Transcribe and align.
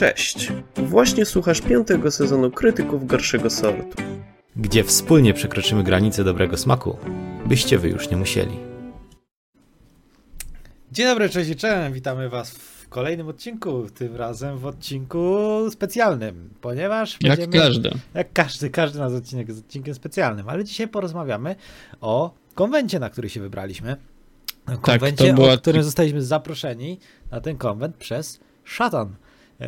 Cześć! 0.00 0.52
Właśnie 0.76 1.24
słuchasz 1.24 1.60
piątego 1.60 2.10
sezonu 2.10 2.50
Krytyków 2.50 3.06
Gorszego 3.06 3.50
Sortu. 3.50 4.02
Gdzie 4.56 4.84
wspólnie 4.84 5.34
przekroczymy 5.34 5.84
granice 5.84 6.24
dobrego 6.24 6.56
smaku, 6.56 6.96
byście 7.46 7.78
wy 7.78 7.88
już 7.88 8.10
nie 8.10 8.16
musieli. 8.16 8.56
Dzień 10.92 11.06
dobry, 11.06 11.28
cześć 11.28 11.50
i 11.50 11.56
cześć. 11.56 11.94
Witamy 11.94 12.28
Was 12.28 12.50
w 12.50 12.88
kolejnym 12.88 13.28
odcinku, 13.28 13.86
tym 13.94 14.16
razem 14.16 14.58
w 14.58 14.66
odcinku 14.66 15.36
specjalnym, 15.70 16.50
ponieważ 16.60 17.18
Jak 17.20 17.38
będziemy, 17.38 17.64
każdy. 17.64 17.90
jak 18.14 18.32
każdy, 18.32 18.70
każdy 18.70 18.98
nasz 18.98 19.12
odcinek 19.12 19.48
jest 19.48 19.60
odcinkiem 19.60 19.94
specjalnym, 19.94 20.48
ale 20.48 20.64
dzisiaj 20.64 20.88
porozmawiamy 20.88 21.56
o 22.00 22.34
konwencie, 22.54 22.98
na 22.98 23.10
który 23.10 23.28
się 23.28 23.40
wybraliśmy. 23.40 23.96
Konwencie, 24.82 25.28
to 25.28 25.34
była- 25.34 25.52
o 25.52 25.58
którym 25.58 25.82
zostaliśmy 25.82 26.22
zaproszeni 26.22 26.98
na 27.30 27.40
ten 27.40 27.56
konwent 27.56 27.96
przez 27.96 28.40
Szatan, 28.64 29.14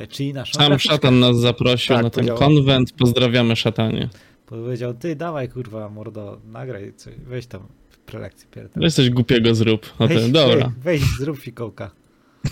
czyli 0.08 0.32
naszą 0.34 0.52
Sam 0.58 0.68
graficzkę. 0.68 0.94
szatan 0.94 1.18
nas 1.18 1.36
zaprosił 1.40 1.94
Tak, 1.94 2.04
na 2.04 2.10
ten 2.10 2.28
konwent. 2.28 2.92
Pozdrawiamy 2.92 3.56
szatanie. 3.56 4.08
Powiedział, 4.46 4.94
ty 4.94 5.16
dawaj 5.16 5.48
kurwa 5.48 5.88
mordo, 5.88 6.40
nagraj 6.52 6.92
coś, 6.96 7.14
weź 7.26 7.46
tam 7.46 7.60
prelekcję 8.06 8.48
pierdolę. 8.50 8.86
Weź 8.86 8.94
coś 8.94 9.10
głupiego 9.10 9.54
zrób. 9.54 9.94
Weź, 10.00 10.08
ten, 10.22 10.32
dobra. 10.32 10.72
weź, 10.82 11.02
zrób 11.18 11.38
fikołka. 11.38 11.90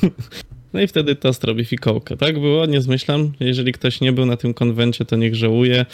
No 0.73 0.81
i 0.81 0.87
wtedy 0.87 1.17
tost 1.17 1.45
robi 1.45 1.65
fikołkę. 1.65 2.17
Tak 2.17 2.41
było? 2.41 2.67
Nie 2.67 2.81
zmyślam. 2.81 3.33
Jeżeli 3.41 3.73
ktoś 3.73 4.01
nie 4.01 4.13
był 4.13 4.27
na 4.27 4.37
tym 4.37 4.55
konwencie, 4.55 5.05
to 5.05 5.17
niech 5.17 5.35
żałuje, 5.35 5.87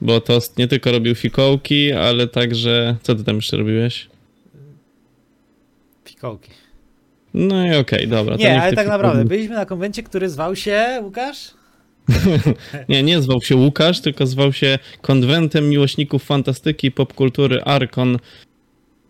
bo 0.00 0.20
tost 0.20 0.58
nie 0.58 0.68
tylko 0.68 0.92
robił 0.92 1.14
fikołki, 1.14 1.92
ale 1.92 2.28
także... 2.28 2.96
Co 3.02 3.14
ty 3.14 3.24
tam 3.24 3.36
jeszcze 3.36 3.56
robiłeś? 3.56 4.08
Fikołki. 6.04 6.50
No 7.34 7.66
i 7.66 7.76
okej, 7.76 8.08
dobra. 8.08 8.36
to 8.36 8.42
Nie, 8.42 8.62
ale 8.62 8.72
tak 8.72 8.88
naprawdę 8.88 9.24
byliśmy 9.24 9.54
na 9.54 9.66
konwencie, 9.66 10.02
który 10.02 10.28
zwał 10.28 10.56
się 10.56 11.00
Łukasz? 11.02 11.50
Nie, 12.88 13.02
nie 13.02 13.22
zwał 13.22 13.42
się 13.42 13.56
Łukasz, 13.56 14.00
tylko 14.00 14.26
zwał 14.26 14.52
się 14.52 14.78
Konwentem 15.00 15.68
Miłośników 15.68 16.24
Fantastyki 16.24 16.86
i 16.86 16.90
Popkultury 16.90 17.62
Arkon. 17.62 18.18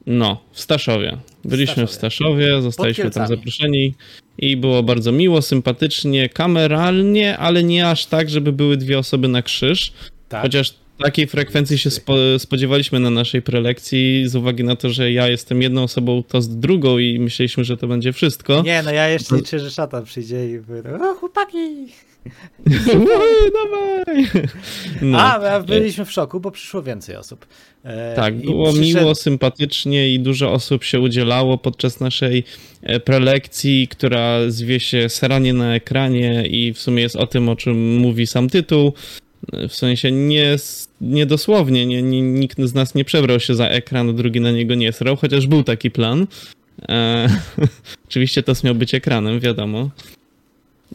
No, 0.07 0.41
w 0.53 0.61
Staszowie. 0.61 1.19
Byliśmy 1.45 1.87
w 1.87 1.91
Staszowie, 1.91 2.63
zostaliśmy 2.63 3.11
tam 3.11 3.29
zaproszeni 3.29 3.95
i 4.39 4.57
było 4.57 4.83
bardzo 4.83 5.13
miło, 5.13 5.43
sympatycznie, 5.43 6.29
kameralnie, 6.29 7.39
ale 7.39 7.63
nie 7.63 7.89
aż 7.89 8.07
tak, 8.07 8.31
żeby 8.31 8.53
były 8.53 8.77
dwie 8.77 8.99
osoby 8.99 9.29
na 9.29 9.43
krzyż. 9.43 9.93
Tak. 10.29 10.43
Chociaż 10.43 10.75
takiej 10.99 11.27
frekwencji 11.27 11.79
się 11.79 11.91
spo, 11.91 12.15
spodziewaliśmy 12.39 13.01
na 13.01 13.11
naszej 13.11 13.43
prelekcji, 13.43 14.29
z 14.29 14.37
uwagi 14.37 14.65
na 14.65 14.77
to, 14.77 14.91
że 14.91 15.13
ja 15.13 15.29
jestem 15.29 15.63
jedną 15.63 15.83
osobą, 15.83 16.23
to 16.23 16.43
z 16.43 16.59
drugą 16.59 16.99
i 16.99 17.19
myśleliśmy, 17.19 17.65
że 17.65 17.77
to 17.77 17.87
będzie 17.87 18.13
wszystko. 18.13 18.63
Nie, 18.63 18.83
no 18.83 18.91
ja 18.91 19.09
jeszcze 19.09 19.37
liczę, 19.37 19.59
że 19.59 19.71
szatan 19.71 20.05
przyjdzie 20.05 20.51
i 20.51 20.59
powie, 20.59 20.83
o 21.11 21.15
chłopaki! 21.15 21.87
Uhu, 22.95 23.09
dawaj! 23.55 24.27
No. 25.03 25.19
A, 25.21 25.51
a 25.55 25.61
byliśmy 25.61 26.05
w 26.05 26.13
szoku, 26.13 26.41
bo 26.41 26.51
przyszło 26.51 26.83
więcej 26.83 27.17
osób. 27.17 27.47
E, 27.85 28.17
Tak, 28.17 28.35
i 28.35 28.47
było 28.47 28.73
przyszedł- 28.73 29.01
miło, 29.01 29.15
sympatycznie 29.15 30.15
i 30.15 30.21
dużo 30.21 30.53
osób 30.53 30.85
się 30.85 31.01
udzielało 31.01 31.59
podczas 31.59 32.01
naszej 32.01 32.45
e, 32.83 33.01
prelekcji, 33.01 33.89
która 33.89 34.39
zwie 34.51 34.81
się 34.81 35.09
Seranie 35.09 35.53
na 35.53 35.75
ekranie 35.75 36.47
i 36.47 36.73
w 36.73 36.79
sumie 36.79 37.03
jest 37.03 37.17
o 37.17 37.27
tym, 37.27 37.49
o 37.49 37.57
czym 37.57 37.97
mówi 37.97 38.27
sam 38.27 38.49
tytuł. 38.49 38.93
W 39.69 39.75
sensie 39.75 40.13
nie, 40.13 40.57
nie 41.01 41.27
dosłownie, 41.27 41.87
nie, 41.87 42.03
nie, 42.03 42.23
nikt 42.23 42.61
z 42.61 42.75
nas 42.75 42.95
nie 42.95 43.05
przebrał 43.05 43.41
się 43.41 43.55
za 43.55 43.69
ekran, 43.69 44.17
drugi 44.17 44.41
na 44.41 44.51
niego 44.51 44.75
nie 44.75 44.93
srał, 44.93 45.17
chociaż 45.17 45.47
był 45.47 45.63
taki 45.63 45.91
plan. 45.91 46.27
E, 46.89 47.29
oczywiście 48.09 48.43
to 48.43 48.53
miał 48.65 48.75
być 48.75 48.95
ekranem, 48.95 49.41
wiadomo. 49.41 49.91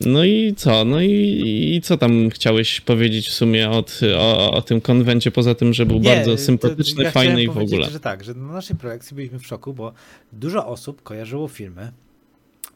No 0.02 0.24
i 0.24 0.54
co? 0.58 0.86
No 0.86 1.02
i, 1.02 1.74
i 1.76 1.82
co 1.82 1.98
tam 1.98 2.30
chciałeś 2.30 2.82
powiedzieć 2.82 3.30
w 3.30 3.34
sumie 3.34 3.70
od, 3.70 4.00
o, 4.18 4.52
o 4.52 4.62
tym 4.62 4.82
konwencie, 4.82 5.32
poza 5.32 5.56
tym, 5.56 5.74
że 5.74 5.86
był 5.86 6.00
Nie, 6.00 6.16
bardzo 6.16 6.38
sympatyczny, 6.38 7.04
ja 7.04 7.12
fajny 7.12 7.44
i 7.44 7.48
w 7.48 7.58
ogóle. 7.58 7.90
że 7.90 8.00
tak, 8.00 8.24
że 8.24 8.34
na 8.34 8.54
naszej 8.54 8.76
projekcji 8.76 9.16
byliśmy 9.16 9.40
w 9.40 9.48
szoku, 9.48 9.74
bo 9.74 9.94
dużo 10.34 10.68
osób 10.68 11.04
kojarzyło 11.04 11.48
filmy, 11.48 11.92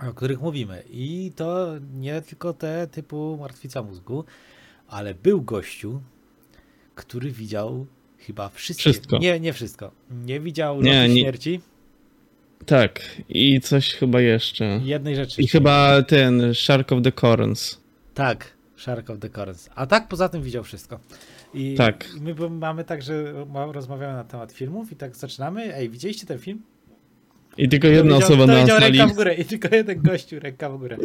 o 0.10 0.14
których 0.14 0.42
mówimy. 0.42 0.84
I 0.92 1.32
to 1.36 1.74
nie 2.00 2.22
tylko 2.22 2.54
te 2.54 2.88
typu 2.88 3.38
Martwica 3.42 3.84
Mózgu, 3.84 4.24
ale 4.94 5.14
był 5.14 5.42
gościu, 5.42 6.02
który 6.96 7.32
widział 7.32 7.86
chyba 8.20 8.50
wszystkie. 8.50 8.92
Wszystko. 8.92 9.18
Nie, 9.18 9.40
nie 9.40 9.54
wszystko. 9.54 9.92
Nie 10.26 10.40
widział 10.40 10.82
Nie, 10.82 11.10
nie, 11.10 11.22
śmierci. 11.22 11.60
Tak, 12.66 13.02
i 13.30 13.62
coś 13.62 13.94
chyba 13.94 14.22
jeszcze. 14.22 14.80
Jednej 14.84 15.16
rzeczy. 15.16 15.42
I 15.42 15.48
chyba 15.48 16.02
ten 16.02 16.54
Shark 16.54 16.92
of 16.92 17.02
the 17.04 17.12
Corns. 17.12 17.78
Tak, 18.14 18.54
Shark 18.78 19.10
of 19.10 19.20
the 19.20 19.30
Corns. 19.30 19.70
A 19.76 19.86
tak 19.88 20.08
poza 20.08 20.30
tym 20.30 20.42
widział 20.44 20.64
wszystko. 20.64 21.00
I 21.54 21.76
Tak. 21.76 22.06
my 22.22 22.50
mamy 22.50 22.84
tak, 22.84 23.02
że 23.02 23.34
ma- 23.50 23.66
rozmawiamy 23.72 24.14
na 24.14 24.24
temat 24.24 24.52
filmów 24.52 24.92
i 24.92 24.96
tak 24.96 25.16
zaczynamy. 25.16 25.76
Ej, 25.76 25.90
widzieliście 25.90 26.28
ten 26.28 26.40
film? 26.40 26.62
I 27.58 27.70
tylko 27.70 27.88
To 27.88 27.94
jedna 27.94 28.16
osoba 28.16 28.48
to 28.48 28.52
na 28.54 28.68
sali, 28.68 28.98
ręka 28.98 29.14
w 29.14 29.16
górę 29.16 29.34
i 29.34 29.46
tylko 29.46 29.76
jeden 29.76 30.02
gościu 30.02 30.40
ręka 30.40 30.70
w 30.70 30.78
górę. 30.78 30.98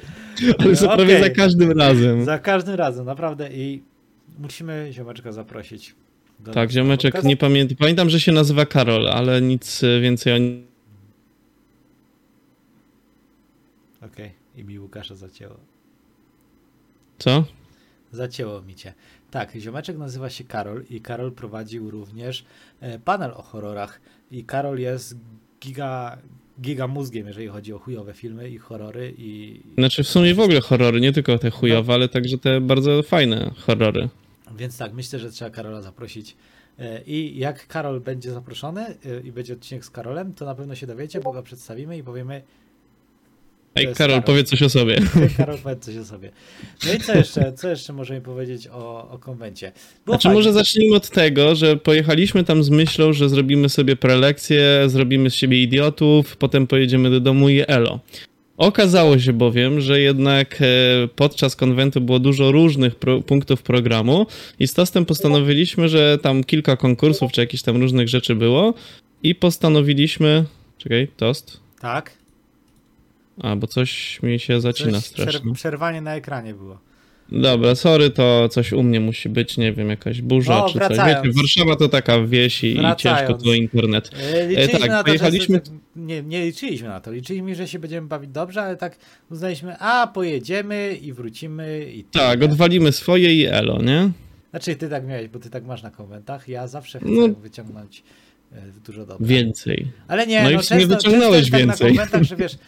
ale 0.59 0.75
za 0.77 0.89
prawie 0.89 1.17
Okej. 1.17 1.23
za 1.23 1.31
każdym 1.31 1.79
razem. 1.79 2.25
Za 2.25 2.39
każdym 2.39 2.75
razem, 2.75 3.07
naprawdę. 3.07 3.53
I 3.53 3.83
musimy 4.39 4.89
ziomeczka 4.93 5.33
zaprosić. 5.33 5.95
Do 6.41 6.53
Tak, 6.53 6.71
ziomeczek, 6.71 7.25
nie 7.25 7.37
pamiętam. 7.37 7.77
Pamiętam, 7.77 8.11
że 8.11 8.21
się 8.21 8.33
nazywa 8.33 8.67
Karol, 8.67 9.09
ale 9.09 9.43
nic 9.43 9.81
więcej 10.03 10.33
o 10.33 10.39
nim. 10.39 10.67
Okej, 14.03 14.31
i 14.57 14.65
mi 14.65 14.79
Łukasza 14.79 15.15
zacięło. 15.15 15.57
Co? 17.19 17.45
Zacięło 18.13 18.63
mi 18.63 18.75
cię. 18.75 18.95
Tak, 19.31 19.53
ziomeczek 19.57 19.99
nazywa 19.99 20.31
się 20.31 20.45
Karol 20.45 20.85
i 20.91 21.01
Karol 21.01 21.33
prowadził 21.33 21.91
również 21.91 22.45
e, 22.81 22.99
panel 22.99 23.31
o 23.35 23.43
horrorach. 23.43 24.01
I 24.31 24.45
Karol 24.45 24.79
jest 24.79 25.17
giga, 25.61 26.19
giga 26.61 26.87
mózgiem, 26.87 27.27
jeżeli 27.27 27.49
chodzi 27.49 27.73
o 27.73 27.79
chujowe 27.79 28.15
filmy 28.15 28.51
i 28.51 28.59
horrory 28.59 29.15
i... 29.19 29.61
Znaczy 29.79 30.05
w 30.05 30.09
sumie 30.09 30.35
w 30.35 30.41
ogóle 30.41 30.61
horrory, 30.61 31.01
nie 31.01 31.13
tylko 31.13 31.39
te 31.39 31.51
chujowe, 31.51 31.95
ale 31.95 32.09
także 32.09 32.39
te 32.39 32.61
bardzo 32.61 33.03
fajne 33.03 33.51
horrory. 33.67 34.09
Więc 34.57 34.79
tak, 34.79 34.93
myślę, 34.93 35.19
że 35.19 35.31
trzeba 35.31 35.51
Karola 35.51 35.83
zaprosić. 35.83 36.37
E, 36.79 37.03
I 37.07 37.39
jak 37.39 37.67
Karol 37.67 38.01
będzie 38.01 38.31
zaproszony 38.31 38.87
e, 38.87 39.21
i 39.25 39.33
będzie 39.33 39.53
odcinek 39.53 39.85
z 39.85 39.91
Karolem, 39.91 40.35
to 40.35 40.45
na 40.45 40.55
pewno 40.55 40.75
się 40.75 40.87
dowiecie, 40.87 41.21
bo 41.21 41.33
go 41.33 41.43
przedstawimy 41.43 41.99
i 41.99 42.03
powiemy, 42.03 42.43
Ej, 43.75 43.85
Karol, 43.85 43.97
Karol. 43.97 44.23
powiedz 44.23 44.51
coś 44.51 44.63
o 44.63 44.69
sobie. 44.69 44.99
Karol 45.37 45.59
powiedz 45.59 45.85
coś 45.85 45.97
o 45.97 46.05
sobie. 46.05 46.31
No 46.87 46.93
i 46.95 47.01
co 47.01 47.15
jeszcze, 47.15 47.53
co 47.53 47.69
jeszcze 47.69 47.93
możemy 47.93 48.21
powiedzieć 48.21 48.69
o, 48.69 49.11
o 49.11 49.19
konwencie? 49.19 49.73
Było 50.05 50.15
Znaczy 50.15 50.23
fajnie. 50.29 50.39
może 50.39 50.53
zacznijmy 50.53 50.97
od 50.97 51.11
tego, 51.11 51.55
że 51.55 51.77
pojechaliśmy 51.77 52.45
tam 52.45 52.65
z 52.65 52.71
myślą, 52.71 53.13
że 53.13 53.29
zrobimy 53.29 53.69
sobie 53.69 53.97
prelekcję, 53.97 54.83
zrobimy 54.87 55.31
z 55.31 55.35
siebie 55.35 55.63
idiotów, 55.63 56.37
potem 56.37 56.67
pojedziemy 56.67 57.11
do 57.11 57.21
domu 57.21 57.49
i 57.49 57.63
elo. 57.67 58.01
Okazało 58.57 59.19
się 59.19 59.33
bowiem, 59.33 59.81
że 59.81 60.01
jednak 60.01 60.59
e, 60.63 60.65
podczas 61.17 61.57
konwentu 61.57 62.01
było 62.01 62.19
dużo 62.19 62.53
różnych 62.53 62.95
pro, 62.95 63.21
punktów 63.23 63.63
programu 63.63 64.27
i 64.59 64.69
z 64.69 64.75
Tostem 64.75 65.07
postanowiliśmy, 65.07 65.89
że 65.89 66.19
tam 66.23 66.45
kilka 66.45 66.77
konkursów 66.77 67.33
czy 67.33 67.41
jakichś 67.41 67.63
tam 67.63 67.77
różnych 67.77 68.09
rzeczy 68.09 68.35
było 68.35 68.75
i 69.23 69.35
postanowiliśmy... 69.35 70.45
Czekaj, 70.79 71.09
Tost? 71.17 71.61
Tak? 71.81 72.13
A, 73.43 73.57
bo 73.57 73.67
coś 73.67 74.23
mi 74.23 74.39
się 74.41 74.61
zacina 74.61 74.93
Coś, 74.93 75.05
strasznie. 75.05 75.41
przer- 75.41 75.55
przerwanie 75.55 76.01
na 76.01 76.15
ekranie 76.15 76.55
było. 76.55 76.79
Dobra, 77.33 77.75
sorry, 77.75 78.11
to 78.11 78.49
coś 78.49 78.73
u 78.73 78.83
mnie 78.83 79.01
musi 79.01 79.29
być, 79.29 79.57
nie 79.57 79.73
wiem, 79.73 79.89
jakaś 79.91 80.23
burza 80.23 80.65
O, 80.65 80.69
czy 80.69 80.79
coś. 80.79 80.89
wracając. 80.89 81.27
Wiecie, 81.27 81.37
Warszawa 81.37 81.77
to 81.77 81.89
taka 81.89 82.21
wieś 82.27 82.65
i, 82.65 82.67
i 82.67 82.75
ciężko 82.77 82.83
Wracając. 82.89 83.43
tu 83.43 83.51
o 83.51 83.55
internet. 83.55 84.11
E, 84.35 84.47
Liczyliśmy 84.47 84.79
tak, 84.79 84.91
na 84.91 84.99
to, 84.99 85.05
pojechaliśmy- 85.05 85.61
że... 85.67 85.73
Nie, 85.97 86.23
nie 86.23 86.45
liczyliśmy 86.47 86.89
na 86.89 87.01
to. 87.01 87.13
Liczyliśmy, 87.13 87.55
że 87.55 87.69
się 87.69 87.79
będziemy 87.79 88.07
bawić 88.09 88.31
dobrze, 88.31 88.63
ale 88.63 88.77
tak 88.77 88.97
uznaliśmy, 89.31 89.79
a 89.79 90.07
pojedziemy 90.07 90.99
i 91.03 91.13
wrócimy 91.13 91.87
i 91.95 92.05
tyle. 92.05 92.25
Tak, 92.25 92.43
odwalimy 92.43 92.93
swoje 92.93 93.35
i 93.35 93.45
elo, 93.47 93.83
nie? 93.83 94.11
Znaczy 94.51 94.77
ty 94.77 94.89
tak 94.89 95.07
miałeś, 95.07 95.29
bo 95.29 95.39
ty 95.39 95.51
tak 95.51 95.65
masz 95.65 95.83
na 95.83 95.91
konwentach. 95.91 96.49
Ja 96.49 96.67
zawsze 96.69 96.99
chcę 97.01 97.09
No. 97.11 97.29
wyciągnąć 97.29 98.03
e, 98.53 98.63
dużo 98.87 99.07
dobra. 99.07 99.27
Więcej. 99.27 99.87
Ale 100.09 100.27
nie, 100.27 100.43
No 100.43 100.51
no, 100.51 100.61
i 100.61 100.63
w 100.63 100.65
sumie 100.65 100.81
często, 100.81 100.97
wyciągnąłeś 100.97 101.51
często 101.51 101.59
więcej. 101.59 101.79
tak 101.89 101.97
na 101.97 102.03
konwentach, 102.07 102.23
że 102.23 102.37
wiesz, 102.37 102.55
e, 102.55 102.59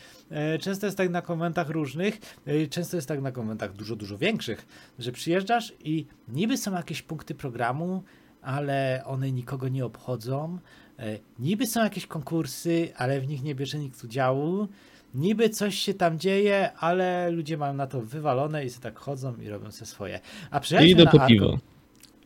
często 0.60 0.86
jest 0.86 0.98
tak 0.98 1.10
na 1.10 1.22
konwentach 1.22 1.68
różnych, 1.68 2.18
e, 2.46 2.66
często 2.66 2.96
jest 2.96 3.08
tak 3.08 3.20
na 3.20 3.32
konwentach 3.32 3.72
dużo, 3.72 3.96
dużo 3.96 4.18
większych, 4.18 4.66
że 4.98 5.12
przyjeżdżasz 5.12 5.72
i 5.84 6.06
niby 6.28 6.56
są 6.56 6.72
jakieś 6.72 7.02
punkty 7.02 7.34
programu, 7.34 8.02
ale 8.42 9.02
one 9.06 9.32
nikogo 9.32 9.68
nie 9.68 9.84
obchodzą. 9.84 10.58
E, 10.98 11.18
Niby 11.38 11.66
są 11.66 11.84
jakieś 11.84 12.06
konkursy, 12.06 12.92
ale 12.96 13.20
w 13.20 13.28
nich 13.28 13.42
nie 13.42 13.54
bierze 13.54 13.78
nikt 13.78 14.04
udziału. 14.04 14.68
Niby 15.14 15.48
coś 15.48 15.74
się 15.74 15.94
tam 15.94 16.18
dzieje, 16.18 16.72
ale 16.72 17.30
ludzie 17.30 17.56
mają 17.56 17.74
na 17.74 17.86
to 17.86 18.00
wywalone 18.00 18.64
i 18.64 18.70
sobie 18.70 18.82
tak 18.82 18.98
chodzą 18.98 19.36
i 19.36 19.48
robią 19.48 19.70
sobie 19.72 19.86
swoje. 19.86 20.20
A 20.50 20.60
idę 20.90 21.04
na 21.04 21.10
po 21.10 21.26
piwo. 21.26 21.58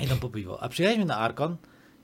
Idą 0.01 0.17
po 0.17 0.29
piwo. 0.29 0.63
A 0.63 0.69
przyjechaliśmy 0.69 1.05
na 1.05 1.17
Arkon 1.17 1.57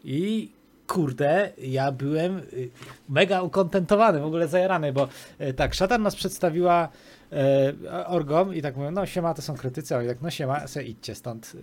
i 0.05 0.50
kurde, 0.90 1.52
ja 1.58 1.92
byłem 1.92 2.38
y, 2.38 2.70
mega 3.08 3.42
ukontentowany, 3.42 4.20
w 4.20 4.25
ogóle 4.25 4.48
zajarany, 4.48 4.92
bo 4.92 5.08
y, 5.40 5.54
tak, 5.54 5.75
Szatan 5.75 6.02
nas 6.02 6.16
przedstawiła 6.16 6.88
e, 7.32 8.06
orgom 8.06 8.54
i 8.54 8.62
tak 8.62 8.76
mówią, 8.76 8.90
no 8.90 9.06
siema, 9.06 9.34
to 9.34 9.42
są 9.42 9.54
krytycy, 9.54 9.96
a 9.96 10.02
i 10.02 10.06
tak, 10.06 10.22
no 10.22 10.31
siema, 10.31 10.66
se 10.66 10.84
idźcie 10.84 11.14
stąd, 11.14 11.56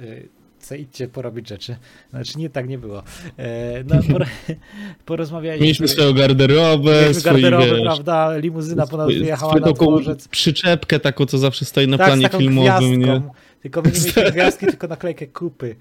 se 0.60 0.78
idźcie 0.78 1.08
porobić 1.08 1.50
rzeczy. 1.50 1.76
Znaczy 2.10 2.38
nie, 2.38 2.50
tak 2.50 2.68
nie 2.68 2.78
było. 2.78 3.04
E, 3.38 3.84
no, 3.84 3.96
por, 4.12 4.26
porozmawialiśmy. 5.06 5.64
Mieliśmy 5.64 5.88
swoją 5.88 6.14
garderobę, 6.14 7.02
Mieliśmy 7.02 7.14
swój, 7.22 7.32
garderobę, 7.32 7.66
wiesz, 7.66 7.82
prawda, 7.82 8.38
limuzyna 8.38 8.88
ponad 8.88 9.08
wyjechała 9.08 9.54
na 9.54 9.72
dworzec. 9.72 10.28
przyczepkę 10.28 11.00
taką, 11.00 11.26
co 11.26 11.38
zawsze 11.38 11.66
stoi 11.66 11.88
na 11.88 11.98
Tak, 11.98 12.08
planie 12.08 12.30
filmowym, 12.30 13.00
nie? 13.00 13.22
Tylko 13.62 13.82
my 13.82 13.92
nie 13.92 13.98
mieliśmy 14.00 14.32
gwiazdki, 14.32 14.66
tylko 14.66 14.88
naklejkę 14.88 15.28
kupy. 15.28 15.76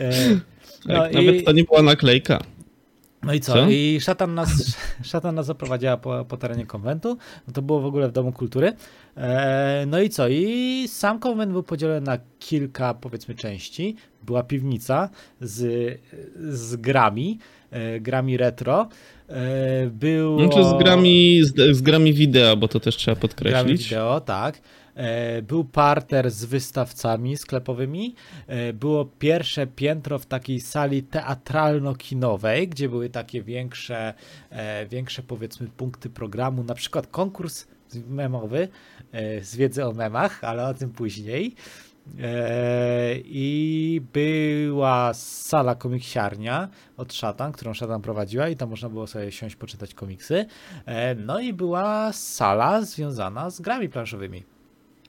E, 0.00 0.10
no, 0.86 0.94
Tak, 0.94 1.12
i, 1.12 1.16
Nawet 1.16 1.44
to 1.44 1.52
nie 1.52 1.64
była 1.64 1.82
naklejka. 1.82 2.40
No 3.26 3.34
i 3.34 3.40
co? 3.40 3.52
Co? 3.52 3.66
I 3.70 3.98
szatan 4.00 4.34
nas, 4.34 4.76
szatan 5.12 5.34
nas 5.34 5.46
zaprowadziła 5.46 5.96
po, 5.96 6.24
po 6.24 6.36
terenie 6.36 6.66
konwentu. 6.66 7.16
No 7.46 7.52
to 7.52 7.62
było 7.62 7.80
w 7.80 7.86
ogóle 7.86 8.08
w 8.08 8.12
Domu 8.12 8.32
Kultury. 8.32 8.72
E, 9.16 9.84
no 9.86 10.00
i 10.00 10.10
co? 10.10 10.28
I 10.28 10.84
sam 10.88 11.18
konwent 11.18 11.52
był 11.52 11.62
podzielony 11.62 12.00
na 12.00 12.18
kilka, 12.38 12.94
powiedzmy, 12.94 13.34
części. 13.34 13.96
Była 14.22 14.42
piwnica 14.42 15.10
z, 15.40 16.00
z 16.48 16.76
grami, 16.76 17.38
e, 17.70 18.00
grami 18.00 18.36
retro. 18.36 18.88
E, 19.28 19.86
było... 19.86 20.48
To 20.48 20.64
z 20.64 20.82
grami, 20.82 21.40
z, 21.42 21.76
z 21.76 21.82
grami 21.82 22.12
wideo, 22.12 22.56
bo 22.56 22.68
to 22.68 22.80
też 22.80 22.96
trzeba 22.96 23.16
podkreślić. 23.16 23.84
wideo, 23.84 24.20
tak. 24.20 24.60
E, 24.94 25.42
Był 25.42 25.64
parter 25.64 26.30
z 26.30 26.44
wystawcami 26.44 27.36
sklepowymi. 27.36 28.14
E, 28.46 28.72
Było 28.72 29.04
pierwsze 29.04 29.66
piętro 29.66 30.18
w 30.18 30.26
takiej 30.26 30.60
sali 30.60 31.02
teatralno-kinowej, 31.02 32.68
gdzie 32.68 32.88
były 32.88 33.10
takie 33.10 33.42
większe, 33.42 34.14
e, 34.50 34.86
większe 34.86 35.22
powiedzmy 35.22 35.68
punkty 35.68 36.10
programu, 36.10 36.64
na 36.64 36.74
przykład 36.74 37.06
konkurs 37.06 37.66
memowy 38.08 38.68
z 39.42 39.56
wiedzy 39.56 39.84
o 39.84 39.92
memach, 39.92 40.44
ale 40.44 40.66
o 40.66 40.74
tym 40.74 40.90
później. 40.90 41.54
I 43.24 44.02
była 44.12 45.14
sala 45.14 45.74
komiksiarnia 45.74 46.68
od 46.96 47.12
Szatan, 47.12 47.52
którą 47.52 47.74
Szatan 47.74 48.02
prowadziła 48.02 48.48
i 48.48 48.56
tam 48.56 48.70
można 48.70 48.88
było 48.88 49.06
sobie 49.06 49.32
siąść, 49.32 49.56
poczytać 49.56 49.94
komiksy. 49.94 50.46
No 51.16 51.40
i 51.40 51.52
była 51.52 52.12
sala 52.12 52.82
związana 52.82 53.50
z 53.50 53.60
grami 53.60 53.88
planszowymi. 53.88 54.53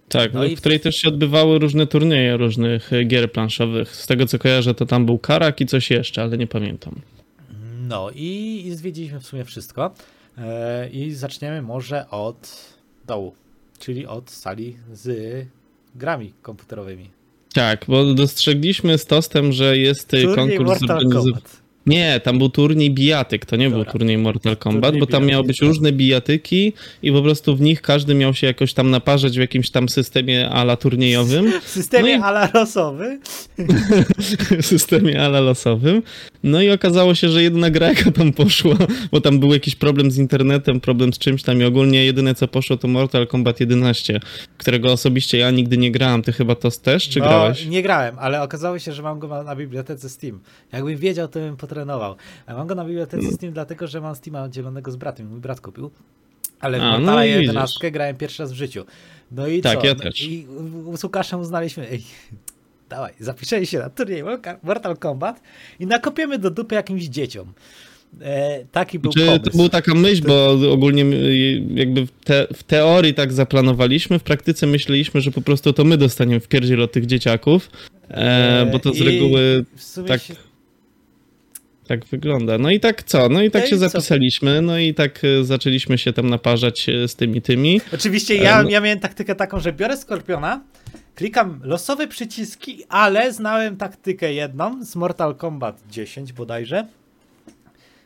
Tak, 0.10 0.34
No 0.34 0.40
no 0.40 0.46
i- 0.46 0.56
w 0.56 0.60
której 0.60 0.80
też 0.80 0.96
się 0.96 1.07
odbywały 1.07 1.60
różne 1.60 1.88
turnieje 1.88 2.38
różnych 2.38 2.94
e, 2.94 3.04
gier 3.04 3.31
planszowych. 3.31 3.96
Z 3.96 4.07
tego 4.07 4.25
co 4.28 4.40
kojarzę, 4.40 4.74
to 4.74 4.86
tam 4.86 5.06
był 5.06 5.18
Karak 5.18 5.62
i 5.62 5.66
coś 5.66 5.92
jeszcze, 5.92 6.22
ale 6.24 6.38
nie 6.38 6.48
pamiętam. 6.48 7.02
No 7.88 8.10
i, 8.16 8.63
i 8.66 8.75
zwiedziliśmy 8.75 9.19
w 9.19 9.25
sumie 9.25 9.46
wszystko. 9.46 9.94
E, 10.38 10.90
I 10.90 11.12
zaczniemy 11.12 11.62
może 11.62 12.10
od 12.10 12.56
dołu, 13.07 13.36
czyli 13.80 14.06
od 14.07 14.31
sali 14.31 14.78
z 14.94 15.46
grami 15.96 16.34
komputerowymi. 16.42 17.10
Tak, 17.54 17.86
bo 17.88 18.13
dostrzegliśmy 18.13 18.98
z 18.98 19.06
Tostem, 19.06 19.51
że 19.51 19.78
jest 19.78 20.13
e, 20.13 20.22
Turniej 20.22 20.58
konkurs 20.58 20.81
Mortal. 20.81 21.10
Kombat. 21.12 21.62
Nie, 21.86 22.20
tam 22.24 22.38
był 22.38 22.50
turniej 22.50 22.92
bijatyk, 22.92 23.46
to 23.46 23.56
nie 23.56 23.70
Dobra. 23.70 23.84
był 23.84 23.92
turniej 23.92 24.18
Mortal 24.18 24.58
Kombat, 24.58 24.84
Turniej 24.84 25.00
bo 25.00 25.06
tam 25.08 25.26
miały 25.26 25.44
być 25.44 25.62
różne 25.62 25.92
bijatyki 25.92 26.74
i 27.04 27.12
po 27.12 27.22
prostu 27.22 27.56
w 27.56 27.62
nich 27.62 27.82
każdy 27.82 28.16
miał 28.16 28.34
się 28.34 28.48
jakoś 28.48 28.74
tam 28.74 28.92
naparzać 28.92 29.38
w 29.38 29.42
jakimś 29.42 29.70
tam 29.70 29.90
systemie 29.90 30.50
ala 30.50 30.76
turniejowym, 30.78 31.52
W 31.66 31.68
systemie 31.70 32.18
No 32.18 32.26
i- 32.26 32.30
ala 32.30 32.50
losowy. 32.54 33.20
systemie 34.62 35.22
ala 35.22 35.40
losowym. 35.40 36.02
No 36.44 36.62
i 36.62 36.70
okazało 36.70 37.16
się, 37.16 37.30
że 37.30 37.44
jedna 37.44 37.70
gra 37.70 37.88
jaka 37.88 38.12
tam 38.12 38.34
poszła, 38.34 38.76
bo 39.12 39.22
tam 39.22 39.40
był 39.40 39.54
jakiś 39.54 39.76
problem 39.76 40.12
z 40.12 40.18
internetem, 40.18 40.80
problem 40.80 41.14
z 41.14 41.18
czymś 41.18 41.44
tam 41.44 41.62
i 41.62 41.64
ogólnie 41.64 42.06
jedyne 42.06 42.36
co 42.36 42.48
poszło 42.48 42.78
to 42.78 42.88
Mortal 42.88 43.28
Kombat 43.28 43.60
11, 43.60 44.20
którego 44.58 44.92
osobiście 44.92 45.38
ja 45.38 45.52
nigdy 45.52 45.78
nie 45.78 45.92
grałem. 45.92 46.22
Ty 46.22 46.32
chyba 46.32 46.56
to 46.56 46.72
też, 46.72 47.10
czy 47.10 47.20
no, 47.20 47.26
grałeś? 47.26 47.66
Nie 47.66 47.82
grałem, 47.82 48.16
ale 48.20 48.42
okazało 48.42 48.80
się, 48.80 48.92
że 48.94 49.02
mam 49.04 49.20
go 49.20 49.44
na, 49.44 49.56
bibliotece 49.56 50.10
Steam. 50.10 50.40
Jakbym 50.74 50.98
wiedział, 50.98 51.28
to 51.28 51.40
bym 51.40 51.58
potrenował. 51.75 52.16
A 52.48 52.54
mam 52.54 52.68
go 52.68 52.75
na 52.75 52.86
bibliotece. 52.86 53.31
Steam, 53.31 53.54
dlatego 53.54 53.88
że 53.88 54.01
mam 54.01 54.16
Steama 54.16 54.50
dzielonego 54.50 54.92
z 54.92 54.95
bratem. 54.95 55.27
Mój 55.27 55.39
brat 55.39 55.62
kupił. 55.62 55.92
Ale 56.60 56.80
w 56.80 56.81
A, 56.81 56.92
no 56.92 56.98
Mortala 57.00 57.25
i 57.25 57.31
11 57.31 57.92
grałem 57.92 58.16
pierwszy 58.18 58.44
raz 58.44 58.51
w 58.51 58.56
życiu. 58.56 58.86
No 59.31 59.48
i 59.48 59.62
Tak, 59.62 59.80
co? 59.80 59.86
ja 59.88 59.94
No 59.94 60.00
też. 60.00 60.22
I 60.24 60.48
z 60.95 61.04
Łukaszem 61.04 61.39
uznaliśmy, 61.39 61.89
ej, 61.89 62.04
dawaj, 62.89 63.13
zapiszemy 63.19 63.66
się 63.66 63.80
na 63.80 63.89
turniej 63.89 64.24
Mortal 64.63 64.98
Kombat 64.98 65.42
i 65.80 65.86
nakopiemy 65.86 66.39
do 66.39 66.50
dupy 66.51 66.75
jakimś 66.75 67.04
dzieciom. 67.04 67.54
E, 68.22 68.66
taki 68.72 69.00
był 69.00 69.12
Czy 69.12 69.25
pomysł. 69.25 69.44
to 69.44 69.57
była 69.57 69.69
taka 69.69 69.95
myśl, 69.95 70.24
bo 70.27 70.57
ogólnie 70.72 71.06
jakby 71.75 72.06
w, 72.06 72.12
te, 72.24 72.48
w 72.54 72.63
teorii 72.63 73.13
tak 73.13 73.33
zaplanowaliśmy, 73.33 74.19
w 74.19 74.24
praktyce 74.24 74.68
myśleliśmy, 74.68 75.22
że 75.22 75.31
po 75.31 75.42
prostu 75.42 75.74
to 75.74 75.83
my 75.83 75.98
dostaniemy 75.98 76.39
w 76.39 76.48
pierdziel 76.48 76.81
od 76.81 76.92
tych 76.92 77.06
dzieciaków, 77.06 77.69
e, 78.10 78.69
bo 78.72 78.80
to 78.80 78.94
z 78.94 79.01
reguły 79.01 79.66
w 79.75 79.83
sumie 79.83 80.07
tak 80.07 80.22
się, 80.22 80.36
tak 81.88 82.06
wygląda. 82.06 82.58
No 82.58 82.70
i 82.70 82.80
tak 82.80 83.04
co? 83.04 83.30
No 83.30 83.42
i 83.42 83.52
tak 83.52 83.62
No 83.62 83.68
i 83.68 83.70
się 83.70 83.76
co? 83.76 83.90
zapisaliśmy, 83.90 84.62
no 84.62 84.78
i 84.78 84.94
tak 84.94 85.22
e, 85.24 85.44
zaczęliśmy 85.44 85.98
się 85.98 86.14
tam 86.14 86.30
naparzać 86.30 86.90
e, 86.90 87.08
z 87.08 87.16
tymi 87.16 87.42
tymi. 87.42 87.82
Oczywiście 87.94 88.36
ja, 88.36 88.64
ja 88.70 88.82
miałem 88.82 89.00
taktykę 89.00 89.36
taką, 89.36 89.60
że 89.60 89.74
biorę 89.74 89.98
Skorpiona, 89.98 90.62
klikam 91.16 91.60
losowe 91.64 92.08
przyciski, 92.08 92.84
ale 92.90 93.34
znałem 93.34 93.78
taktykę 93.78 94.34
jedną 94.34 94.86
z 94.86 94.96
Mortal 94.96 95.36
Kombat 95.36 95.82
10 95.92 96.34
bodajże. 96.34 96.88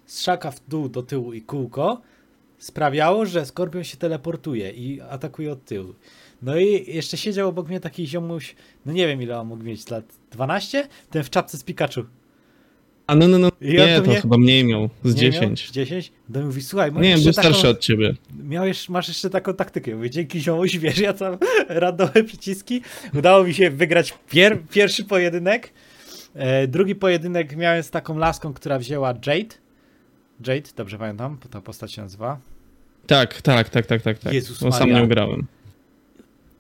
Strzałka 0.06 0.52
w 0.52 0.60
dół, 0.68 0.90
do 0.90 1.04
tyłu 1.04 1.34
i 1.34 1.42
kółko 1.42 2.02
sprawiało, 2.58 3.26
że 3.26 3.46
Skorpion 3.46 3.84
się 3.84 3.98
teleportuje 3.98 4.72
i 4.72 5.02
atakuje 5.02 5.52
od 5.52 5.66
tyłu. 5.66 5.94
No 6.42 6.58
i 6.58 6.94
jeszcze 6.94 7.18
siedział 7.18 7.50
obok 7.50 7.68
mnie 7.68 7.80
taki 7.80 8.08
ziomuś, 8.08 8.56
no 8.86 8.94
nie 8.94 9.08
wiem 9.08 9.22
ile 9.22 9.40
on 9.40 9.48
mógł 9.48 9.64
mieć 9.64 9.90
lat, 9.90 10.06
12? 10.32 10.88
Ten 11.10 11.24
w 11.24 11.30
czapce 11.30 11.58
z 11.58 11.64
Pikachu. 11.64 12.02
A 13.10 13.16
no, 13.16 13.28
no, 13.28 13.38
no, 13.40 13.52
nie, 13.62 14.02
to 14.02 14.10
mnie- 14.10 14.22
chyba 14.22 14.38
mniej 14.38 14.64
miał, 14.64 14.90
z 15.04 15.16
Nie 15.16 15.24
miał? 15.24 15.32
10. 15.32 15.72
10? 15.72 16.12
No 16.30 16.42
i 16.42 16.44
mówi, 16.44 16.62
słuchaj, 16.62 16.92
Nie, 16.94 17.16
był 17.16 17.24
taką- 17.24 17.34
starszy 17.34 17.68
od 17.68 17.80
ciebie. 17.80 18.14
Miałeś, 18.44 18.90
masz 18.90 19.08
jeszcze 19.08 19.30
taką 19.30 19.54
taktykę. 19.54 19.96
Mówię, 19.96 20.10
dzięki 20.10 20.42
ziomuś, 20.42 20.78
wiesz, 20.80 20.98
ja 20.98 21.14
tam 21.14 21.38
randomowe 21.70 22.24
przyciski. 22.24 22.82
Udało 23.14 23.44
mi 23.44 23.54
się 23.54 23.70
wygrać 23.70 24.14
pier, 24.30 24.58
pierwszy 24.72 25.04
pojedynek. 25.06 25.74
E, 26.36 26.68
drugi 26.68 26.96
pojedynek 26.96 27.56
miałem 27.56 27.84
z 27.84 27.90
taką 27.90 28.18
laską, 28.18 28.54
która 28.54 28.80
wzięła 28.80 29.10
Jade. 29.10 29.56
Jade, 30.48 30.70
dobrze 30.76 30.98
pamiętam, 30.98 31.38
ta 31.52 31.62
postać 31.62 31.94
się 31.94 32.02
nazywa. 32.02 32.40
Tak, 33.08 33.42
tak, 33.42 33.70
tak, 33.70 33.86
tak, 33.86 34.02
tak. 34.02 34.20
tak. 34.20 34.34
Jezus 34.34 34.64
Bo 34.64 34.72
sam 34.72 34.80
Maria. 34.90 35.00
nią 35.00 35.08
grałem. 35.08 35.46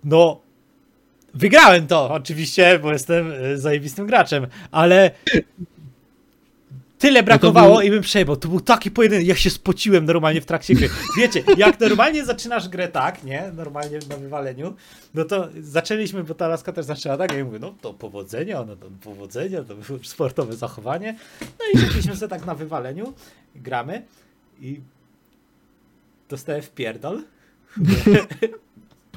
No, 0.03 0.41
wygrałem 1.33 1.87
to 1.87 2.09
oczywiście, 2.13 2.79
bo 2.79 2.91
jestem 2.93 3.31
e, 3.31 3.57
zajebistym 3.57 4.07
graczem, 4.07 4.47
ale 4.71 5.11
tyle 6.99 7.23
brakowało 7.23 7.77
był- 7.77 7.87
i 7.87 7.89
bym 7.89 8.01
przejebał. 8.01 8.35
To 8.35 8.47
był 8.47 8.61
taki 8.61 8.91
pojedynek, 8.91 9.27
ja 9.27 9.35
się 9.35 9.49
spociłem 9.49 10.05
normalnie 10.05 10.41
w 10.41 10.45
trakcie 10.45 10.75
gry. 10.75 10.89
Wiecie, 11.17 11.43
jak 11.57 11.79
normalnie 11.79 12.25
zaczynasz 12.25 12.69
grę 12.69 12.87
tak, 12.87 13.23
nie? 13.23 13.51
Normalnie 13.55 13.99
na 14.09 14.17
wywaleniu, 14.17 14.73
no 15.13 15.25
to 15.25 15.47
zaczęliśmy, 15.61 16.23
bo 16.23 16.33
ta 16.33 16.47
laska 16.47 16.71
też 16.73 16.85
zaczęła 16.85 17.17
tak, 17.17 17.33
ja 17.33 17.45
mówię, 17.45 17.59
no 17.59 17.73
to 17.81 17.93
powodzenia, 17.93 18.63
no 18.67 18.75
to 18.75 18.87
powodzenia, 19.03 19.63
to 19.63 19.75
było 19.75 19.99
sportowe 20.03 20.55
zachowanie. 20.55 21.15
No 21.41 21.65
i 21.73 21.77
zaczęliśmy 21.85 22.15
sobie 22.15 22.29
tak 22.29 22.45
na 22.45 22.55
wywaleniu, 22.55 23.13
gramy 23.55 24.01
i 24.61 24.79
dostałem 26.29 26.61
w 26.61 26.69
pierdol. 26.69 27.23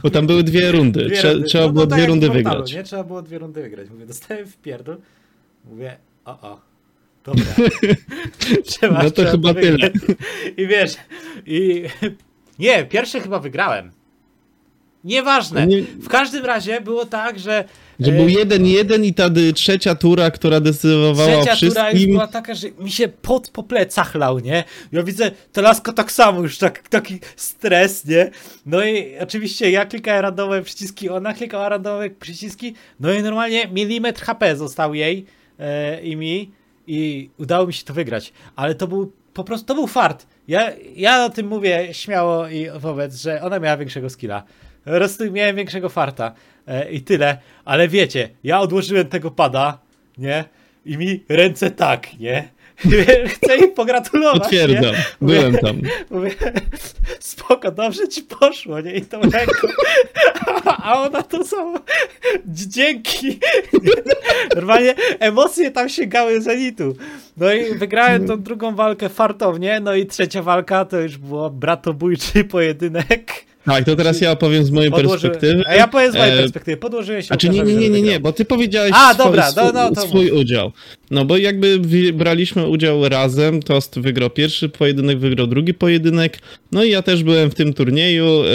Bo 0.03 0.11
tam 0.11 0.27
były 0.27 0.43
dwie 0.43 0.73
rundy. 0.73 1.05
Dwie 1.05 1.17
Trze- 1.17 1.33
rundy. 1.33 1.49
Trzeba 1.49 1.67
No, 1.67 1.73
było 1.73 1.87
no 1.87 1.97
dwie 1.97 2.07
rundy 2.07 2.27
Mortalu, 2.27 2.49
wygrać. 2.51 2.73
Nie, 2.73 2.83
trzeba 2.83 3.05
było 3.05 3.23
dwie 3.23 3.39
rundy 3.39 3.63
wygrać. 3.63 3.91
Mówię, 3.91 4.07
dostałem 4.07 4.47
w 4.47 4.57
pierdol. 4.57 4.97
Mówię, 5.65 5.97
o, 6.25 6.31
o. 6.41 6.61
Dobra. 7.25 7.45
trzeba, 8.67 9.03
No 9.03 9.11
to 9.11 9.25
chyba 9.25 9.53
wygrać. 9.53 9.93
I 10.57 10.67
wiesz, 10.67 10.95
i 11.47 11.83
nie, 12.59 12.85
pierwsze 12.85 13.21
chyba 13.21 13.39
wygrałem. 13.39 13.91
Nieważne. 15.05 15.67
Nie- 15.67 15.83
W 15.83 16.09
każdym 16.09 16.45
razie 16.45 16.81
było 16.81 17.07
tak, 17.07 17.39
że 17.39 17.65
Że 18.01 18.13
e, 18.13 18.17
był 18.17 18.29
jeden 18.29 18.67
jeden 18.67 19.05
i 19.05 19.15
ta 19.15 19.31
trzecia 19.55 19.95
tura, 19.95 20.31
która 20.31 20.61
decydowała 20.61 21.39
o 21.39 21.43
Trzecia 21.45 21.69
tura 21.69 21.83
już 21.83 21.89
wszystkim. 21.91 22.11
była 22.15 22.27
taka, 22.27 22.55
że 22.55 22.69
mi 22.79 22.91
się 22.91 23.09
pot 23.09 23.51
po 23.51 23.63
plecach 23.63 24.15
lał, 24.15 24.39
nie? 24.39 24.65
Ja 24.93 25.03
widzę, 25.03 25.31
ta 25.53 25.61
laska 25.61 25.93
tak 25.93 26.13
samo, 26.13 26.41
już 26.41 26.59
tak, 26.59 26.89
taki 26.89 27.19
stres, 27.37 28.05
nie? 28.05 28.31
No 28.67 28.85
i 28.85 29.19
oczywiście 29.21 29.71
ja 29.71 29.87
klikałem 29.87 30.23
randomowe 30.23 30.63
przyciski, 30.63 31.09
ona 31.11 31.35
klikała 31.35 31.69
randomowe 31.69 32.11
przyciski, 32.11 32.75
no 33.01 33.13
i 33.13 33.23
normalnie 33.23 33.69
milimetr 33.69 34.23
HP 34.23 34.57
został 34.57 34.95
jej 34.95 35.27
e, 35.59 36.01
i 36.03 36.17
mi 36.17 36.51
i 36.87 37.31
udało 37.39 37.67
mi 37.67 37.73
się 37.73 37.85
to 37.85 37.95
wygrać. 37.95 38.33
Ale 38.57 38.75
to 38.75 38.87
był 38.87 39.13
po 39.35 39.45
prostu, 39.45 39.67
to 39.67 39.75
był 39.75 39.87
fart. 39.87 40.27
Ja, 40.49 40.73
ja 40.97 41.25
o 41.25 41.31
tym 41.31 41.47
mówię 41.47 41.89
śmiało 41.93 42.49
i 42.49 42.67
wobec, 42.79 43.17
że 43.17 43.43
ona 43.43 43.59
miała 43.59 43.77
większego 43.77 44.11
skilla. 44.11 44.43
Po 44.85 44.91
prostu 44.91 45.33
miałem 45.33 45.57
większego 45.57 45.89
farta 45.89 46.35
e, 46.67 46.91
i 46.91 47.01
tyle. 47.01 47.39
Ale 47.65 47.89
wiecie, 47.89 48.29
ja 48.45 48.61
odłożyłem 48.61 49.09
tego 49.09 49.31
pada, 49.31 49.79
nie? 50.19 50.45
I 50.85 50.97
mi 50.97 51.25
ręce 51.29 51.71
tak, 51.71 52.19
nie? 52.19 52.49
Chcę 53.29 53.57
im 53.57 53.73
pogratulować. 53.73 54.35
Nie? 54.35 54.41
Potwierdzam, 54.41 54.95
byłem 55.21 55.59
tam. 55.59 55.81
Mówię, 56.11 56.31
spoko, 57.21 57.71
dobrze 57.71 58.09
ci 58.09 58.23
poszło, 58.23 58.81
nie? 58.81 58.95
I 58.95 59.03
tą 59.03 59.21
ręką. 59.21 59.69
A 60.65 61.03
ona 61.03 61.23
to 61.23 61.45
samo. 61.45 61.79
Dzięki. 62.47 63.39
Normalnie 64.57 64.95
emocje 65.19 65.71
tam 65.71 65.89
sięgały 65.89 66.41
zenitu. 66.41 66.97
No 67.37 67.53
i 67.53 67.75
wygrałem 67.75 68.27
tą 68.27 68.43
drugą 68.43 68.75
walkę 68.75 69.09
fartownie, 69.09 69.81
no 69.81 69.95
i 69.95 70.07
trzecia 70.07 70.43
walka 70.43 70.85
to 70.85 71.01
już 71.01 71.19
było 71.19 71.51
bratobójczy 71.51 72.45
pojedynek. 72.45 73.52
Tak, 73.65 73.85
to 73.85 73.97
teraz 73.97 74.21
ja 74.21 74.31
opowiem 74.31 74.65
z 74.65 74.71
mojej 74.71 74.91
Podłoży- 74.91 75.21
perspektywy. 75.21 75.63
A 75.67 75.75
ja 75.75 75.89
powiem 75.89 76.13
z 76.13 76.15
mojej 76.15 76.35
E, 76.35 76.39
perspektywy. 76.39 76.77
Podłożyłem 76.77 77.23
się 77.23 77.29
A 77.31 77.37
czy 77.37 77.49
nie, 77.49 77.63
nie, 77.63 77.75
nie, 77.75 77.89
nie, 77.89 78.03
nie, 78.03 78.21
bo 78.21 78.33
ty 78.33 78.45
powiedziałeś 78.45 78.93
A, 78.95 79.15
swój, 79.15 79.25
dobra, 79.25 79.51
swój, 79.51 79.63
no, 79.65 79.73
no, 79.73 79.91
to 79.95 80.01
swój 80.09 80.31
udział. 80.31 80.73
No 81.11 81.25
bo 81.25 81.37
jakby 81.37 81.79
braliśmy 82.13 82.69
udział 82.69 83.09
razem, 83.09 83.63
Tost 83.63 83.99
wygrał 84.01 84.31
pierwszy 84.31 84.69
pojedynek, 84.69 85.19
wygrał 85.19 85.47
drugi 85.47 85.75
pojedynek, 85.75 86.39
no 86.73 86.85
i 86.85 86.91
ja 86.91 87.03
też 87.03 87.23
byłem 87.25 87.51
w 87.51 87.55
tym 87.55 87.73
turnieju, 87.73 88.27
e, 88.27 88.49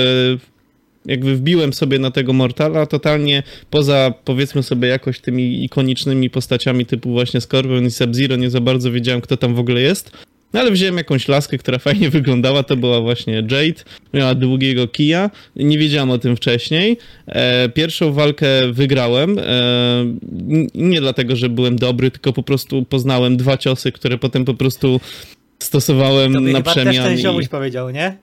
jakby 1.05 1.35
wbiłem 1.35 1.73
sobie 1.73 1.99
na 1.99 2.11
tego 2.11 2.33
Mortala 2.33 2.85
totalnie, 2.85 3.43
poza 3.69 4.13
powiedzmy 4.25 4.63
sobie 4.63 4.87
jakoś 4.87 5.19
tymi 5.19 5.63
ikonicznymi 5.63 6.29
postaciami 6.29 6.85
typu 6.85 7.11
właśnie 7.11 7.41
Scorpion 7.41 7.85
i 7.85 7.91
Sub-Zero, 7.91 8.35
nie 8.35 8.49
za 8.49 8.61
bardzo 8.61 8.91
wiedziałem 8.91 9.21
kto 9.21 9.37
tam 9.37 9.55
w 9.55 9.59
ogóle 9.59 9.81
jest. 9.81 10.11
No 10.53 10.59
ale 10.59 10.71
wziąłem 10.71 10.97
jakąś 10.97 11.27
laskę, 11.27 11.57
która 11.57 11.79
fajnie 11.79 12.09
wyglądała, 12.09 12.63
to 12.63 12.77
była 12.77 13.01
właśnie 13.01 13.33
Jade, 13.33 13.83
miała 14.13 14.35
długiego 14.35 14.87
kija, 14.87 15.29
nie 15.55 15.77
wiedziałem 15.77 16.09
o 16.09 16.17
tym 16.17 16.35
wcześniej. 16.35 16.97
E, 17.27 17.69
pierwszą 17.69 18.13
walkę 18.13 18.47
wygrałem, 18.71 19.39
e, 19.39 19.43
nie 20.75 21.01
dlatego, 21.01 21.35
że 21.35 21.49
byłem 21.49 21.75
dobry, 21.75 22.11
tylko 22.11 22.33
po 22.33 22.43
prostu 22.43 22.85
poznałem 22.85 23.37
dwa 23.37 23.57
ciosy, 23.57 23.91
które 23.91 24.17
potem 24.17 24.45
po 24.45 24.53
prostu 24.53 24.99
stosowałem 25.59 26.33
To 26.33 26.39
na 26.39 26.47
chyba 26.47 26.61
też 26.73 26.73
przemian. 26.73 27.17
ten 27.17 27.41
i- 27.41 27.47
powiedział, 27.47 27.89
nie? 27.89 28.17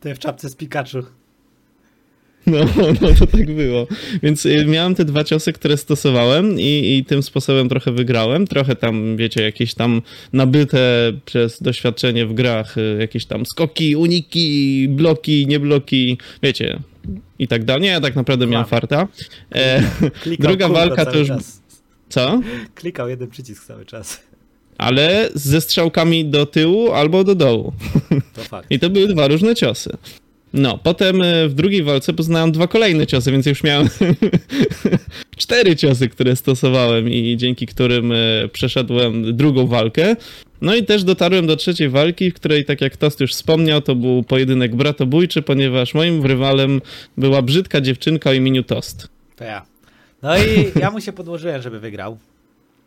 Ten 0.00 0.14
w 0.14 0.18
czapce 0.18 0.48
z 0.48 0.56
Pikachu. 0.56 0.98
No, 2.46 2.58
no 3.00 3.08
to 3.18 3.26
tak 3.26 3.54
było. 3.54 3.86
Więc 4.22 4.46
y, 4.46 4.64
miałem 4.66 4.94
te 4.94 5.04
dwa 5.04 5.24
ciosy, 5.24 5.52
które 5.52 5.76
stosowałem 5.76 6.60
i, 6.60 6.96
i 6.98 7.04
tym 7.04 7.22
sposobem 7.22 7.68
trochę 7.68 7.92
wygrałem. 7.92 8.46
Trochę 8.46 8.76
tam, 8.76 9.16
wiecie, 9.16 9.42
jakieś 9.42 9.74
tam 9.74 10.02
nabyte 10.32 11.12
przez 11.24 11.62
doświadczenie 11.62 12.26
w 12.26 12.34
grach, 12.34 12.78
y, 12.78 12.96
jakieś 13.00 13.24
tam 13.26 13.46
skoki, 13.46 13.96
uniki, 13.96 14.86
bloki, 14.88 15.46
nie 15.46 15.60
bloki, 15.60 16.18
wiecie, 16.42 16.80
i 17.38 17.48
tak 17.48 17.64
dalej. 17.64 17.82
Nie, 17.82 17.88
ja 17.88 18.00
tak 18.00 18.16
naprawdę 18.16 18.46
miałem 18.46 18.66
farta. 18.66 19.08
E, 19.54 19.82
Klikał 20.22 20.46
Druga 20.48 20.68
walka 20.68 21.06
to 21.06 21.18
już- 21.18 21.28
Czas. 21.28 21.62
co? 22.08 22.40
Klikał 22.74 23.08
jeden 23.08 23.28
przycisk 23.30 23.66
cały 23.66 23.84
czas. 23.86 24.22
Ale 24.78 25.28
ze 25.34 25.60
strzałkami 25.60 26.24
do 26.24 26.46
tyłu 26.46 26.92
albo 26.92 27.24
do 27.24 27.34
dołu. 27.34 27.72
To. 28.50 28.62
I 28.70 28.78
to 28.78 28.90
były 28.90 29.08
dwa 29.08 29.28
różne 29.28 29.54
ciosy. 29.54 29.90
No, 30.54 30.78
potem 30.78 31.22
e, 31.22 31.48
w 31.48 31.54
drugiej 31.54 31.82
walce 31.82 32.12
poznałem 32.12 32.52
dwa 32.52 32.66
kolejne 32.66 33.06
ciosy, 33.06 33.32
więc 33.32 33.46
już 33.46 33.62
miałem 33.62 33.88
cztery 35.36 35.76
ciosy, 35.76 36.08
które 36.08 36.36
stosowałem 36.36 37.08
i 37.08 37.36
dzięki 37.36 37.66
którym 37.66 38.12
e, 38.12 38.16
przeszedłem 38.52 39.36
drugą 39.36 39.66
walkę. 39.66 40.16
No 40.60 40.74
i 40.74 40.84
też 40.84 41.04
dotarłem 41.04 41.46
do 41.46 41.56
trzeciej 41.56 41.88
walki, 41.88 42.30
w 42.30 42.34
której, 42.34 42.64
tak 42.64 42.80
jak 42.80 42.96
Tost 42.96 43.20
już 43.20 43.32
wspomniał, 43.32 43.80
to 43.80 43.94
był 43.94 44.22
pojedynek 44.22 44.76
bratobójczy, 44.76 45.42
ponieważ 45.42 45.94
moim 45.94 46.26
rywalem 46.26 46.80
była 47.16 47.42
brzydka 47.42 47.80
dziewczynka 47.80 48.30
o 48.30 48.32
imieniu 48.32 48.62
Tost. 48.62 49.08
To 49.36 49.44
ja. 49.44 49.66
No 50.22 50.38
i 50.38 50.80
ja 50.80 50.90
mu 50.90 51.00
się 51.00 51.12
podłożyłem, 51.12 51.62
żeby 51.62 51.80
wygrał. 51.80 52.18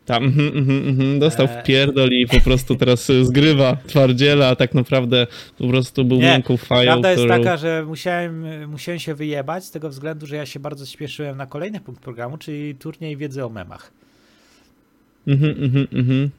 Tam, 0.06 0.24
mhm, 0.24 0.58
mhm, 0.58 0.88
mhm, 0.88 1.18
dostał 1.18 1.48
w 1.48 1.62
pierdol 1.62 2.10
i 2.12 2.26
po 2.26 2.40
prostu 2.40 2.76
teraz 2.76 3.10
e, 3.10 3.24
zgrywa 3.24 3.76
twardziela, 3.86 4.48
a 4.48 4.56
tak 4.56 4.74
naprawdę 4.74 5.26
po 5.58 5.68
prostu 5.68 6.04
był 6.04 6.18
miękką 6.18 6.56
fają, 6.56 6.90
Prawda 6.90 7.10
jest 7.10 7.22
którą... 7.24 7.38
taka, 7.38 7.56
że 7.56 7.84
musiałem, 7.86 8.44
musiałem 8.70 8.98
się 8.98 9.14
wyjebać 9.14 9.64
z 9.64 9.70
tego 9.70 9.88
względu, 9.88 10.26
że 10.26 10.36
ja 10.36 10.46
się 10.46 10.60
bardzo 10.60 10.86
śpieszyłem 10.86 11.36
na 11.36 11.46
kolejny 11.46 11.80
punkt 11.80 12.02
programu, 12.02 12.38
czyli 12.38 12.74
turniej 12.74 13.16
wiedzy 13.16 13.44
o 13.44 13.48
memach. 13.48 13.92
Mhm, 15.26 15.64
mhm, 15.64 15.86
mhm. 15.92 16.30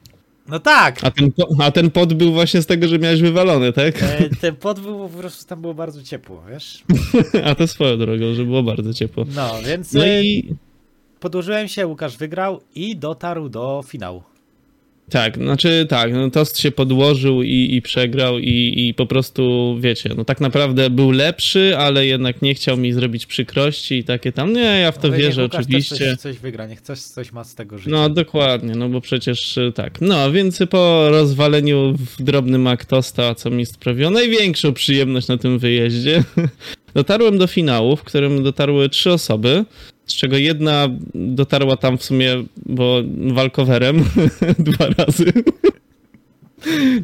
No 0.48 0.58
tak! 0.58 0.98
A 1.02 1.10
ten, 1.10 1.30
a 1.62 1.70
ten 1.70 1.90
pot 1.90 2.14
był 2.14 2.32
właśnie 2.32 2.62
z 2.62 2.66
tego, 2.66 2.88
że 2.88 2.98
miałeś 2.98 3.20
wywalony, 3.22 3.72
tak? 3.72 4.02
E, 4.02 4.28
ten 4.40 4.56
podwół 4.56 5.08
po 5.08 5.18
prostu 5.18 5.46
tam 5.46 5.60
było 5.60 5.74
bardzo 5.74 6.02
ciepło, 6.02 6.42
wiesz? 6.50 6.84
A 7.48 7.54
to 7.54 7.66
swoją 7.66 7.98
drogą, 7.98 8.34
że 8.34 8.44
było 8.44 8.62
bardzo 8.62 8.94
ciepło. 8.94 9.24
No, 9.36 9.54
więc 9.66 9.92
No 9.92 10.06
e, 10.06 10.22
i 10.22 10.54
podłożyłem 11.20 11.68
się, 11.68 11.86
Łukasz 11.86 12.16
wygrał 12.16 12.60
i 12.74 12.96
dotarł 12.96 13.48
do 13.48 13.82
finału. 13.86 14.22
tak, 15.10 15.36
znaczy 15.36 15.86
tak, 15.88 16.12
no 16.12 16.30
Tost 16.30 16.58
się 16.58 16.70
podłożył 16.70 17.42
i, 17.42 17.74
i 17.74 17.82
przegrał 17.82 18.38
i, 18.38 18.74
i 18.76 18.94
po 18.94 19.06
prostu, 19.06 19.76
wiecie, 19.80 20.10
no 20.16 20.24
tak 20.24 20.40
naprawdę 20.40 20.90
był 20.90 21.10
lepszy, 21.10 21.76
ale 21.78 22.06
jednak 22.06 22.42
nie 22.42 22.54
chciał 22.54 22.76
mi 22.76 22.92
zrobić 22.92 23.26
przykrości 23.26 23.94
i 23.94 24.04
takie 24.04 24.32
tam, 24.32 24.52
nie, 24.52 24.60
ja 24.60 24.92
w 24.92 24.98
to 24.98 25.08
niech 25.08 25.16
wierzę 25.16 25.42
Łukasz 25.42 25.60
oczywiście. 25.60 25.96
Coś, 25.96 26.18
coś 26.18 26.38
wygra, 26.38 26.66
niech 26.66 26.80
coś, 26.80 27.00
coś 27.00 27.32
ma 27.32 27.44
z 27.44 27.54
tego 27.54 27.78
życia. 27.78 27.90
No 27.90 28.08
dokładnie, 28.10 28.74
no 28.74 28.88
bo 28.88 29.00
przecież 29.00 29.56
y, 29.56 29.72
tak. 29.74 30.00
No 30.00 30.32
więc 30.32 30.58
po 30.70 31.08
rozwaleniu 31.10 31.94
w 31.96 32.22
drobny 32.22 32.58
mak 32.58 32.84
tosta, 32.84 33.34
co 33.34 33.50
mi 33.50 33.66
sprawiło 33.66 34.10
największą 34.10 34.72
przyjemność 34.72 35.28
na 35.28 35.38
tym 35.38 35.58
wyjeździe, 35.58 36.24
dotarłem 36.94 37.38
do 37.38 37.46
finału, 37.46 37.96
w 37.96 38.02
którym 38.04 38.42
dotarły 38.42 38.88
trzy 38.88 39.12
osoby, 39.12 39.64
z 40.08 40.14
czego 40.14 40.36
jedna 40.36 40.88
dotarła 41.14 41.76
tam 41.76 41.98
w 41.98 42.04
sumie, 42.04 42.44
bo 42.66 43.02
walkowerem 43.16 44.04
dwa 44.58 44.86
razy. 44.98 45.32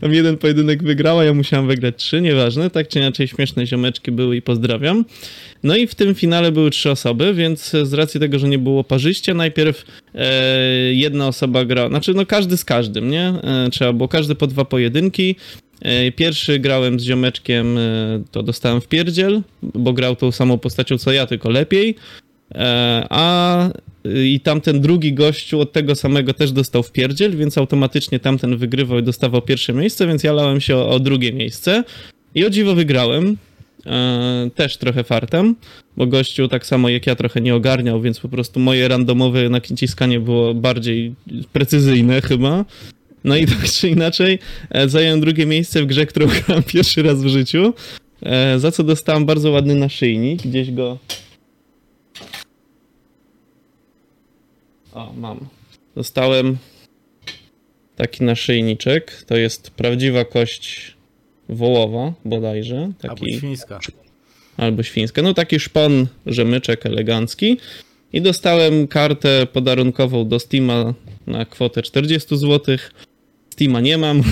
Tam 0.01 0.13
jeden 0.13 0.37
pojedynek 0.37 0.83
wygrała, 0.83 1.25
ja 1.25 1.35
musiałem 1.35 1.67
wygrać 1.67 1.95
trzy, 1.97 2.21
nieważne, 2.21 2.71
tak 2.71 2.89
czy 2.89 2.99
inaczej 2.99 3.29
śmieszne 3.29 3.67
ziomeczki 3.67 4.13
były 4.13 4.37
i 4.37 4.43
pozdrawiam. 4.43 5.05
No 5.63 5.77
i 5.77 5.87
w 5.87 5.95
tym 5.95 6.15
finale 6.15 6.53
były 6.53 6.71
trzy 6.71 6.91
osoby, 6.91 7.35
więc 7.35 7.71
z 7.83 7.93
racji 7.93 8.21
tego, 8.21 8.39
że 8.39 8.49
nie 8.49 8.59
było 8.59 8.85
parzyście, 8.85 9.35
najpierw 9.35 9.85
e, 10.15 10.95
jedna 10.95 11.29
osoba 11.29 11.65
gra, 11.65 11.89
znaczy 11.89 12.15
no 12.15 12.27
każdy 12.27 12.57
z 12.57 12.65
każdym, 12.65 13.11
nie? 13.11 13.27
E, 13.27 13.69
trzeba 13.71 13.93
było 13.93 14.09
każdy 14.09 14.35
po 14.35 14.47
dwa 14.47 14.65
pojedynki. 14.65 15.37
E, 15.83 16.13
pierwszy 16.13 16.59
grałem 16.59 17.01
z 17.01 17.05
ziomeczkiem, 17.05 17.79
e, 17.79 17.81
to 18.31 18.43
dostałem 18.43 18.81
w 18.81 18.89
pierdziel, 18.89 19.43
bo 19.63 19.93
grał 19.93 20.17
tą 20.17 20.33
samą 20.33 20.59
postacią 20.59 20.99
co 20.99 21.13
ja, 21.13 21.27
tylko 21.27 21.51
lepiej. 21.51 21.97
E, 22.55 23.07
a 23.11 23.69
y, 24.07 24.29
i 24.29 24.41
tamten 24.41 24.81
drugi 24.81 25.13
gościu 25.13 25.61
od 25.61 25.73
tego 25.73 25.95
samego 25.95 26.35
też 26.35 26.53
dostał 26.53 26.83
w 26.83 26.93
pierdziel, 26.93 27.37
więc 27.37 27.59
automatycznie 27.59 28.19
tamten 28.19 28.57
wygrywał 28.57 28.99
i 28.99 29.03
dostawał 29.03 29.43
pierwsze 29.43 29.73
miejsce, 29.73 30.07
więc 30.07 30.25
ja 30.25 30.33
lałem 30.33 30.61
się 30.61 30.77
o, 30.77 30.89
o 30.89 31.01
drugie 31.01 31.33
miejsce. 31.33 31.85
I 32.35 32.45
o 32.45 32.51
dziwo 32.51 32.75
wygrałem. 32.75 33.37
E, 33.87 34.51
też 34.55 34.77
trochę 34.77 35.05
fartem, 35.05 35.57
bo 35.97 36.07
gościu 36.07 36.49
tak 36.49 36.67
samo 36.67 36.89
jak 36.89 37.07
ja 37.07 37.15
trochę 37.15 37.41
nie 37.41 37.55
ogarniał, 37.55 38.01
więc 38.01 38.21
po 38.21 38.29
prostu 38.29 38.61
moje 38.61 38.89
randomowe 38.89 39.49
naciskanie 39.49 40.21
było 40.21 40.55
bardziej 40.55 41.15
precyzyjne 41.53 42.21
chyba. 42.21 42.65
No 43.25 43.37
i 43.37 43.47
tak 43.53 43.65
czy 43.71 43.89
inaczej 43.89 44.39
e, 44.71 44.89
zająłem 44.89 45.21
drugie 45.21 45.47
miejsce 45.47 45.83
w 45.83 45.87
grze, 45.87 46.07
którą 46.07 46.27
grałem 46.27 46.63
pierwszy 46.75 47.03
raz 47.03 47.23
w 47.23 47.27
życiu, 47.27 47.75
e, 48.23 48.59
za 48.59 48.71
co 48.71 48.83
dostałem 48.83 49.27
bardzo 49.27 49.51
ładny 49.51 49.75
naszyjnik, 49.75 50.43
gdzieś 50.43 50.71
go... 50.71 50.99
O, 54.95 55.13
mam. 55.13 55.49
Dostałem 55.97 56.57
taki 57.97 58.25
naszyjniczek, 58.25 59.25
to 59.27 59.37
jest 59.37 59.71
prawdziwa 59.71 60.25
kość 60.25 60.95
wołowa 61.49 62.13
bodajże, 62.25 62.77
Albo 62.79 62.93
taki 63.15 63.35
świńska. 63.35 63.79
albo 64.57 64.83
świńska. 64.83 65.23
No 65.23 65.35
taki 65.35 65.61
szpon, 65.61 66.07
rzemyczek 66.27 66.87
elegancki. 66.87 67.59
I 68.13 68.23
dostałem 68.23 68.89
kartę 68.89 69.47
podarunkową 69.53 70.29
do 70.29 70.39
Steama 70.39 70.95
na 71.27 71.45
kwotę 71.45 71.83
40 71.83 72.37
zł. 72.37 72.77
Steama 73.51 73.81
nie 73.81 73.99
mam, 73.99 74.23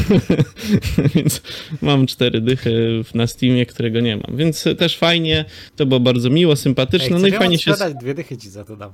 więc 1.15 1.43
mam 1.83 2.07
cztery 2.07 2.41
dychy 2.41 3.03
na 3.15 3.27
Steamie, 3.27 3.67
którego 3.67 4.01
nie 4.01 4.17
mam. 4.17 4.37
Więc 4.37 4.65
też 4.79 4.99
fajnie, 4.99 5.45
to 5.77 5.87
było 5.87 6.01
bardzo 6.01 6.31
miło, 6.31 6.53
Ej, 6.53 6.57
sympatyczne. 6.57 7.11
no 7.11 7.19
chcesz 7.19 7.33
i 7.33 7.37
fajnie 7.37 7.59
się... 7.59 7.73
Dwie 8.01 8.15
dychy 8.15 8.37
ci 8.37 8.51
za 8.51 8.65
to 8.65 8.77
dam. 8.77 8.93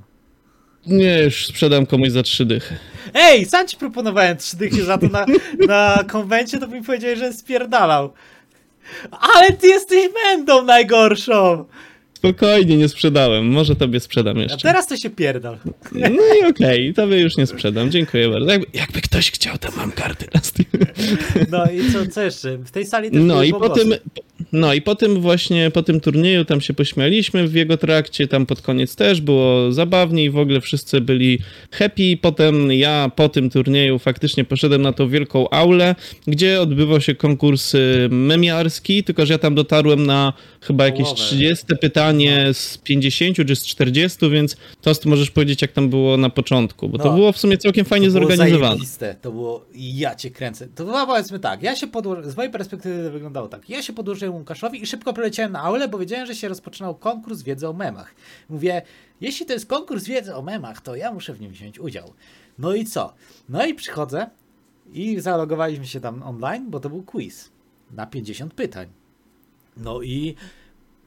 Nie, 0.87 1.23
już 1.23 1.45
sprzedam 1.45 1.85
komuś 1.85 2.09
za 2.09 2.23
trzy 2.23 2.45
dychy. 2.45 2.75
Ej, 3.13 3.45
sam 3.45 3.67
ci 3.67 3.77
proponowałem 3.77 4.37
trzy 4.37 4.57
dychy 4.57 4.83
za 4.83 4.97
to 4.97 5.07
na, 5.07 5.25
na 5.67 6.03
konwencie, 6.07 6.59
to 6.59 6.67
mi 6.67 6.83
powiedziałeś, 6.83 7.19
że 7.19 7.33
spierdalał. 7.33 8.13
Ale 9.11 9.51
ty 9.51 9.67
jesteś 9.67 10.09
będą 10.23 10.63
najgorszą! 10.63 11.65
Spokojnie, 12.19 12.77
nie 12.77 12.89
sprzedałem. 12.89 13.47
Może 13.47 13.75
tobie 13.75 13.99
sprzedam 13.99 14.37
A 14.37 14.41
jeszcze. 14.41 14.57
teraz 14.67 14.87
to 14.87 14.97
się 14.97 15.09
pierdal. 15.09 15.57
No 15.91 16.09
i 16.41 16.49
okej, 16.49 16.93
tobie 16.93 17.19
już 17.19 17.37
nie 17.37 17.47
sprzedam. 17.47 17.91
Dziękuję 17.91 18.29
bardzo. 18.29 18.51
Jakby, 18.51 18.67
jakby 18.73 19.01
ktoś 19.01 19.31
chciał, 19.31 19.57
to 19.57 19.67
mam 19.77 19.91
karty 19.91 20.25
na. 20.33 20.41
No 21.51 21.65
i 21.71 21.91
co, 21.93 22.07
co 22.11 22.21
jeszcze? 22.21 22.57
W 22.57 22.71
tej 22.71 22.85
sali 22.85 23.11
też 23.11 23.21
No 23.23 23.43
i 23.43 23.51
pogłosy. 23.51 23.73
potem, 23.73 23.99
No 24.51 24.73
i 24.73 24.81
po 24.81 24.95
tym 24.95 25.21
właśnie, 25.21 25.71
po 25.71 25.83
tym 25.83 25.99
turnieju 25.99 26.45
tam 26.45 26.61
się 26.61 26.73
pośmialiśmy 26.73 27.47
w 27.47 27.53
jego 27.53 27.77
trakcie, 27.77 28.27
tam 28.27 28.45
pod 28.45 28.61
koniec 28.61 28.95
też 28.95 29.21
było 29.21 29.71
zabawniej, 29.71 30.29
w 30.31 30.37
ogóle 30.37 30.61
wszyscy 30.61 31.01
byli 31.01 31.39
happy. 31.71 32.17
Potem 32.21 32.71
ja 32.71 33.11
po 33.15 33.29
tym 33.29 33.49
turnieju 33.49 33.99
faktycznie 33.99 34.43
poszedłem 34.45 34.81
na 34.81 34.93
tą 34.93 35.09
wielką 35.09 35.49
aulę, 35.49 35.95
gdzie 36.27 36.61
odbywał 36.61 37.01
się 37.01 37.15
konkurs 37.15 37.75
y, 37.75 38.07
memiarski, 38.11 39.03
tylko 39.03 39.25
że 39.25 39.33
ja 39.33 39.37
tam 39.37 39.55
dotarłem 39.55 40.05
na 40.05 40.33
chyba 40.61 40.85
jakieś 40.85 41.03
Połowę. 41.03 41.21
30 41.21 41.65
pytanie 41.81 42.53
z 42.53 42.77
50 42.77 43.37
czy 43.47 43.55
z 43.55 43.65
40, 43.65 44.29
więc 44.29 44.57
Tost 44.81 45.05
możesz 45.05 45.31
powiedzieć 45.31 45.61
jak 45.61 45.71
tam 45.71 45.89
było 45.89 46.17
na 46.17 46.29
początku, 46.29 46.89
bo 46.89 46.97
to 46.97 47.03
No. 47.09 47.13
było 47.15 47.31
w 47.31 47.37
sumie 47.37 47.57
całkiem 47.57 47.85
fajnie 47.85 48.07
to 48.07 48.11
zorganizowane. 48.11 48.59
zajebiste, 48.67 49.15
To 49.21 49.31
było, 49.31 49.65
ja 49.75 50.15
cię 50.15 50.31
kręcę. 50.31 50.67
To 50.67 50.85
było 50.85 51.05
powiedzmy 51.07 51.39
tak, 51.39 51.63
ja 51.63 51.75
się 51.75 51.87
podłożyłem, 51.87 52.31
z 52.31 52.37
mojej 52.37 52.51
perspektywy 52.51 53.03
to 53.05 53.11
wyglądało 53.11 53.47
tak. 53.47 53.69
Ja 53.69 53.83
się 53.83 53.93
podłożyłem 53.93 54.35
Łukaszowi 54.35 54.81
i 54.83 54.85
szybko 54.87 55.13
poleciałem 55.13 55.51
na 55.51 55.61
aulę, 55.61 55.87
bo 55.87 55.97
wiedziałem, 55.97 56.25
że 56.27 56.35
się 56.35 56.47
rozpoczynał 56.47 56.95
konkurs 56.95 57.41
wiedzy 57.41 57.67
o 57.67 57.73
memach. 57.73 58.15
Mówię, 58.49 58.81
jeśli 59.21 59.45
to 59.45 59.53
jest 59.53 59.65
konkurs 59.65 60.05
wiedzy 60.05 60.35
o 60.35 60.41
memach, 60.41 60.81
to 60.81 60.95
ja 60.95 61.11
muszę 61.13 61.33
w 61.33 61.41
nim 61.41 61.51
wziąć 61.51 61.79
udział. 61.79 62.13
No 62.59 62.73
i 62.75 62.85
co? 62.85 63.13
No 63.49 63.65
i 63.65 63.73
przychodzę 63.73 64.27
i 64.93 65.19
zalogowaliśmy 65.19 65.87
się 65.87 65.99
tam 65.99 66.23
online, 66.23 66.65
bo 66.69 66.79
to 66.79 66.89
był 66.89 67.03
quiz 67.03 67.49
na 67.91 68.05
50 68.07 68.53
pytań. 68.53 68.87
No 69.77 70.01
i 70.01 70.35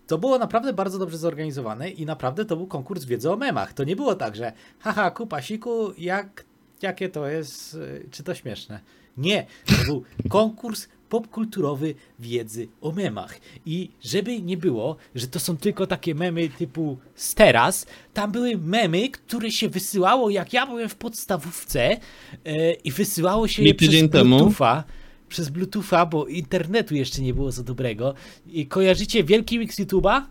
to 0.06 0.18
było 0.18 0.38
naprawdę 0.38 0.72
bardzo 0.72 0.98
dobrze 0.98 1.18
zorganizowane 1.18 1.90
i 1.90 2.06
naprawdę 2.06 2.44
to 2.44 2.56
był 2.56 2.66
konkurs 2.66 3.04
wiedzy 3.04 3.30
o 3.30 3.36
memach. 3.36 3.72
To 3.72 3.84
nie 3.84 3.96
było 3.96 4.14
tak, 4.14 4.36
że 4.36 4.52
haha, 4.78 5.10
kupa 5.10 5.42
siku, 5.42 5.92
jak, 5.98 6.44
jakie 6.82 7.08
to 7.08 7.28
jest, 7.28 7.74
y, 7.74 8.08
czy 8.10 8.22
to 8.22 8.34
śmieszne. 8.34 8.80
Nie, 9.16 9.46
to 9.66 9.84
był 9.84 10.04
konkurs 10.28 10.88
popkulturowy 11.08 11.94
wiedzy 12.18 12.68
o 12.80 12.92
memach. 12.92 13.40
I 13.66 13.90
żeby 14.02 14.42
nie 14.42 14.56
było, 14.56 14.96
że 15.14 15.26
to 15.26 15.40
są 15.40 15.56
tylko 15.56 15.86
takie 15.86 16.14
memy 16.14 16.48
typu 16.48 16.98
z 17.14 17.34
teraz, 17.34 17.86
tam 18.14 18.32
były 18.32 18.58
memy, 18.58 19.08
które 19.08 19.50
się 19.50 19.68
wysyłało, 19.68 20.30
jak 20.30 20.52
ja 20.52 20.66
byłem 20.66 20.88
w 20.88 20.94
podstawówce 20.94 21.96
e, 22.44 22.72
i 22.72 22.92
wysyłało 22.92 23.48
się 23.48 23.62
je 23.62 23.68
Mi 23.68 23.74
przez 23.74 23.88
tydzień 23.88 24.08
temu. 24.08 24.36
Bluetootha 24.36 24.84
przez 25.32 25.48
Bluetootha, 25.48 26.06
bo 26.06 26.26
internetu 26.26 26.94
jeszcze 26.94 27.22
nie 27.22 27.34
było 27.34 27.52
za 27.52 27.62
dobrego. 27.62 28.14
I 28.46 28.66
kojarzycie 28.66 29.24
Wielki 29.24 29.58
Mix 29.58 29.78
YouTube'a? 29.80 30.22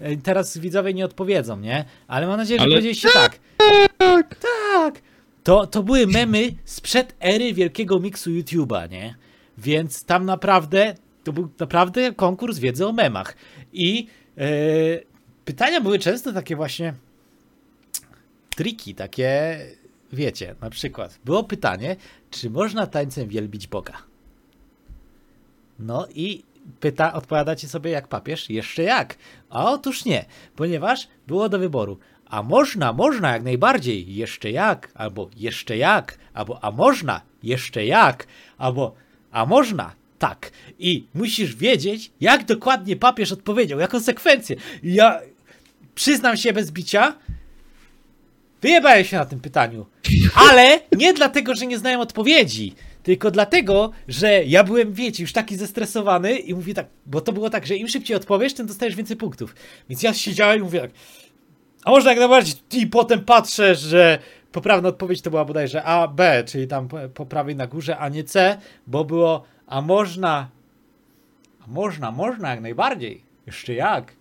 E, 0.00 0.16
Teraz 0.16 0.58
widzowie 0.58 0.94
nie 0.94 1.04
odpowiedzą, 1.04 1.60
nie? 1.60 1.84
Ale 2.08 2.26
mam 2.26 2.36
nadzieję, 2.36 2.58
że 2.60 2.64
Ale 2.64 2.72
powiedzieliście 2.72 3.08
tak. 3.14 3.38
Tak! 4.40 5.02
To, 5.44 5.66
to 5.66 5.82
były 5.82 6.06
memy 6.06 6.52
sprzed 6.64 7.14
ery 7.20 7.54
Wielkiego 7.54 8.00
Miksu 8.00 8.30
YouTube'a, 8.30 8.90
nie? 8.90 9.14
Więc 9.58 10.04
tam 10.04 10.24
naprawdę, 10.24 10.94
to 11.24 11.32
był 11.32 11.48
naprawdę 11.58 12.12
konkurs 12.12 12.58
wiedzy 12.58 12.86
o 12.86 12.92
memach. 12.92 13.36
I 13.72 14.06
e, 14.38 14.46
pytania 15.44 15.80
były 15.80 15.98
często 15.98 16.32
takie 16.32 16.56
właśnie 16.56 16.94
triki, 18.56 18.94
takie, 18.94 19.58
wiecie, 20.16 20.54
na 20.60 20.70
przykład 20.70 21.18
było 21.24 21.44
pytanie, 21.44 21.96
czy 22.30 22.50
można 22.50 22.86
tańcem 22.86 23.28
wielbić 23.28 23.66
Boga? 23.66 23.92
No 25.78 26.06
i 26.14 26.42
pyta, 26.80 27.12
odpowiadacie 27.12 27.68
sobie 27.68 27.90
jak 27.90 28.08
papież, 28.08 28.50
jeszcze 28.50 28.82
jak? 28.82 29.16
A 29.50 29.70
otóż 29.72 30.04
nie, 30.04 30.24
ponieważ 30.56 31.08
było 31.26 31.48
do 31.48 31.58
wyboru. 31.58 31.98
A 32.28 32.42
można, 32.42 32.92
można 32.92 33.32
jak 33.32 33.42
najbardziej, 33.42 34.14
jeszcze 34.14 34.50
jak, 34.50 34.92
albo 34.94 35.30
jeszcze 35.36 35.76
jak, 35.76 36.18
albo 36.34 36.64
a 36.64 36.70
można, 36.70 37.20
jeszcze 37.42 37.86
jak, 37.86 38.26
albo 38.58 38.94
a 39.30 39.46
można, 39.46 39.94
tak. 40.18 40.50
I 40.78 41.06
musisz 41.14 41.54
wiedzieć, 41.54 42.10
jak 42.20 42.44
dokładnie 42.44 42.96
papież 42.96 43.32
odpowiedział, 43.32 43.78
jaką 43.78 44.00
sekwencję. 44.00 44.56
Ja 44.82 45.20
przyznam 45.94 46.36
się 46.36 46.52
bez 46.52 46.70
bicia, 46.70 47.14
wyjebałem 48.62 49.04
się 49.04 49.16
na 49.16 49.26
tym 49.26 49.40
pytaniu. 49.40 49.86
Ale 50.50 50.80
nie 50.96 51.14
dlatego, 51.14 51.54
że 51.54 51.66
nie 51.66 51.78
znałem 51.78 52.00
odpowiedzi, 52.00 52.74
tylko 53.02 53.30
dlatego, 53.30 53.90
że 54.08 54.44
ja 54.44 54.64
byłem, 54.64 54.92
wiecie, 54.92 55.22
już 55.22 55.32
taki 55.32 55.56
zestresowany 55.56 56.38
i 56.38 56.54
mówię 56.54 56.74
tak, 56.74 56.86
bo 57.06 57.20
to 57.20 57.32
było 57.32 57.50
tak, 57.50 57.66
że 57.66 57.76
im 57.76 57.88
szybciej 57.88 58.16
odpowiesz, 58.16 58.54
tym 58.54 58.66
dostajesz 58.66 58.96
więcej 58.96 59.16
punktów. 59.16 59.54
Więc 59.88 60.02
ja 60.02 60.14
siedziałem 60.14 60.58
i 60.58 60.62
mówię 60.62 60.80
tak, 60.80 60.90
a 61.84 61.90
można 61.90 62.10
jak 62.10 62.18
najbardziej, 62.18 62.54
i 62.72 62.86
potem 62.86 63.24
patrzę, 63.24 63.74
że 63.74 64.18
poprawna 64.52 64.88
odpowiedź 64.88 65.22
to 65.22 65.30
była 65.30 65.44
bodajże 65.44 65.84
A, 65.84 66.08
B, 66.08 66.44
czyli 66.46 66.66
tam 66.66 66.88
po 67.14 67.26
prawej 67.26 67.56
na 67.56 67.66
górze, 67.66 67.98
a 67.98 68.08
nie 68.08 68.24
C, 68.24 68.58
bo 68.86 69.04
było, 69.04 69.44
a 69.66 69.80
można, 69.80 70.48
a 71.60 71.66
można, 71.66 72.10
można 72.10 72.50
jak 72.50 72.60
najbardziej, 72.60 73.22
jeszcze 73.46 73.74
jak. 73.74 74.12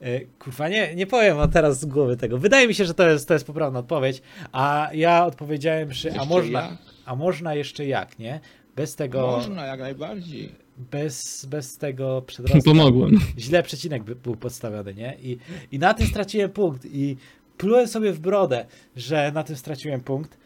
E, 0.00 0.20
Kurwa, 0.20 0.68
nie, 0.68 0.94
nie 0.94 1.06
powiem 1.06 1.36
wam 1.36 1.50
teraz 1.50 1.80
z 1.80 1.84
głowy 1.84 2.16
tego. 2.16 2.38
Wydaje 2.38 2.68
mi 2.68 2.74
się, 2.74 2.84
że 2.84 2.94
to 2.94 3.08
jest, 3.10 3.28
to 3.28 3.34
jest 3.34 3.46
poprawna 3.46 3.78
odpowiedź, 3.78 4.22
a 4.52 4.90
ja 4.94 5.26
odpowiedziałem 5.26 5.88
przy, 5.88 6.12
a 6.12 6.24
można, 6.24 6.60
jak? 6.62 6.72
a 7.06 7.16
można 7.16 7.54
jeszcze 7.54 7.86
jak, 7.86 8.18
nie? 8.18 8.40
Bez 8.76 8.94
tego, 8.96 9.26
Można, 9.26 9.66
jak 9.66 9.80
najbardziej. 9.80 10.52
bez, 10.90 11.46
bez 11.46 11.78
tego 11.78 12.22
przedrostka 12.26 12.70
Pomogłem. 12.70 13.18
źle 13.38 13.62
przecinek 13.62 14.02
by, 14.02 14.14
był 14.16 14.36
podstawiony, 14.36 14.94
nie? 14.94 15.16
I, 15.22 15.38
I 15.72 15.78
na 15.78 15.94
tym 15.94 16.06
straciłem 16.06 16.50
punkt 16.50 16.84
i 16.84 17.16
plułem 17.56 17.88
sobie 17.88 18.12
w 18.12 18.18
brodę, 18.20 18.66
że 18.96 19.32
na 19.34 19.42
tym 19.42 19.56
straciłem 19.56 20.00
punkt. 20.00 20.38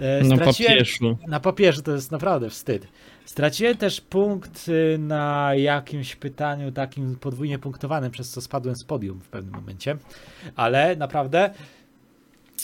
E, 0.00 0.22
Na 0.24 0.36
straciłem- 0.36 0.68
papieżu. 0.70 1.18
Na 1.28 1.40
papierze 1.40 1.82
to 1.82 1.92
jest 1.92 2.10
naprawdę 2.12 2.50
wstyd. 2.50 2.86
Straciłem 3.24 3.76
też 3.76 4.00
punkt 4.00 4.68
y, 4.68 4.98
na 4.98 5.54
jakimś 5.54 6.16
pytaniu 6.16 6.72
takim 6.72 7.16
podwójnie 7.16 7.58
punktowanym, 7.58 8.10
przez 8.10 8.30
co 8.30 8.40
spadłem 8.40 8.76
z 8.76 8.84
podium 8.84 9.20
w 9.20 9.28
pewnym 9.28 9.54
momencie. 9.54 9.96
Ale 10.56 10.96
naprawdę 10.96 11.50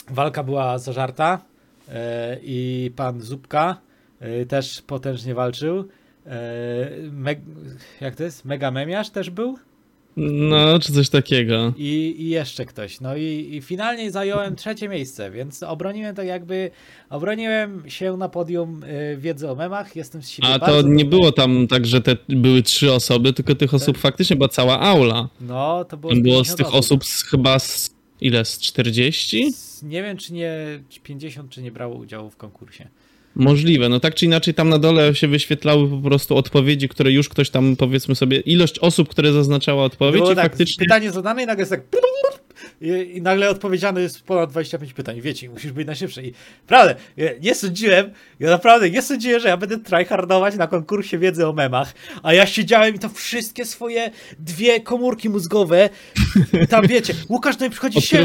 walka 0.09 0.43
była 0.43 0.77
zażarta 0.77 1.41
e, 1.89 2.37
i 2.43 2.91
pan 2.95 3.21
Zupka 3.21 3.77
e, 4.19 4.45
też 4.45 4.81
potężnie 4.81 5.35
walczył. 5.35 5.87
E, 6.25 7.39
jak 8.01 8.15
to 8.15 8.23
jest? 8.23 8.45
Mega 8.45 8.71
Memiarz 8.71 9.09
też 9.09 9.29
był? 9.29 9.57
No, 10.19 10.79
czy 10.79 10.93
coś 10.93 11.09
takiego. 11.09 11.73
I, 11.77 12.15
i 12.19 12.29
jeszcze 12.29 12.65
ktoś. 12.65 13.01
No 13.01 13.15
i, 13.17 13.49
i 13.53 13.61
finalnie 13.61 14.11
zająłem 14.11 14.55
trzecie 14.55 14.89
miejsce, 14.89 15.31
więc 15.31 15.63
obroniłem 15.63 16.15
tak 16.15 16.27
jakby, 16.27 16.71
obroniłem 17.09 17.83
się 17.89 18.17
na 18.17 18.29
podium 18.29 18.83
y, 18.83 19.17
wiedzy 19.17 19.49
o 19.49 19.55
memach, 19.55 19.95
jestem 19.95 20.23
z 20.23 20.29
siebie 20.29 20.47
A 20.49 20.59
to 20.59 20.81
nie 20.81 21.05
było 21.05 21.31
tam 21.31 21.67
tak, 21.67 21.85
że 21.85 22.01
te 22.01 22.17
były 22.29 22.63
trzy 22.63 22.93
osoby, 22.93 23.33
tylko 23.33 23.55
tych 23.55 23.73
osób 23.73 23.97
faktycznie 23.97 24.35
była 24.35 24.49
cała 24.49 24.79
aula. 24.79 25.29
No, 25.41 25.85
to 25.85 25.97
było, 25.97 26.13
było 26.15 26.43
z 26.43 26.47
50 26.47 26.57
tych 26.57 26.75
osób 26.75 27.05
z, 27.05 27.23
chyba 27.23 27.59
z, 27.59 27.95
ile, 28.21 28.45
z 28.45 28.59
40? 28.59 29.53
Z- 29.53 29.83
Nie 29.83 30.03
wiem, 30.03 30.17
czy 30.17 30.33
nie 30.33 30.55
50, 31.03 31.49
czy 31.51 31.61
nie 31.61 31.71
brało 31.71 31.95
udziału 31.95 32.29
w 32.29 32.37
konkursie. 32.37 32.87
Możliwe. 33.37 33.89
No 33.89 33.99
tak 33.99 34.15
czy 34.15 34.25
inaczej 34.25 34.53
tam 34.53 34.69
na 34.69 34.79
dole 34.79 35.15
się 35.15 35.27
wyświetlały 35.27 35.89
po 35.89 35.97
prostu 35.97 36.37
odpowiedzi, 36.37 36.89
które 36.89 37.11
już 37.11 37.29
ktoś 37.29 37.49
tam, 37.49 37.75
powiedzmy 37.75 38.15
sobie, 38.15 38.39
ilość 38.39 38.79
osób, 38.79 39.09
które 39.09 39.33
zaznaczała 39.33 39.83
odpowiedź 39.83 40.21
Było 40.21 40.31
i 40.31 40.35
tak, 40.35 40.45
faktycznie... 40.45 40.85
pytanie 40.85 41.11
zadane 41.11 41.43
i 41.43 41.45
nagle 41.45 41.61
jest 41.61 41.71
tak 41.71 41.81
i, 42.81 43.11
i 43.15 43.21
nagle 43.21 43.49
odpowiedziane 43.49 44.01
jest 44.01 44.21
ponad 44.23 44.49
25 44.49 44.93
pytań. 44.93 45.21
Wiecie, 45.21 45.49
musisz 45.49 45.71
być 45.71 45.87
najszybszy. 45.87 46.23
I 46.23 46.33
naprawdę, 46.61 46.95
nie 47.41 47.55
sądziłem, 47.55 48.11
ja 48.39 48.49
naprawdę 48.49 48.89
nie 48.89 49.01
sądziłem, 49.01 49.39
że 49.39 49.47
ja 49.47 49.57
będę 49.57 49.77
tryhardować 49.77 50.55
na 50.55 50.67
konkursie 50.67 51.17
wiedzy 51.17 51.47
o 51.47 51.53
memach, 51.53 51.93
a 52.23 52.33
ja 52.33 52.45
siedziałem 52.45 52.95
i 52.95 52.99
to 52.99 53.09
wszystkie 53.09 53.65
swoje 53.65 54.11
dwie 54.39 54.81
komórki 54.81 55.29
mózgowe, 55.29 55.89
tam 56.69 56.87
wiecie, 56.87 57.13
Łukasz 57.29 57.59
mnie 57.59 57.69
przychodzi 57.69 58.01
się. 58.01 58.17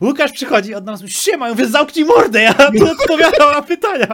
Łukasz 0.00 0.32
przychodzi 0.32 0.74
od 0.74 0.84
nas, 0.84 1.02
siema, 1.06 1.48
ja 1.48 1.54
mówię, 1.54 1.66
zamknij 1.66 2.04
mordę, 2.04 2.42
ja 2.42 2.54
tu 2.78 2.90
odpowiadam 2.90 3.52
na 3.52 3.62
pytania. 3.62 4.06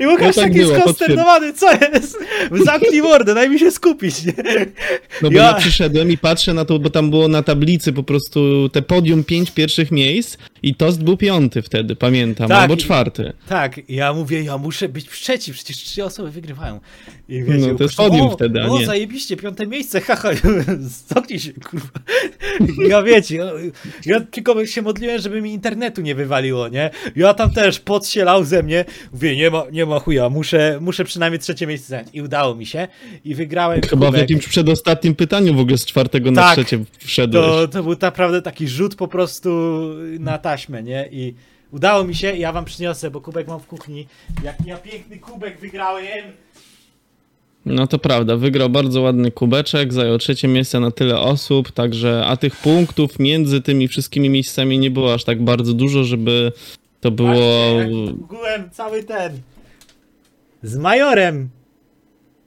I 0.00 0.06
Łukasz 0.06 0.36
No 0.36 0.42
tak 0.42 0.52
taki 0.52 0.64
skonsternowany, 0.82 1.52
co 1.52 1.72
jest? 1.72 2.18
Zamknij 2.64 3.02
mordę, 3.02 3.34
daj 3.34 3.50
mi 3.50 3.58
się 3.58 3.70
skupić, 3.70 4.24
nie? 4.24 4.34
No 5.22 5.30
bo 5.30 5.36
Ja- 5.36 5.44
ja... 5.44 5.54
przyszedłem 5.54 6.10
i 6.10 6.18
patrzę 6.18 6.54
na 6.54 6.64
to, 6.64 6.78
bo 6.78 6.90
tam 6.90 7.10
było 7.10 7.28
na 7.28 7.42
tablicy 7.42 7.92
po 7.92 8.02
prostu 8.02 8.19
te 8.72 8.82
podium 8.82 9.24
pięć 9.24 9.50
pierwszych 9.50 9.90
miejsc 9.90 10.36
i 10.62 10.74
Tost 10.74 11.02
był 11.04 11.16
piąty 11.16 11.62
wtedy, 11.62 11.96
pamiętam, 11.96 12.48
Tak, 12.48 12.58
albo 12.62 12.76
czwarty. 12.76 13.32
Tak, 13.48 13.80
ja 13.88 14.12
mówię, 14.12 14.42
ja 14.42 14.58
muszę 14.58 14.88
być 14.88 15.08
trzeci, 15.08 15.52
przecież 15.52 15.76
trzy 15.76 16.04
osoby 16.04 16.30
wygrywają. 16.30 16.80
I 17.28 17.42
wiecie, 17.42 17.66
No, 17.66 17.74
to 17.74 17.82
jest 17.84 17.96
podium 17.96 18.20
o, 18.20 18.30
wtedy, 18.30 18.62
a 18.62 18.66
O, 18.66 18.78
nie. 18.78 18.86
zajebiście, 18.86 19.36
piąte 19.36 19.66
miejsce, 19.66 20.00
haha, 20.06 20.28
zamknij 21.08 21.40
się, 21.40 21.52
kurwa. 21.52 21.88
Ja 22.88 23.02
wiecie, 23.02 23.38
ja, 24.06 24.20
tylko 24.20 24.66
się 24.66 24.82
modliłem, 24.82 25.20
żeby 25.22 25.42
mi 25.42 25.52
internetu 25.52 26.00
nie 26.00 26.14
wywaliło, 26.14 26.68
nie? 26.68 26.90
Ja 27.16 27.34
tam 27.34 27.50
też 27.50 27.80
pot 27.80 28.06
się 28.06 28.24
lał 28.24 28.44
ze 28.44 28.62
mnie, 28.62 28.84
mówię, 29.12 29.36
nie 29.36 29.50
ma, 29.50 29.62
nie 29.72 29.86
ma 29.86 29.98
chuja, 29.98 30.28
muszę, 30.28 30.78
muszę 30.80 31.04
przynajmniej 31.04 31.38
trzecie 31.40 31.66
miejsce 31.66 31.88
zająć. 31.88 32.08
I 32.12 32.22
udało 32.22 32.54
mi 32.54 32.66
się 32.66 32.88
i 33.24 33.34
wygrałem 33.34 33.80
Chyba 33.82 34.06
w 34.06 34.08
kubek. 34.08 34.20
jakimś 34.20 34.48
przedostatnim 34.48 35.14
pytaniu 35.14 35.54
w 35.54 35.58
ogóle 35.60 35.78
z 35.78 35.86
czwartego 35.86 36.30
na 36.30 36.42
Tak. 36.42 36.52
trzecie 36.54 36.84
wszedłeś. 36.98 37.44
To, 37.44 37.68
to 37.68 37.82
był 37.82 37.96
naprawdę 38.10 38.42
taki 38.42 38.68
rzut 38.68 38.94
po 38.94 39.08
prostu 39.08 39.50
na 40.18 40.38
taśmę, 40.38 40.82
nie? 40.82 41.08
I 41.12 41.34
udało 41.72 42.04
mi 42.04 42.14
się, 42.14 42.36
ja 42.36 42.52
wam 42.52 42.64
przyniosę, 42.64 43.10
bo 43.10 43.20
kubek 43.20 43.48
mam 43.48 43.60
w 43.60 43.66
kuchni. 43.66 44.06
Jak 44.44 44.56
ja 44.66 44.76
piękny 44.76 45.18
kubek 45.18 45.60
wygrałem. 45.60 46.24
No 47.64 47.86
to 47.86 47.98
prawda, 47.98 48.36
wygrał 48.36 48.70
bardzo 48.70 49.00
ładny 49.00 49.30
kubeczek, 49.30 49.92
zajął 49.92 50.18
trzecie 50.18 50.48
miejsce 50.48 50.80
na 50.80 50.90
tyle 50.90 51.18
osób, 51.18 51.72
także 51.72 52.24
a 52.26 52.36
tych 52.36 52.56
punktów 52.56 53.18
między 53.18 53.60
tymi 53.60 53.88
wszystkimi 53.88 54.30
miejscami 54.30 54.78
nie 54.78 54.90
było 54.90 55.14
aż 55.14 55.24
tak 55.24 55.42
bardzo 55.42 55.72
dużo, 55.72 56.04
żeby 56.04 56.52
to 57.00 57.10
było... 57.10 57.34
Byłem 58.28 58.70
cały 58.70 59.02
ten. 59.02 59.40
Z 60.62 60.76
majorem. 60.76 61.48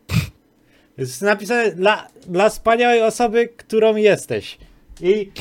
Jest 0.97 1.21
napisane 1.21 1.71
dla, 1.71 2.07
dla 2.27 2.49
wspaniałej 2.49 3.01
osoby, 3.01 3.49
którą 3.57 3.95
jesteś. 3.95 4.57
I 5.03 5.31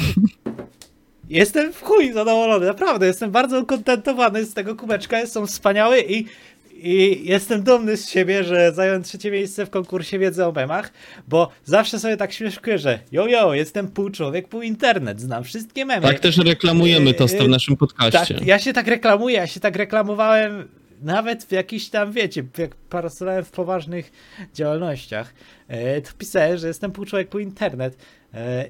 jestem 1.28 1.72
w 1.72 1.82
chuj 1.82 2.12
zadowolony, 2.12 2.66
naprawdę. 2.66 3.06
Jestem 3.06 3.30
bardzo 3.30 3.60
ukontentowany 3.60 4.44
z 4.44 4.54
tego 4.54 4.76
kubeczka. 4.76 5.26
Są 5.26 5.46
wspaniały 5.46 6.00
i, 6.08 6.26
i 6.72 7.20
jestem 7.28 7.62
dumny 7.62 7.96
z 7.96 8.08
siebie, 8.08 8.44
że 8.44 8.72
zająłem 8.72 9.02
trzecie 9.02 9.30
miejsce 9.30 9.66
w 9.66 9.70
konkursie 9.70 10.18
wiedzy 10.18 10.46
o 10.46 10.52
memach, 10.52 10.92
bo 11.28 11.48
zawsze 11.64 11.98
sobie 11.98 12.16
tak 12.16 12.32
śmieszkuję, 12.32 12.78
że 12.78 12.98
jo, 13.12 13.26
jo, 13.26 13.54
jestem 13.54 13.88
pół 13.88 14.10
człowiek, 14.10 14.48
pół 14.48 14.62
internet, 14.62 15.20
znam 15.20 15.44
wszystkie 15.44 15.84
memy. 15.84 16.06
Tak 16.06 16.20
też 16.20 16.38
reklamujemy 16.38 17.14
to 17.14 17.26
w 17.26 17.48
naszym 17.48 17.76
podcaście. 17.76 18.34
Tak, 18.34 18.46
ja 18.46 18.58
się 18.58 18.72
tak 18.72 18.86
reklamuję, 18.86 19.36
ja 19.36 19.46
się 19.46 19.60
tak 19.60 19.76
reklamowałem 19.76 20.68
nawet 21.02 21.44
w 21.44 21.52
jakichś 21.52 21.88
tam, 21.88 22.12
wiecie, 22.12 22.44
jak 22.58 22.74
pracowałem 22.74 23.44
w 23.44 23.50
poważnych 23.50 24.12
działalnościach, 24.54 25.34
e, 25.68 26.00
to 26.00 26.10
pisałem, 26.18 26.58
że 26.58 26.68
jestem 26.68 26.92
pół 26.92 27.04
człowiek, 27.04 27.28
pół 27.28 27.40
internet 27.40 27.96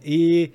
i 0.04 0.50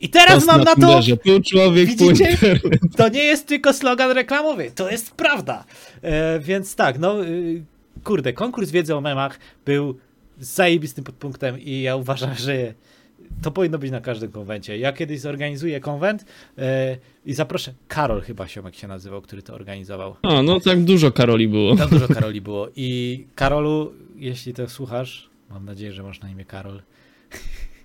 i 0.00 0.08
teraz 0.08 0.46
mam 0.46 0.60
na 0.60 0.74
to, 0.74 0.80
Tinderze. 0.80 1.16
Pół 1.16 1.40
człowiek, 1.40 1.88
Widzicie? 1.88 2.38
to 2.96 3.08
nie 3.08 3.24
jest 3.24 3.46
tylko 3.46 3.72
slogan 3.72 4.10
reklamowy, 4.10 4.70
to 4.74 4.90
jest 4.90 5.10
prawda. 5.10 5.64
E, 6.02 6.40
więc 6.40 6.74
tak, 6.74 6.98
no 6.98 7.24
y, 7.24 7.62
kurde, 8.04 8.32
konkurs 8.32 8.70
wiedzy 8.70 8.96
o 8.96 9.00
memach 9.00 9.38
był 9.64 9.98
zajebistym 10.38 11.04
podpunktem 11.04 11.60
i 11.60 11.80
ja 11.80 11.96
uważam, 11.96 12.34
że 12.34 12.74
to 13.42 13.50
powinno 13.50 13.78
być 13.78 13.90
na 13.90 14.00
każdym 14.00 14.32
konwencie. 14.32 14.78
Ja 14.78 14.92
kiedyś 14.92 15.20
zorganizuję 15.20 15.80
konwent 15.80 16.24
e, 16.58 16.96
i 17.26 17.34
zaproszę, 17.34 17.72
Karol 17.88 18.20
chyba 18.20 18.48
się 18.48 18.62
jak 18.64 18.74
się 18.74 18.88
nazywał, 18.88 19.22
który 19.22 19.42
to 19.42 19.54
organizował. 19.54 20.16
A, 20.22 20.42
no 20.42 20.60
tak 20.60 20.84
dużo 20.84 21.12
Karoli 21.12 21.48
było. 21.48 21.76
Tam 21.76 21.90
dużo 21.90 22.08
Karoli 22.14 22.40
było 22.40 22.68
i 22.76 23.24
Karolu, 23.34 23.92
jeśli 24.16 24.54
to 24.54 24.68
słuchasz, 24.68 25.30
mam 25.50 25.64
nadzieję, 25.64 25.92
że 25.92 26.02
masz 26.02 26.20
na 26.20 26.30
imię 26.30 26.44
Karol, 26.44 26.82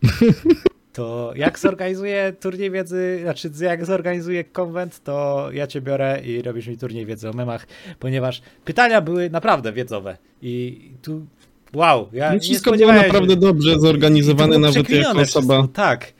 to 0.96 1.34
jak 1.36 1.60
zorganizuję 1.60 2.34
turniej 2.40 2.72
wiedzy, 2.72 3.20
znaczy 3.24 3.52
jak 3.62 3.86
zorganizuję 3.86 4.44
konwent, 4.44 5.04
to 5.04 5.48
ja 5.54 5.68
cię 5.68 5.82
biorę 5.82 6.22
i 6.26 6.42
robisz 6.42 6.68
mi 6.68 6.78
turniej 6.78 7.06
wiedzy 7.06 7.30
o 7.30 7.34
memach, 7.34 7.68
ponieważ 8.00 8.42
pytania 8.66 9.02
były 9.02 9.30
naprawdę 9.30 9.74
wiedzowe 9.74 10.18
i 10.42 10.82
tu 11.02 11.26
wow, 11.74 12.10
ja 12.14 12.28
No 12.28 12.34
nie 12.34 12.40
wszystko 12.40 12.72
było 12.72 12.94
naprawdę 12.94 13.36
dobrze 13.36 13.80
zorganizowane, 13.80 14.60
było 14.60 14.60
nawet 14.60 14.90
jako 14.90 15.20
osoba. 15.20 15.24
wszystko, 15.24 15.68
Tak. 15.74 16.14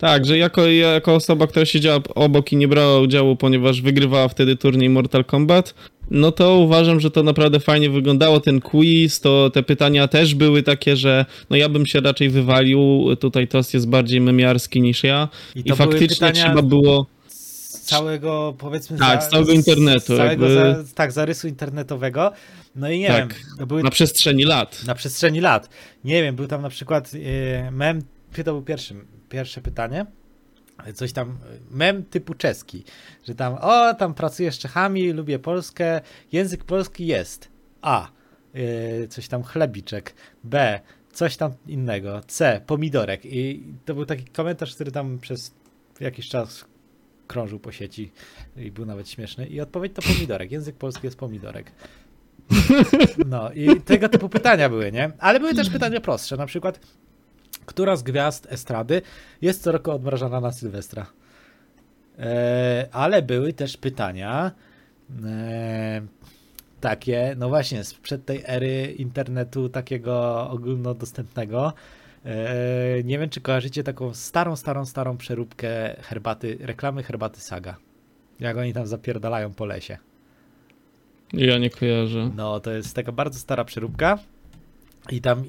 Tak, 0.00 0.26
że 0.26 0.38
jako, 0.38 0.66
jako 0.66 1.14
osoba, 1.14 1.46
która 1.46 1.64
siedziała 1.66 2.00
obok 2.14 2.52
i 2.52 2.56
nie 2.56 2.68
brała 2.68 3.00
udziału, 3.00 3.36
ponieważ 3.36 3.82
wygrywała 3.82 4.28
wtedy 4.28 4.56
turniej 4.56 4.88
Mortal 4.90 5.24
Kombat, 5.24 5.74
no 6.10 6.32
to 6.32 6.58
uważam, 6.58 7.00
że 7.00 7.10
to 7.10 7.22
naprawdę 7.22 7.60
fajnie 7.60 7.90
wyglądało. 7.90 8.40
Ten 8.40 8.60
quiz, 8.60 9.20
to 9.20 9.50
te 9.50 9.62
pytania 9.62 10.08
też 10.08 10.34
były 10.34 10.62
takie, 10.62 10.96
że 10.96 11.24
no 11.50 11.56
ja 11.56 11.68
bym 11.68 11.86
się 11.86 12.00
raczej 12.00 12.30
wywalił. 12.30 13.06
Tutaj 13.20 13.48
Tost 13.48 13.74
jest 13.74 13.88
bardziej 13.88 14.20
memiarski 14.20 14.80
niż 14.80 15.04
ja. 15.04 15.28
I 15.54 15.62
I, 15.64 15.72
faktycznie 15.72 16.32
trzeba 16.32 16.62
było. 16.62 17.06
z 17.28 17.80
całego, 17.80 18.54
powiedzmy, 18.58 18.98
Tak, 18.98 19.22
z 19.24 19.28
całego 19.28 19.52
internetu, 19.52 20.00
Z 20.00 20.16
całego 20.16 20.48
jakby- 20.48 20.84
za, 20.84 20.94
tak, 20.94 21.12
zarysu 21.12 21.48
internetowego. 21.48 22.32
No 22.76 22.90
i 22.90 22.98
nie 22.98 23.08
Tak, 23.08 23.34
wiem, 23.58 23.68
były 23.68 23.82
Na 23.82 23.90
przestrzeni 23.90 24.44
lat. 24.44 24.84
na 24.86 24.94
przestrzeni 24.94 25.40
lat. 25.40 25.68
Nie 26.04 26.22
wiem, 26.22 26.36
był 26.36 26.46
tam 26.46 26.62
na 26.62 26.68
przykład 26.68 27.10
e, 27.64 27.70
mem, 27.70 28.02
to 28.44 28.52
był 28.52 28.62
pierwszy, 28.62 28.94
pierwsze 29.30 29.60
pytanie. 29.60 30.06
Coś 30.94 31.12
tam, 31.12 31.38
mem 31.70 32.04
typu 32.04 32.34
czeski, 32.34 32.84
że 33.28 33.34
tam, 33.34 33.54
o, 33.60 33.94
tam 33.94 34.14
pracuję 34.14 34.52
z 34.52 34.58
Czechami, 34.58 35.12
lubię 35.12 35.38
Polskę, 35.38 36.00
język 36.32 36.64
polski 36.64 37.06
jest. 37.06 37.48
A, 37.82 38.08
e, 38.54 39.08
coś 39.08 39.28
tam 39.28 39.42
chlebiczek. 39.42 40.14
B, 40.44 40.80
coś 41.12 41.36
tam 41.36 41.52
innego. 41.66 42.20
C, 42.26 42.60
pomidorek. 42.66 43.20
I 43.24 43.64
to 43.84 43.94
był 43.94 44.06
taki 44.06 44.24
komentarz, 44.24 44.74
który 44.74 44.92
tam 44.92 45.18
przez 45.18 45.54
jakiś 46.00 46.28
czas 46.28 46.64
krążył 47.26 47.58
po 47.58 47.72
sieci 47.72 48.12
i 48.56 48.70
był 48.70 48.86
nawet 48.86 49.08
śmieszny. 49.08 49.46
I 49.46 49.60
odpowiedź 49.60 49.92
to 49.94 50.02
pomidorek. 50.02 50.52
Język 50.52 50.76
polski 50.76 51.06
jest 51.06 51.18
pomidorek. 51.18 51.72
No 53.26 53.52
i 53.52 53.80
tego 53.80 54.08
typu 54.08 54.28
pytania 54.28 54.68
były, 54.68 54.92
nie? 54.92 55.10
Ale 55.18 55.40
były 55.40 55.54
też 55.54 55.70
pytania 55.70 56.00
prostsze, 56.00 56.36
na 56.36 56.46
przykład 56.46 56.80
która 57.70 57.96
z 57.96 58.02
gwiazd 58.02 58.46
estrady 58.52 59.02
jest 59.42 59.62
co 59.62 59.72
roku 59.72 59.90
odmrażana 59.90 60.40
na 60.40 60.52
Sylwestra? 60.52 61.06
E, 62.18 62.88
ale 62.92 63.22
były 63.22 63.52
też 63.52 63.76
pytania 63.76 64.50
e, 65.24 66.02
takie, 66.80 67.34
no 67.38 67.48
właśnie, 67.48 67.84
sprzed 67.84 68.24
tej 68.24 68.42
ery 68.46 68.94
internetu 68.98 69.68
takiego 69.68 70.46
ogólnodostępnego. 70.50 71.72
E, 72.24 73.02
nie 73.04 73.18
wiem, 73.18 73.30
czy 73.30 73.40
kojarzycie 73.40 73.82
taką 73.82 74.14
starą, 74.14 74.56
starą, 74.56 74.86
starą 74.86 75.16
przeróbkę 75.16 75.96
herbaty, 76.02 76.58
reklamy 76.60 77.02
herbaty 77.02 77.40
Saga. 77.40 77.76
Jak 78.40 78.56
oni 78.56 78.72
tam 78.72 78.86
zapierdalają 78.86 79.54
po 79.54 79.66
lesie. 79.66 79.98
Ja 81.32 81.58
nie 81.58 81.70
kojarzę. 81.70 82.30
No, 82.36 82.60
to 82.60 82.70
jest 82.70 82.96
taka 82.96 83.12
bardzo 83.12 83.38
stara 83.38 83.64
przeróbka. 83.64 84.18
I 85.10 85.20
tam 85.20 85.42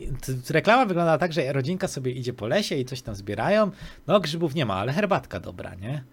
reklama 0.49 0.85
wygląda 0.85 1.17
tak, 1.17 1.33
że 1.33 1.53
rodzinka 1.53 1.87
sobie 1.87 2.11
idzie 2.11 2.33
po 2.33 2.47
lesie 2.47 2.75
i 2.75 2.85
coś 2.85 3.01
tam 3.01 3.15
zbierają. 3.15 3.71
No, 4.07 4.19
grzybów 4.19 4.55
nie 4.55 4.65
ma, 4.65 4.73
ale 4.73 4.93
herbatka 4.93 5.39
dobra, 5.39 5.75
nie? 5.75 6.03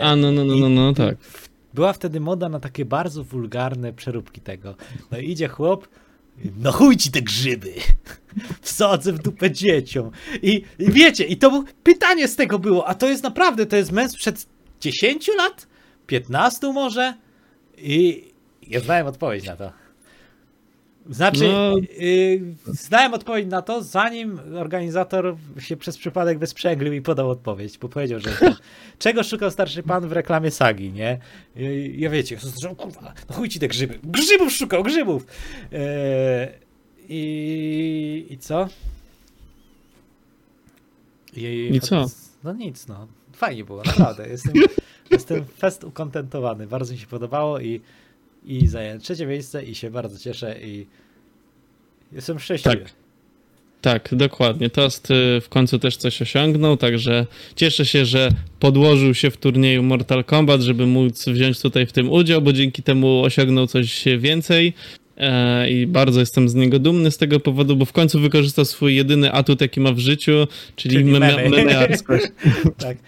A, 0.00 0.16
no, 0.16 0.32
no, 0.32 0.44
no, 0.44 0.56
no, 0.56 0.68
no 0.68 0.92
tak. 0.94 1.16
Była 1.74 1.92
wtedy 1.92 2.20
moda 2.20 2.48
na 2.48 2.60
takie 2.60 2.84
bardzo 2.84 3.24
wulgarne 3.24 3.92
przeróbki 3.92 4.40
tego. 4.40 4.74
No 5.10 5.18
idzie 5.18 5.48
chłop, 5.48 5.88
no 6.56 6.72
chuj 6.72 6.96
ci 6.96 7.10
te 7.10 7.22
grzyby. 7.22 7.74
Wsadzę 8.60 9.12
w 9.12 9.18
dupę 9.18 9.50
dzieciom. 9.50 10.10
I, 10.42 10.64
I 10.78 10.92
wiecie, 10.92 11.24
i 11.24 11.36
to 11.36 11.50
było, 11.50 11.64
pytanie 11.82 12.28
z 12.28 12.36
tego 12.36 12.58
było, 12.58 12.88
a 12.88 12.94
to 12.94 13.08
jest 13.08 13.22
naprawdę, 13.22 13.66
to 13.66 13.76
jest 13.76 13.92
męs 13.92 14.16
przed 14.16 14.46
10 14.80 15.28
lat? 15.36 15.66
15 16.06 16.72
może? 16.72 17.14
I 17.78 18.24
ja 18.68 18.80
znałem 18.80 19.06
odpowiedź 19.06 19.44
na 19.44 19.56
to. 19.56 19.81
Znaczy, 21.10 21.48
No. 21.48 21.78
y, 22.00 22.40
znałem 22.66 23.14
odpowiedź 23.14 23.46
na 23.50 23.62
to, 23.62 23.82
zanim 23.82 24.40
organizator 24.58 25.36
się 25.58 25.76
przez 25.76 25.98
przypadek 25.98 26.38
wysprzęglił 26.38 26.92
i 26.92 27.02
podał 27.02 27.30
odpowiedź, 27.30 27.78
bo 27.78 27.88
powiedział, 27.88 28.20
że 28.20 28.30
to, 28.30 28.46
czego 28.98 29.22
szukał 29.22 29.50
starszy 29.50 29.82
pan 29.82 30.08
w 30.08 30.12
reklamie 30.12 30.50
sagi, 30.50 30.92
nie? 30.92 31.18
I, 31.56 31.94
ja 31.98 32.10
wiecie, 32.10 32.38
że 32.62 32.74
kurwa, 32.74 33.14
no 33.30 33.34
chuj 33.36 33.48
ci 33.48 33.60
te 33.60 33.68
grzyby. 33.68 33.98
Grzybów 34.04 34.52
szukał, 34.52 34.82
grzybów! 34.82 35.26
E, 35.72 36.48
i, 37.08 38.26
I 38.30 38.38
co? 38.38 38.68
I, 41.36 41.70
I 41.72 41.80
co? 41.80 42.06
No 42.44 42.52
nic, 42.52 42.86
no. 42.86 43.06
Fajnie 43.32 43.64
było, 43.64 43.82
naprawdę. 43.82 44.28
Jestem, 44.28 44.52
jestem 45.10 45.44
fest 45.44 45.84
ukontentowany. 45.84 46.66
Bardzo 46.66 46.92
mi 46.92 46.98
się 46.98 47.06
podobało 47.06 47.60
i, 47.60 47.80
i 48.46 48.66
zająłem 48.66 49.00
trzecie 49.00 49.26
miejsce 49.26 49.64
i 49.64 49.74
się 49.74 49.90
bardzo 49.90 50.18
cieszę 50.18 50.56
i 50.62 50.86
jestem 52.12 52.38
szczęśliwy. 52.38 52.76
Tak. 52.76 52.92
Tak, 53.82 54.08
dokładnie. 54.12 54.70
Toast 54.70 55.10
y, 55.10 55.40
w 55.40 55.48
końcu 55.48 55.78
też 55.78 55.96
coś 55.96 56.22
osiągnął, 56.22 56.76
także 56.76 57.26
cieszę 57.56 57.86
się, 57.86 58.04
że 58.04 58.28
podłożył 58.60 59.14
się 59.14 59.30
w 59.30 59.36
turnieju 59.36 59.82
Mortal 59.82 60.24
Kombat, 60.24 60.60
żeby 60.60 60.86
móc 60.86 61.28
wziąć 61.28 61.60
tutaj 61.60 61.86
w 61.86 61.92
tym 61.92 62.10
udział, 62.10 62.42
bo 62.42 62.52
dzięki 62.52 62.82
temu 62.82 63.22
osiągnął 63.22 63.66
coś 63.66 64.04
więcej. 64.18 64.72
E, 65.16 65.70
I 65.70 65.86
bardzo 65.86 66.20
jestem 66.20 66.48
z 66.48 66.54
niego 66.54 66.78
dumny 66.78 67.10
z 67.10 67.18
tego 67.18 67.40
powodu, 67.40 67.76
bo 67.76 67.84
w 67.84 67.92
końcu 67.92 68.20
wykorzystał 68.20 68.64
swój 68.64 68.96
jedyny 68.96 69.32
atut, 69.32 69.60
jaki 69.60 69.80
ma 69.80 69.92
w 69.92 69.98
życiu, 69.98 70.32
czyli, 70.76 70.94
Czyli 70.94 71.04
meme, 71.04 71.36
tak. 72.78 72.98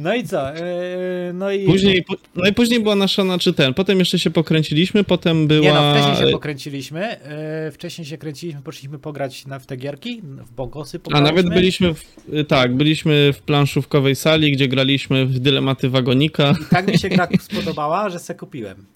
No 0.00 0.14
i 0.14 0.24
co? 0.24 0.54
Yy, 0.54 1.32
no 1.34 1.52
i. 1.52 1.66
Później, 1.66 2.04
no 2.34 2.48
i 2.48 2.52
później 2.52 2.80
była 2.82 2.96
nasza, 2.96 3.22
znaczy 3.22 3.52
ten, 3.52 3.74
potem 3.74 3.98
jeszcze 3.98 4.18
się 4.18 4.30
pokręciliśmy, 4.30 5.04
potem 5.04 5.46
była... 5.46 5.60
Nie 5.60 5.72
no, 5.72 5.94
wcześniej 5.94 6.16
się 6.16 6.32
pokręciliśmy. 6.32 7.16
Yy, 7.64 7.72
wcześniej 7.72 8.06
się 8.06 8.18
kręciliśmy, 8.18 8.62
poszliśmy 8.62 8.98
pograć 8.98 9.46
na, 9.46 9.58
w 9.58 9.66
te 9.66 9.76
gierki, 9.76 10.22
w 10.22 10.52
Bogosy 10.52 10.96
A 10.96 11.00
pograliśmy. 11.00 11.32
nawet 11.32 11.54
byliśmy, 11.54 11.94
w, 11.94 12.04
tak, 12.48 12.76
byliśmy 12.76 13.32
w 13.32 13.42
planszówkowej 13.42 14.16
sali, 14.16 14.52
gdzie 14.52 14.68
graliśmy 14.68 15.26
w 15.26 15.38
dylematy 15.38 15.88
wagonika. 15.88 16.54
I 16.62 16.64
tak 16.70 16.86
mi 16.86 16.98
się 16.98 17.08
gra 17.08 17.28
spodobała, 17.40 18.08
że 18.10 18.18
se 18.18 18.34
kupiłem. 18.34 18.86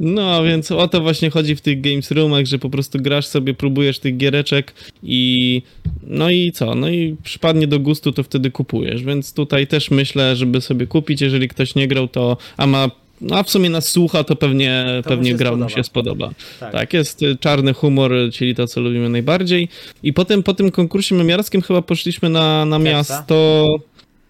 No, 0.00 0.42
więc 0.44 0.72
o 0.72 0.88
to 0.88 1.00
właśnie 1.00 1.30
chodzi 1.30 1.56
w 1.56 1.60
tych 1.60 1.80
games 1.80 2.10
roomach, 2.10 2.46
że 2.46 2.58
po 2.58 2.70
prostu 2.70 2.98
grasz 2.98 3.26
sobie, 3.26 3.54
próbujesz 3.54 3.98
tych 3.98 4.16
giereczek 4.16 4.74
i 5.02 5.62
no 6.02 6.30
i 6.30 6.52
co? 6.52 6.74
No 6.74 6.88
i 6.88 7.16
przypadnie 7.22 7.66
do 7.66 7.80
gustu, 7.80 8.12
to 8.12 8.22
wtedy 8.22 8.50
kupujesz. 8.50 9.02
Więc 9.02 9.32
tutaj 9.34 9.66
też 9.66 9.90
myślę, 9.90 10.36
żeby 10.36 10.60
sobie 10.60 10.86
kupić, 10.86 11.20
jeżeli 11.20 11.48
ktoś 11.48 11.74
nie 11.74 11.88
grał, 11.88 12.08
to 12.08 12.36
a 12.56 12.66
ma 12.66 12.90
no 13.20 13.36
a 13.36 13.42
w 13.42 13.50
sumie 13.50 13.70
nas 13.70 13.88
słucha, 13.88 14.24
to 14.24 14.36
pewnie, 14.36 14.84
To 14.86 14.96
mu 14.96 15.02
pewnie 15.16 15.30
się 15.30 15.36
gra 15.36 15.50
mu 15.50 15.56
spodoba. 15.56 15.74
się 15.76 15.84
spodoba. 15.84 16.30
Tak. 16.60 16.72
Tak, 16.72 16.92
jest 16.92 17.22
y, 17.22 17.36
czarny 17.36 17.72
humor, 17.74 18.12
czyli 18.32 18.54
to, 18.54 18.66
co 18.66 18.80
lubimy 18.80 19.08
najbardziej. 19.08 19.68
I 20.02 20.12
potem 20.12 20.42
po 20.42 20.54
tym 20.54 20.70
konkursie 20.70 21.14
memiarskim 21.14 21.62
chyba 21.62 21.82
poszliśmy 21.82 22.28
na, 22.30 22.64
na 22.64 22.76
Kepsa. 22.78 22.90
miasto, 22.90 23.66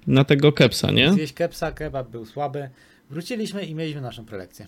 na 0.07 0.25
tego 0.25 0.53
kepsa, 0.53 0.91
nie? 0.91 1.13
Zjeść 1.13 1.33
kepsa, 1.33 1.73
kebab 1.73 2.11
był 2.11 2.27
słaby. 2.27 2.69
Wróciliśmy 3.11 3.65
i 3.65 3.75
mieliśmy 3.75 4.01
naszą 4.01 4.25
prelekcję. 4.25 4.67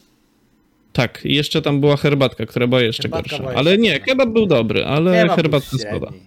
Tak, 0.97 1.25
i 1.25 1.35
jeszcze 1.35 1.63
tam 1.63 1.81
była 1.81 1.97
herbatka, 1.97 2.47
która 2.47 2.67
była 2.67 2.83
jeszcze 2.83 3.03
Herbatka 3.03 3.31
gorsza. 3.31 3.43
była 3.43 3.55
Ale 3.55 3.71
jeszcze 3.71 3.83
nie, 3.83 3.91
gorsza. 3.91 4.05
kebab 4.07 4.29
był 4.29 4.47
dobry, 4.47 4.85
ale 4.85 5.23
Kebab 5.23 5.37
herbatka 5.37 5.79
średni. 5.79 6.21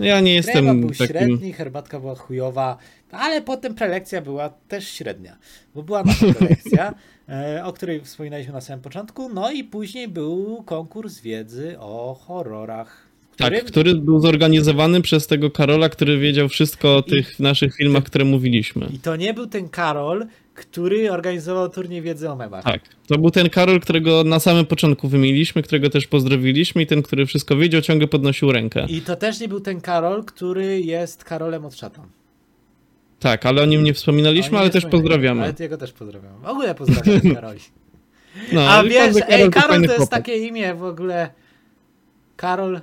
Ja 0.00 0.20
nie 0.20 0.42
Kebab 0.42 0.46
jestem 0.46 0.80
był 0.80 0.90
takim... 0.90 1.06
średni, 1.06 1.52
herbatka 1.52 2.00
była 2.00 2.14
chujowa, 2.14 2.78
ale 3.10 3.42
potem 3.42 3.74
prelekcja 3.74 4.20
była 4.22 4.48
też 4.68 4.88
średnia, 4.88 5.36
bo 5.74 5.82
była 5.82 6.02
nasza 6.04 6.26
prelekcja, 6.34 6.94
e, 7.28 7.64
o 7.64 7.72
której 7.72 8.00
wspominaliśmy 8.00 8.52
na 8.52 8.60
samym 8.60 8.82
początku, 8.82 9.28
no 9.28 9.50
i 9.50 9.64
później 9.64 10.08
był 10.08 10.62
konkurs 10.66 11.20
wiedzy 11.20 11.76
o 11.78 12.14
horrorach. 12.26 13.11
Tak, 13.36 13.64
który 13.64 13.94
był 13.94 14.20
zorganizowany 14.20 15.00
przez 15.02 15.26
tego 15.26 15.50
Karola, 15.50 15.88
który 15.88 16.18
wiedział 16.18 16.48
wszystko 16.48 16.96
o 16.96 17.00
I- 17.00 17.10
tych 17.10 17.40
naszych 17.40 17.76
filmach, 17.76 18.04
które 18.04 18.24
mówiliśmy. 18.24 18.86
I 18.94 18.98
to 18.98 19.16
nie 19.16 19.34
był 19.34 19.46
ten 19.46 19.68
Karol, 19.68 20.26
który 20.54 21.12
organizował 21.12 21.68
turniej 21.68 22.02
wiedzy 22.02 22.30
o 22.30 22.36
memach. 22.36 22.64
Tak, 22.64 22.80
to 23.06 23.18
był 23.18 23.30
ten 23.30 23.50
Karol, 23.50 23.80
którego 23.80 24.24
na 24.24 24.40
samym 24.40 24.66
początku 24.66 25.08
wymieniliśmy, 25.08 25.62
którego 25.62 25.90
też 25.90 26.06
pozdrowiliśmy 26.06 26.82
i 26.82 26.86
ten, 26.86 27.02
który 27.02 27.26
wszystko 27.26 27.56
wiedział, 27.56 27.80
ciągle 27.80 28.08
podnosił 28.08 28.52
rękę. 28.52 28.86
I 28.88 29.00
to 29.00 29.16
też 29.16 29.40
nie 29.40 29.48
był 29.48 29.60
ten 29.60 29.80
Karol, 29.80 30.24
który 30.24 30.80
jest 30.80 31.24
Karolem 31.24 31.64
od 31.64 31.74
szatan. 31.76 32.06
Tak, 33.20 33.46
ale 33.46 33.62
o 33.62 33.64
nim 33.66 33.82
nie 33.84 33.94
wspominaliśmy, 33.94 34.58
ale 34.58 34.66
nie 34.66 34.72
też 34.72 34.86
pozdrawiamy. 34.86 35.42
Ale 35.42 35.54
jego 35.60 35.76
też 35.76 35.92
pozdrawiam. 35.92 36.32
W 36.42 36.46
ogóle 36.46 36.74
pozdrawiam 36.74 37.20
Karoli. 37.34 37.60
No, 38.52 38.60
A 38.70 38.82
i 38.82 38.88
wiesz, 38.88 39.16
ej, 39.28 39.50
Karol 39.50 39.76
to 39.76 39.82
jest 39.82 39.96
chłopak. 39.96 40.18
takie 40.18 40.36
imię 40.38 40.74
w 40.74 40.84
ogóle. 40.84 41.30
Karol 42.36 42.80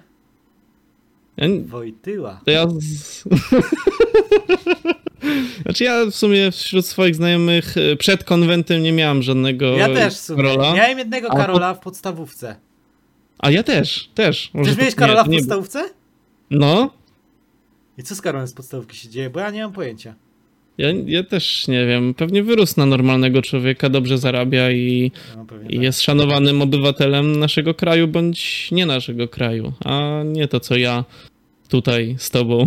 Ja, 1.40 1.48
nie- 1.48 1.62
Wojtyła. 1.62 2.42
to 2.46 2.52
ja... 2.52 2.68
Znaczy 5.64 5.84
ja 5.84 6.06
w 6.06 6.16
sumie 6.16 6.52
wśród 6.52 6.86
swoich 6.86 7.16
znajomych 7.16 7.78
e, 7.78 7.96
przed 7.96 8.24
konwentem 8.24 8.84
nie 8.84 8.92
miałem 8.92 9.24
żadnego 9.24 9.66
Ja 9.78 9.88
też 9.88 10.14
w 10.14 10.18
sumie. 10.20 10.44
Karola. 10.44 10.74
Miałem 10.74 10.98
jednego 11.00 11.32
A 11.32 11.38
Karola 11.38 11.74
w 11.74 11.80
podstawówce. 11.80 12.56
A 13.40 13.52
ja 13.52 13.64
też, 13.64 14.10
też. 14.16 14.50
Może 14.54 14.70
Czyż 14.70 14.76
to- 14.76 14.82
miałeś 14.82 14.94
nie, 14.94 15.00
Karola 15.00 15.24
to 15.24 15.30
w 15.30 15.30
nie- 15.32 15.38
podstawówce? 15.38 15.90
No, 16.50 16.94
I 17.98 18.04
co 18.04 18.16
z 18.16 18.22
Karolem 18.22 18.48
z 18.48 18.54
podstawówki 18.54 18.98
się 18.98 19.10
dzieje? 19.10 19.30
Bo 19.30 19.40
ja 19.40 19.52
nie 19.52 19.62
mam 19.64 19.74
pojęcia. 19.74 20.16
ja, 20.78 20.88
ja 21.06 21.24
też 21.24 21.68
nie 21.68 21.86
wiem. 21.86 22.14
Pewnie 22.14 22.44
wyrósł 22.44 22.74
na 22.78 22.86
normalnego 22.86 23.42
człowieka, 23.42 23.90
dobrze 23.90 24.18
zarabia 24.18 24.72
i, 24.72 25.12
No, 25.36 25.44
i 25.44 25.48
tak. 25.76 25.82
jest 25.84 26.02
szanowanym 26.02 26.62
obywatelem 26.62 27.40
naszego 27.40 27.74
kraju, 27.74 28.08
bądź 28.08 28.72
nie 28.72 28.86
naszego 28.86 29.28
kraju, 29.28 29.74
a 29.86 30.22
nie 30.26 30.48
to, 30.48 30.60
co 30.60 30.78
ja 30.78 31.06
tutaj 31.70 32.16
z 32.20 32.30
tobą. 32.30 32.66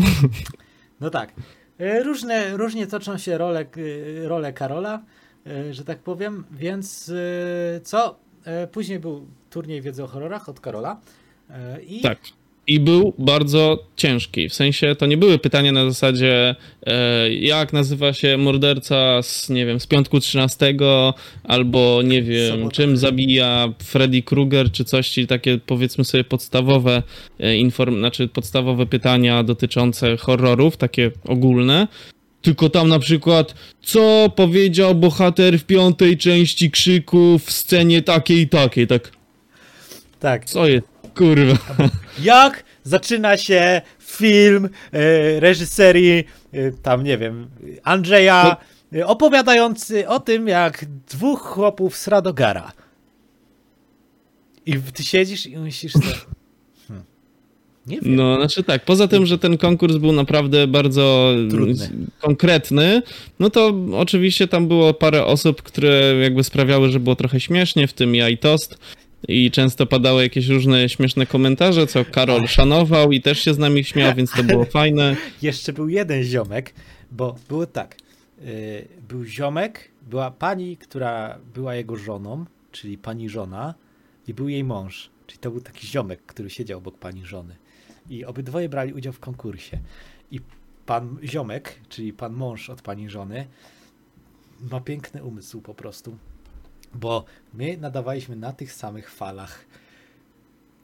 No 1.00 1.10
tak. 1.10 1.32
E, 1.78 2.02
Różne, 2.02 2.56
różnie 2.56 2.86
toczą 2.86 3.18
się 3.18 3.38
role, 3.38 3.60
e, 3.60 4.28
role 4.28 4.52
Karola, 4.52 5.02
e, 5.46 5.74
że 5.74 5.84
tak 5.84 5.98
powiem, 5.98 6.44
więc 6.50 7.12
co? 7.84 8.22
Później 8.72 8.98
był 8.98 9.26
turniej 9.50 9.82
wiedzy 9.82 10.04
o 10.04 10.06
horrorach 10.06 10.48
od 10.48 10.60
Karola. 10.60 11.00
I 11.86 12.00
Tak. 12.00 12.18
I 12.66 12.80
był 12.80 13.14
bardzo 13.18 13.84
ciężki. 13.96 14.48
W 14.48 14.54
sensie 14.54 14.94
to 14.94 15.06
nie 15.06 15.16
były 15.16 15.38
pytania 15.38 15.72
na 15.72 15.84
zasadzie, 15.84 16.54
e, 16.86 17.34
jak 17.34 17.72
nazywa 17.72 18.12
się 18.12 18.36
morderca 18.36 19.22
z, 19.22 19.48
nie 19.50 19.66
wiem, 19.66 19.80
z 19.80 19.86
piątku 19.86 20.20
13, 20.20 20.74
albo 21.44 22.02
nie 22.04 22.22
wiem, 22.22 22.50
Sobota. 22.50 22.70
czym 22.70 22.96
zabija 22.96 23.68
Freddy 23.84 24.22
Krueger, 24.22 24.70
czy 24.70 24.84
coś, 24.84 25.10
czyli 25.10 25.26
takie 25.26 25.58
powiedzmy 25.58 26.04
sobie 26.04 26.24
podstawowe 26.24 27.02
e, 27.40 27.56
inform, 27.56 27.98
znaczy 27.98 28.28
podstawowe 28.28 28.86
pytania 28.86 29.42
dotyczące 29.42 30.16
horrorów, 30.16 30.76
takie 30.76 31.10
ogólne. 31.24 31.88
Tylko 32.42 32.70
tam 32.70 32.88
na 32.88 32.98
przykład, 32.98 33.54
co 33.82 34.32
powiedział 34.36 34.94
bohater 34.94 35.58
w 35.58 35.64
piątej 35.64 36.16
części 36.18 36.70
krzyku 36.70 37.38
w 37.38 37.52
scenie 37.52 38.02
takiej 38.02 38.40
i 38.40 38.48
takiej, 38.48 38.86
tak, 38.86 39.12
tak. 40.20 40.44
co 40.44 40.66
jest, 40.66 40.91
kurwa. 41.14 41.58
Jak 42.22 42.64
zaczyna 42.82 43.36
się 43.36 43.82
film 44.00 44.68
e, 44.92 45.40
reżyserii, 45.40 46.24
e, 46.52 46.72
tam 46.72 47.04
nie 47.04 47.18
wiem, 47.18 47.48
Andrzeja, 47.82 48.56
e, 48.94 49.06
opowiadający 49.06 50.08
o 50.08 50.20
tym, 50.20 50.48
jak 50.48 50.84
dwóch 51.10 51.40
chłopów 51.40 51.96
z 51.96 52.08
Radogara. 52.08 52.72
I 54.66 54.74
ty 54.94 55.04
siedzisz 55.04 55.46
i 55.46 55.56
myślisz 55.56 55.92
sobie, 55.92 56.14
hmm, 56.88 57.04
nie 57.86 58.00
wiem. 58.00 58.16
No, 58.16 58.36
znaczy 58.36 58.62
tak, 58.62 58.84
poza 58.84 59.08
tym, 59.08 59.26
że 59.26 59.38
ten 59.38 59.58
konkurs 59.58 59.96
był 59.96 60.12
naprawdę 60.12 60.66
bardzo 60.66 61.34
Trudny. 61.50 61.90
konkretny, 62.20 63.02
no 63.38 63.50
to 63.50 63.74
oczywiście 63.92 64.48
tam 64.48 64.68
było 64.68 64.94
parę 64.94 65.24
osób, 65.24 65.62
które 65.62 66.14
jakby 66.22 66.44
sprawiały, 66.44 66.90
że 66.90 67.00
było 67.00 67.16
trochę 67.16 67.40
śmiesznie, 67.40 67.88
w 67.88 67.92
tym 67.92 68.14
ja 68.14 68.28
i 68.28 68.38
Tost. 68.38 68.78
I 69.28 69.50
często 69.50 69.86
padały 69.86 70.22
jakieś 70.22 70.48
różne 70.48 70.88
śmieszne 70.88 71.26
komentarze, 71.26 71.86
co 71.86 72.04
Karol 72.04 72.46
szanował 72.46 73.12
i 73.12 73.20
też 73.20 73.40
się 73.40 73.54
z 73.54 73.58
nami 73.58 73.84
śmiał, 73.84 74.14
więc 74.14 74.32
to 74.32 74.44
było 74.44 74.64
fajne. 74.64 75.16
Jeszcze 75.42 75.72
był 75.72 75.88
jeden 75.88 76.22
ziomek, 76.22 76.74
bo 77.10 77.36
było 77.48 77.66
tak. 77.66 77.96
y, 78.42 78.88
Był 79.08 79.24
ziomek, 79.24 79.90
była 80.10 80.30
pani, 80.30 80.76
która 80.76 81.38
była 81.54 81.74
jego 81.74 81.96
żoną, 81.96 82.44
czyli 82.72 82.98
pani 82.98 83.28
żona, 83.28 83.74
i 84.26 84.34
był 84.34 84.48
jej 84.48 84.64
mąż. 84.64 85.10
Czyli 85.26 85.38
to 85.38 85.50
był 85.50 85.60
taki 85.60 85.86
ziomek, 85.86 86.22
który 86.26 86.50
siedział 86.50 86.78
obok 86.78 86.98
pani 86.98 87.24
żony. 87.26 87.56
I 88.10 88.24
obydwoje 88.24 88.68
brali 88.68 88.92
udział 88.92 89.12
w 89.12 89.20
konkursie. 89.20 89.78
I 90.30 90.40
pan 90.86 91.16
ziomek, 91.24 91.80
czyli 91.88 92.12
pan 92.12 92.32
mąż 92.32 92.70
od 92.70 92.82
pani 92.82 93.10
żony, 93.10 93.46
ma 94.70 94.80
piękny 94.80 95.24
umysł 95.24 95.60
po 95.60 95.74
prostu. 95.74 96.16
Bo 96.94 97.24
my 97.54 97.76
nadawaliśmy 97.76 98.36
na 98.36 98.52
tych 98.52 98.72
samych 98.72 99.10
falach. 99.10 99.64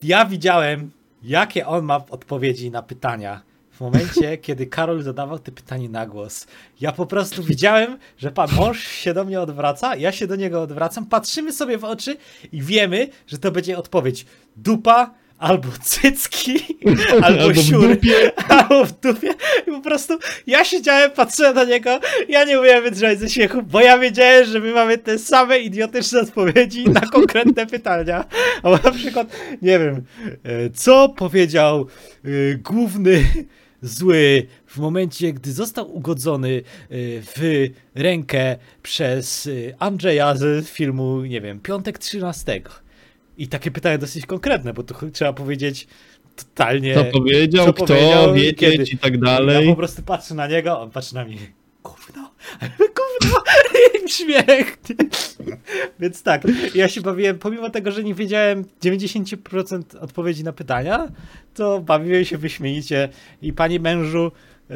Ja 0.02 0.24
widziałem, 0.24 0.90
jakie 1.22 1.66
on 1.66 1.84
ma 1.84 1.96
odpowiedzi 2.10 2.70
na 2.70 2.82
pytania. 2.82 3.42
W 3.70 3.80
momencie, 3.80 4.36
kiedy 4.46 4.66
Karol 4.66 5.02
zadawał 5.02 5.38
te 5.38 5.52
pytanie 5.52 5.88
na 5.88 6.06
głos, 6.06 6.46
ja 6.80 6.92
po 6.92 7.06
prostu 7.06 7.42
widziałem, 7.42 7.98
że 8.18 8.30
pan 8.30 8.48
mąż 8.56 8.82
się 8.86 9.14
do 9.14 9.24
mnie 9.24 9.40
odwraca, 9.40 9.96
ja 9.96 10.12
się 10.12 10.26
do 10.26 10.36
niego 10.36 10.62
odwracam, 10.62 11.06
patrzymy 11.06 11.52
sobie 11.52 11.78
w 11.78 11.84
oczy 11.84 12.16
i 12.52 12.62
wiemy, 12.62 13.08
że 13.26 13.38
to 13.38 13.52
będzie 13.52 13.78
odpowiedź 13.78 14.26
dupa, 14.56 15.14
albo 15.38 15.68
cycki, 15.82 16.56
albo, 17.22 17.26
Albo 17.26 17.52
albo 18.48 18.84
w 18.84 19.00
dupie. 19.00 19.30
I 19.66 19.70
po 19.70 19.80
prostu 19.80 20.18
ja 20.46 20.64
siedziałem, 20.64 21.10
patrzyłem 21.10 21.54
na 21.54 21.64
niego, 21.64 22.00
ja 22.28 22.44
nie 22.44 22.60
umiałem 22.60 22.84
wytrzymać 22.84 23.18
ze 23.18 23.28
śmiechu, 23.30 23.62
bo 23.62 23.80
ja 23.80 23.98
wiedziałem, 23.98 24.44
że 24.44 24.60
my 24.60 24.72
mamy 24.72 24.98
te 24.98 25.18
same 25.18 25.58
idiotyczne 25.58 26.20
odpowiedzi 26.20 26.90
na 26.90 27.00
konkretne 27.16 27.66
pytania. 27.66 28.24
Albo 28.62 28.78
na 28.84 28.90
przykład, 28.90 29.36
nie 29.62 29.78
wiem, 29.78 30.02
e, 30.44 30.70
co 30.70 31.08
powiedział 31.08 31.86
e, 32.24 32.28
główny 32.54 33.24
zły 33.82 34.46
w 34.66 34.78
momencie, 34.78 35.32
gdy 35.32 35.52
został 35.52 35.96
ugodzony 35.96 36.48
e, 36.58 36.62
w 37.22 37.66
rękę 37.94 38.56
przez 38.82 39.48
Andrzeja 39.78 40.36
z 40.36 40.68
filmu, 40.68 41.20
nie 41.20 41.40
wiem, 41.40 41.60
Piątek 41.60 41.98
13. 41.98 42.60
I 43.38 43.48
takie 43.48 43.70
pytanie 43.70 43.98
dosyć 43.98 44.26
konkretne, 44.26 44.72
bo 44.72 44.82
tu 44.82 45.10
trzeba 45.10 45.32
powiedzieć 45.32 45.86
totalnie. 46.36 46.94
Co 46.94 47.04
powiedział, 47.04 47.66
co 47.66 47.72
kto, 47.72 47.86
powiedział, 47.86 48.36
i 48.36 48.98
tak 48.98 49.12
Ja 49.12 49.18
dalej. 49.18 49.68
po 49.68 49.76
prostu 49.76 50.02
patrzę 50.02 50.34
na 50.34 50.46
niego, 50.46 50.80
on 50.80 50.90
patrzy 50.90 51.14
na 51.14 51.24
mnie. 51.24 51.36
Gówno, 51.82 52.30
gówno, 52.98 53.38
śmiech. 54.08 54.78
Więc 56.00 56.22
tak, 56.22 56.42
ja 56.74 56.88
się 56.88 57.00
bawiłem, 57.00 57.38
pomimo 57.38 57.70
tego, 57.70 57.92
że 57.92 58.04
nie 58.04 58.14
wiedziałem 58.14 58.64
90% 58.82 59.82
odpowiedzi 60.00 60.44
na 60.44 60.52
pytania, 60.52 61.08
to 61.54 61.80
bawiłem 61.80 62.24
się 62.24 62.38
wyśmienicie 62.38 63.08
i 63.42 63.52
panie 63.52 63.80
mężu, 63.80 64.32
y, 64.70 64.74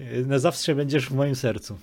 y, 0.00 0.26
na 0.26 0.38
zawsze 0.38 0.74
będziesz 0.74 1.06
w 1.06 1.14
moim 1.14 1.34
sercu. 1.34 1.78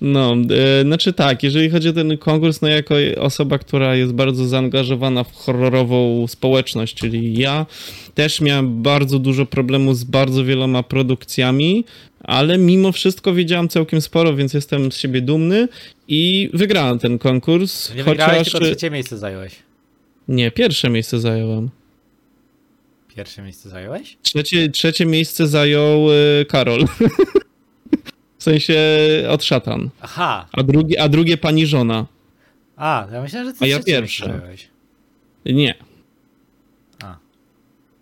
No, 0.00 0.36
e, 0.80 0.82
znaczy 0.82 1.12
tak, 1.12 1.42
jeżeli 1.42 1.70
chodzi 1.70 1.88
o 1.88 1.92
ten 1.92 2.18
konkurs, 2.18 2.60
no 2.60 2.68
jako 2.68 2.94
osoba, 3.20 3.58
która 3.58 3.96
jest 3.96 4.12
bardzo 4.12 4.46
zaangażowana 4.46 5.24
w 5.24 5.32
horrorową 5.32 6.26
społeczność, 6.28 6.94
czyli 6.94 7.38
ja, 7.38 7.66
też 8.14 8.40
miałem 8.40 8.82
bardzo 8.82 9.18
dużo 9.18 9.46
problemów 9.46 9.98
z 9.98 10.04
bardzo 10.04 10.44
wieloma 10.44 10.82
produkcjami, 10.82 11.84
ale 12.20 12.58
mimo 12.58 12.92
wszystko 12.92 13.34
wiedziałem 13.34 13.68
całkiem 13.68 14.00
sporo, 14.00 14.36
więc 14.36 14.54
jestem 14.54 14.92
z 14.92 14.96
siebie 14.96 15.20
dumny 15.20 15.68
i 16.08 16.50
wygrałem 16.52 16.98
ten 16.98 17.18
konkurs, 17.18 17.94
Nie 17.94 18.04
wygrałeś, 18.04 18.38
chociaż... 18.38 18.52
tylko 18.52 18.66
trzecie 18.66 18.90
miejsce 18.90 19.18
zająłeś. 19.18 19.52
Nie, 20.28 20.50
pierwsze 20.50 20.90
miejsce 20.90 21.20
zająłem. 21.20 21.70
Pierwsze 23.16 23.42
miejsce 23.42 23.68
zająłeś? 23.68 24.16
Trzecie, 24.22 24.68
trzecie 24.68 25.06
miejsce 25.06 25.46
zajął 25.46 26.12
e, 26.12 26.44
Karol. 26.44 26.84
sensie 28.46 28.78
od 29.28 29.44
szatan. 29.44 29.90
Aha, 30.00 30.46
A 30.52 30.62
drugie, 30.62 31.00
a 31.00 31.08
drugie 31.08 31.36
pani 31.36 31.66
żona. 31.66 32.06
a, 32.76 33.06
ja 33.12 33.22
myślałem, 33.22 33.48
że 33.48 33.52
ty 33.54 33.58
A 33.64 33.66
ja 33.66 34.00
myślałeś. 34.00 34.68
Nie. 35.46 35.74
A. 37.02 37.16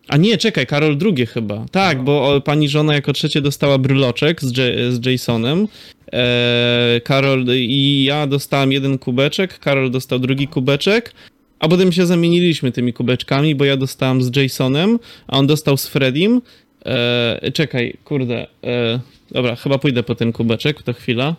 A 0.09 0.17
nie, 0.17 0.39
czekaj, 0.39 0.67
Karol 0.67 0.97
drugie 0.99 1.27
chyba. 1.27 1.67
Tak, 1.71 1.99
No. 1.99 2.05
bo 2.05 2.41
pani 2.41 2.69
żona 2.69 2.95
jako 2.95 3.13
trzecie 3.13 3.41
dostała 3.41 3.79
bryloczek 3.79 4.41
z, 4.43 4.57
J- 4.59 4.93
z 4.95 5.07
Jasonem. 5.07 5.69
E, 6.13 7.01
Karol 7.05 7.45
i 7.57 8.05
ja 8.05 8.27
dostałem 8.27 8.73
jeden 8.73 8.99
kubeczek, 8.99 9.59
Karol 9.59 9.91
dostał 9.91 10.19
drugi 10.19 10.49
kubeczek, 10.49 11.13
a 11.59 11.69
potem 11.69 11.93
się 11.93 12.07
zamieniliśmy 12.07 12.73
tymi 12.73 12.93
kubeczkami, 12.93 13.55
bo 13.55 13.65
ja 13.65 13.77
dostałem 13.77 14.23
z 14.23 14.37
Jasonem, 14.37 14.99
a 15.27 15.39
on 15.39 15.47
dostał 15.47 15.77
z 15.77 15.87
Fredim. 15.89 16.43
E, 16.87 17.51
czekaj, 17.53 17.97
kurde. 18.05 18.47
E, 18.65 19.01
dobra, 19.35 19.57
chyba 19.57 19.79
pójdę 19.79 20.03
po 20.03 20.15
ten 20.15 20.33
kubeczek, 20.33 20.83
to 20.83 20.93
chwila. 20.93 21.37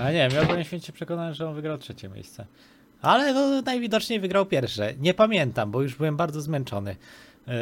A 0.00 0.12
nie, 0.12 0.28
byłem 0.46 0.64
święcie 0.64 0.92
przekonany, 0.92 1.34
że 1.34 1.48
on 1.48 1.54
wygrał 1.54 1.78
trzecie 1.78 2.08
miejsce. 2.08 2.46
Ale 3.02 3.34
no, 3.34 3.62
najwidoczniej 3.62 4.20
wygrał 4.20 4.46
pierwsze. 4.46 4.94
Nie 4.98 5.14
pamiętam, 5.14 5.70
bo 5.70 5.82
już 5.82 5.94
byłem 5.94 6.16
bardzo 6.16 6.40
zmęczony. 6.40 6.96
Yy, 7.46 7.54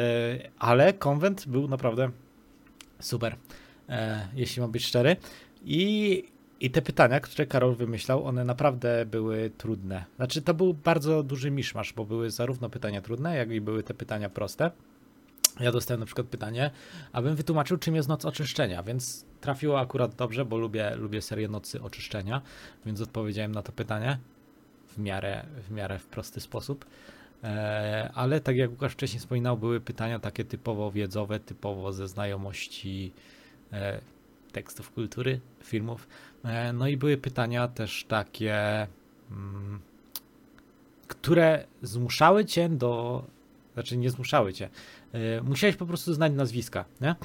ale 0.59 0.93
konwent 0.93 1.47
był 1.47 1.67
naprawdę 1.67 2.11
super, 2.99 3.35
e, 3.89 4.27
jeśli 4.35 4.61
mam 4.61 4.71
być 4.71 4.85
szczery. 4.85 5.15
I, 5.65 6.23
I 6.59 6.71
te 6.71 6.81
pytania, 6.81 7.19
które 7.19 7.45
Karol 7.45 7.75
wymyślał, 7.75 8.25
one 8.25 8.45
naprawdę 8.45 9.05
były 9.05 9.51
trudne. 9.57 10.05
Znaczy, 10.15 10.41
to 10.41 10.53
był 10.53 10.73
bardzo 10.73 11.23
duży 11.23 11.51
miszmasz, 11.51 11.93
bo 11.93 12.05
były 12.05 12.31
zarówno 12.31 12.69
pytania 12.69 13.01
trudne, 13.01 13.37
jak 13.37 13.51
i 13.51 13.61
były 13.61 13.83
te 13.83 13.93
pytania 13.93 14.29
proste. 14.29 14.71
Ja 15.59 15.71
dostałem 15.71 15.99
na 15.99 16.05
przykład 16.05 16.27
pytanie, 16.27 16.71
abym 17.11 17.35
wytłumaczył, 17.35 17.77
czym 17.77 17.95
jest 17.95 18.09
noc 18.09 18.25
oczyszczenia, 18.25 18.83
więc 18.83 19.25
trafiło 19.41 19.79
akurat 19.79 20.15
dobrze, 20.15 20.45
bo 20.45 20.57
lubię, 20.57 20.95
lubię 20.95 21.21
serię 21.21 21.47
nocy 21.47 21.81
oczyszczenia, 21.81 22.41
więc 22.85 23.01
odpowiedziałem 23.01 23.51
na 23.51 23.61
to 23.61 23.71
pytanie 23.71 24.17
w 24.87 24.97
miarę 24.97 25.45
w, 25.67 25.71
miarę 25.71 25.99
w 25.99 26.05
prosty 26.05 26.41
sposób. 26.41 26.85
E, 27.43 28.11
ale 28.13 28.39
tak 28.39 28.55
jak 28.55 28.71
Łukasz 28.71 28.93
wcześniej 28.93 29.19
wspominał, 29.19 29.57
były 29.57 29.79
pytania 29.79 30.19
takie 30.19 30.45
typowo 30.45 30.91
wiedzowe, 30.91 31.39
typowo 31.39 31.93
ze 31.93 32.07
znajomości 32.07 33.13
e, 33.73 34.01
tekstów 34.51 34.91
kultury, 34.91 35.39
filmów. 35.63 36.07
E, 36.43 36.73
no 36.73 36.87
i 36.87 36.97
były 36.97 37.17
pytania 37.17 37.67
też 37.67 38.05
takie, 38.07 38.87
mm, 39.31 39.79
które 41.07 41.65
zmuszały 41.81 42.45
cię 42.45 42.69
do. 42.69 43.23
Znaczy, 43.73 43.97
nie 43.97 44.09
zmuszały 44.09 44.53
cię. 44.53 44.69
E, 45.13 45.41
musiałeś 45.41 45.75
po 45.75 45.85
prostu 45.85 46.13
znać 46.13 46.33
nazwiska, 46.33 46.85
nie? 47.01 47.15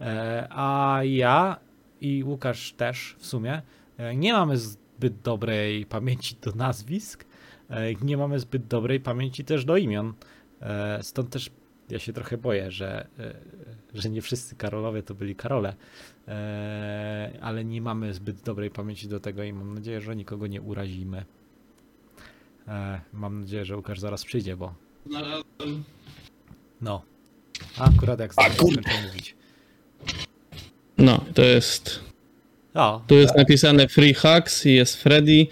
E, 0.00 0.48
a 0.50 1.00
ja 1.04 1.56
i 2.00 2.24
Łukasz 2.24 2.72
też 2.72 3.16
w 3.18 3.26
sumie 3.26 3.62
e, 3.96 4.16
nie 4.16 4.32
mamy 4.32 4.58
zbyt 4.58 5.20
dobrej 5.20 5.86
pamięci 5.86 6.36
do 6.42 6.52
nazwisk, 6.52 7.24
nie 8.02 8.16
mamy 8.16 8.40
zbyt 8.40 8.66
dobrej 8.66 9.00
pamięci 9.00 9.44
też 9.44 9.64
do 9.64 9.76
imion. 9.76 10.14
Stąd 11.02 11.30
też 11.30 11.50
ja 11.90 11.98
się 11.98 12.12
trochę 12.12 12.38
boję, 12.38 12.70
że, 12.70 13.08
że 13.94 14.10
nie 14.10 14.22
wszyscy 14.22 14.56
Karolowie 14.56 15.02
to 15.02 15.14
byli 15.14 15.36
Karole, 15.36 15.74
ale 17.40 17.64
nie 17.64 17.82
mamy 17.82 18.14
zbyt 18.14 18.42
dobrej 18.42 18.70
pamięci 18.70 19.08
do 19.08 19.20
tego 19.20 19.42
i 19.42 19.52
mam 19.52 19.74
nadzieję, 19.74 20.00
że 20.00 20.16
nikogo 20.16 20.46
nie 20.46 20.62
urazimy. 20.62 21.24
Mam 23.12 23.40
nadzieję, 23.40 23.64
że 23.64 23.76
Łukasz 23.76 24.00
zaraz 24.00 24.24
przyjdzie, 24.24 24.56
bo 24.56 24.74
no. 26.80 27.02
A 27.78 27.84
akurat 27.84 28.20
jak 28.20 28.32
A, 28.36 28.50
kurde. 28.50 28.90
mówić. 29.06 29.34
No, 30.98 31.24
to 31.34 31.42
jest 31.42 32.00
O, 32.74 33.00
Tu 33.06 33.14
jest 33.14 33.36
napisane 33.36 33.88
Free 33.88 34.14
Hacks 34.14 34.66
i 34.66 34.72
jest 34.74 35.02
Freddy, 35.02 35.46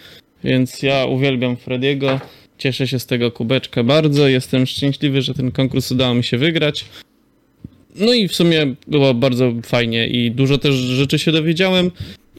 więc 0.45 0.83
ja 0.83 1.05
uwielbiam 1.05 1.57
Frediego. 1.57 2.21
Cieszę 2.59 2.89
się 2.89 2.99
z 2.99 3.07
tego 3.07 3.31
kubeczka 3.31 3.83
bardzo. 3.85 4.29
Jestem 4.29 4.67
szczęśliwy, 4.67 5.23
że 5.23 5.35
ten 5.35 5.53
konkurs 5.53 5.93
udało 5.93 6.15
mi 6.15 6.25
się 6.25 6.39
wygrać. 6.39 6.85
No 7.97 8.13
i 8.15 8.29
w 8.29 8.35
sumie 8.35 8.75
było 8.87 9.15
bardzo 9.15 9.53
fajnie 9.63 10.07
i 10.07 10.31
dużo 10.31 10.59
też 10.59 10.75
rzeczy 10.75 11.19
się 11.19 11.33
dowiedziałem 11.33 11.91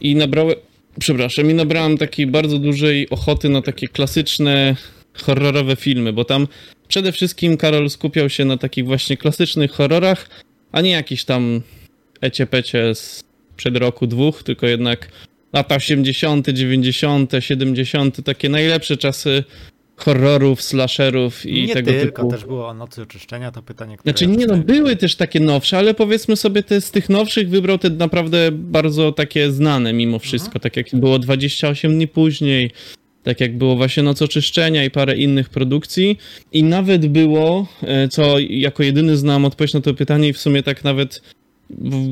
i 0.01 0.15
nabrałem, 0.15 0.55
przepraszam, 0.99 1.51
i 1.51 1.53
nabrałem 1.53 1.97
takiej 1.97 2.27
bardzo 2.27 2.59
dużej 2.59 3.09
ochoty 3.09 3.49
na 3.49 3.61
takie 3.61 3.87
klasyczne 3.87 4.75
horrorowe 5.13 5.75
filmy, 5.75 6.13
bo 6.13 6.25
tam 6.25 6.47
przede 6.87 7.11
wszystkim 7.11 7.57
Karol 7.57 7.89
skupiał 7.89 8.29
się 8.29 8.45
na 8.45 8.57
takich 8.57 8.85
właśnie 8.85 9.17
klasycznych 9.17 9.71
horrorach, 9.71 10.29
a 10.71 10.81
nie 10.81 10.91
jakiś 10.91 11.25
tam 11.25 11.61
ecie-pecie 12.21 12.95
z 12.95 13.23
przed 13.55 13.77
roku 13.77 14.07
dwóch, 14.07 14.43
tylko 14.43 14.67
jednak 14.67 15.09
lata 15.53 15.75
80., 15.75 16.49
90., 16.49 17.31
70., 17.39 18.23
takie 18.25 18.49
najlepsze 18.49 18.97
czasy 18.97 19.43
horrorów, 19.97 20.61
slasherów 20.61 21.45
i 21.45 21.67
nie 21.67 21.73
tego 21.73 21.91
tylko, 21.91 22.21
typu. 22.21 22.31
też 22.31 22.45
było 22.45 22.67
o 22.67 22.73
nocy 22.73 23.01
oczyszczenia, 23.01 23.51
to 23.51 23.61
pytanie, 23.61 23.97
które... 23.97 24.11
Znaczy 24.11 24.27
nie 24.27 24.47
no, 24.47 24.57
były 24.57 24.95
też 24.95 25.15
takie 25.15 25.39
nowsze, 25.39 25.77
ale 25.77 25.93
powiedzmy 25.93 26.35
sobie 26.35 26.63
te 26.63 26.81
z 26.81 26.91
tych 26.91 27.09
nowszych 27.09 27.49
wybrał 27.49 27.77
te 27.77 27.89
naprawdę 27.89 28.51
bardzo 28.51 29.11
takie 29.11 29.51
znane 29.51 29.93
mimo 29.93 30.19
wszystko, 30.19 30.59
tak 30.59 30.77
jak 30.77 30.87
było 30.93 31.19
28 31.19 31.93
dni 31.93 32.07
później, 32.07 32.71
tak 33.27 33.41
jak 33.41 33.57
było 33.57 33.75
właśnie 33.75 34.03
Noc 34.03 34.21
Oczyszczenia 34.21 34.83
i 34.83 34.91
parę 34.91 35.17
innych 35.17 35.49
produkcji 35.49 36.17
i 36.51 36.63
nawet 36.63 37.07
było, 37.07 37.67
e, 37.83 38.07
co 38.07 38.39
jako 38.39 38.83
jedyny 38.83 39.17
znam 39.17 39.45
odpowiedź 39.45 39.73
na 39.73 39.81
to 39.81 39.93
pytanie 39.93 40.27
i 40.27 40.33
w 40.33 40.37
sumie 40.37 40.63
tak 40.63 40.83
nawet 40.83 41.21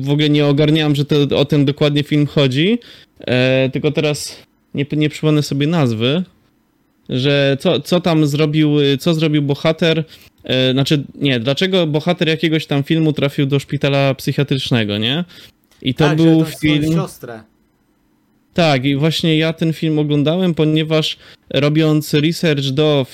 w, 0.00 0.10
ogóle 0.10 0.30
nie 0.30 0.46
ogarniałem, 0.46 0.94
że 0.94 1.04
to, 1.04 1.38
o 1.38 1.44
ten 1.44 1.64
dokładnie 1.64 2.02
film 2.02 2.26
chodzi, 2.26 2.78
e, 3.20 3.70
tylko 3.72 3.90
teraz 3.90 4.42
nie, 4.74 4.86
nie 4.92 5.08
przypomnę 5.08 5.42
sobie 5.42 5.66
nazwy, 5.66 6.22
że 7.08 7.56
co, 7.60 7.80
co 7.80 8.00
tam 8.00 8.26
zrobił, 8.26 8.76
co 9.00 9.14
zrobił 9.14 9.42
bohater, 9.42 10.04
e, 10.44 10.72
znaczy 10.72 11.04
nie, 11.14 11.40
dlaczego 11.40 11.86
bohater 11.86 12.28
jakiegoś 12.28 12.66
tam 12.66 12.82
filmu 12.82 13.12
trafił 13.12 13.46
do 13.46 13.58
szpitala 13.58 14.14
psychiatrycznego, 14.14 14.98
nie? 14.98 15.24
I 15.82 15.94
to 15.94 16.04
tak, 16.04 16.16
był 16.16 16.44
film... 16.60 16.92
siostrę. 16.92 17.40
Tak, 18.56 18.84
i 18.84 18.96
właśnie 18.96 19.38
ja 19.38 19.52
ten 19.52 19.72
film 19.72 19.98
oglądałem, 19.98 20.54
ponieważ 20.54 21.16
robiąc 21.54 22.14
research 22.14 22.64
do 22.64 23.06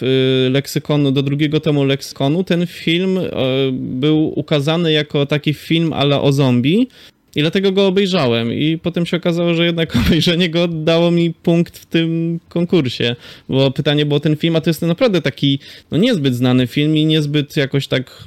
y, 0.46 0.50
leksykonu, 0.50 1.12
do 1.12 1.22
drugiego 1.22 1.60
tomu 1.60 1.84
leksykonu, 1.84 2.44
ten 2.44 2.66
film 2.66 3.18
y, 3.18 3.30
był 3.72 4.38
ukazany 4.38 4.92
jako 4.92 5.26
taki 5.26 5.54
film 5.54 5.92
ale 5.92 6.20
o 6.20 6.32
zombie 6.32 6.88
i 7.36 7.40
dlatego 7.40 7.72
go 7.72 7.86
obejrzałem 7.86 8.52
i 8.52 8.78
potem 8.78 9.06
się 9.06 9.16
okazało, 9.16 9.54
że 9.54 9.66
jednak 9.66 9.96
obejrzenie 10.06 10.50
go 10.50 10.68
dało 10.68 11.10
mi 11.10 11.34
punkt 11.34 11.78
w 11.78 11.86
tym 11.86 12.40
konkursie, 12.48 13.16
bo 13.48 13.70
pytanie 13.70 14.06
było 14.06 14.20
ten 14.20 14.36
film, 14.36 14.56
a 14.56 14.60
to 14.60 14.70
jest 14.70 14.82
naprawdę 14.82 15.22
taki 15.22 15.58
no 15.90 15.98
niezbyt 15.98 16.34
znany 16.34 16.66
film 16.66 16.96
i 16.96 17.06
niezbyt 17.06 17.56
jakoś 17.56 17.86
tak 17.86 18.24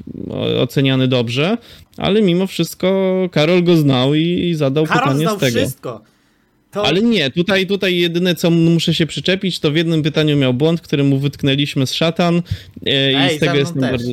oceniany 0.59 1.07
dobrze, 1.07 1.57
ale 1.97 2.21
mimo 2.21 2.47
wszystko 2.47 3.29
Karol 3.31 3.63
go 3.63 3.77
znał 3.77 4.15
i, 4.15 4.21
i 4.21 4.55
zadał 4.55 4.85
Karol 4.85 5.01
pytanie 5.01 5.25
znał 5.25 5.37
z 5.37 5.39
tego. 5.39 5.57
wszystko. 5.57 6.14
To... 6.75 6.85
Ale 6.85 7.01
nie, 7.01 7.31
tutaj, 7.31 7.67
tutaj 7.67 7.97
jedyne 7.97 8.35
co 8.35 8.51
muszę 8.51 8.93
się 8.93 9.05
przyczepić, 9.05 9.59
to 9.59 9.71
w 9.71 9.75
jednym 9.75 10.03
pytaniu 10.03 10.37
miał 10.37 10.53
błąd, 10.53 10.81
który 10.81 11.03
mu 11.03 11.19
wytknęliśmy 11.19 11.87
z 11.87 11.93
szatan 11.93 12.35
e, 12.35 12.91
Ej, 12.91 13.35
i 13.35 13.37
z 13.37 13.39
tego 13.39 13.55
jestem 13.55 13.81
też. 13.81 13.91
bardzo... 13.91 14.11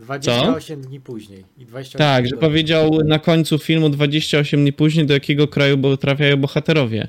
28 0.00 0.80
dni 0.80 1.00
później. 1.00 1.44
I 1.58 1.64
28 1.66 1.98
Tak, 1.98 2.28
że 2.28 2.36
powiedział 2.36 2.98
na 3.04 3.18
końcu 3.18 3.58
filmu 3.58 3.88
28 3.88 4.60
dni 4.60 4.72
później, 4.72 5.06
do 5.06 5.14
jakiego 5.14 5.48
kraju 5.48 5.96
trafiają 5.96 6.36
bohaterowie. 6.36 7.08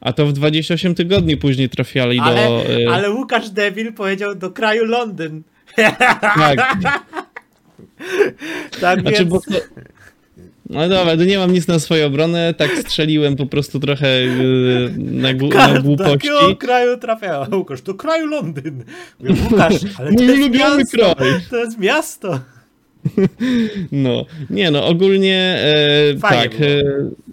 A 0.00 0.12
to 0.12 0.26
w 0.26 0.32
28 0.32 0.94
tygodni 0.94 1.36
później 1.36 1.68
trafiali 1.68 2.18
Ale, 2.18 2.48
do... 2.48 2.64
e, 2.82 2.90
ale 2.90 3.10
Łukasz 3.10 3.50
Devil 3.50 3.92
powiedział 3.92 4.34
do 4.34 4.50
kraju 4.50 4.84
Londyn. 4.84 5.42
Tak, 6.20 6.58
Tak 8.80 9.00
znaczy, 9.00 9.16
więc... 9.18 9.30
bo 9.30 9.40
to... 9.40 9.54
No 10.70 10.88
dobra, 10.88 11.16
to 11.16 11.24
nie 11.24 11.38
mam 11.38 11.52
nic 11.52 11.66
na 11.68 11.78
swoją 11.78 12.06
obronę, 12.06 12.54
tak 12.54 12.70
strzeliłem 12.78 13.36
po 13.36 13.46
prostu 13.46 13.80
trochę 13.80 14.06
e, 14.08 14.28
na, 14.98 15.34
gł- 15.34 15.54
na 15.54 15.74
Do 15.74 15.82
głupości. 15.82 16.12
jakiego 16.12 16.56
kraju 16.56 16.98
trafiała? 16.98 17.48
Łukasz, 17.56 17.82
do 17.82 17.94
kraju 17.94 18.26
Londyn. 18.26 18.84
Mówię, 19.20 19.34
Łukasz, 19.50 19.74
ale 19.98 20.14
to 20.14 20.22
Mój 20.22 20.38
jest 20.38 20.50
miasto. 20.54 21.14
kraj. 21.16 21.30
To 21.50 21.56
jest 21.56 21.78
miasto. 21.78 22.40
No, 23.92 24.24
nie 24.50 24.70
no, 24.70 24.86
ogólnie 24.86 25.58
e, 25.64 26.14
tak. 26.22 26.54
E, 26.54 26.82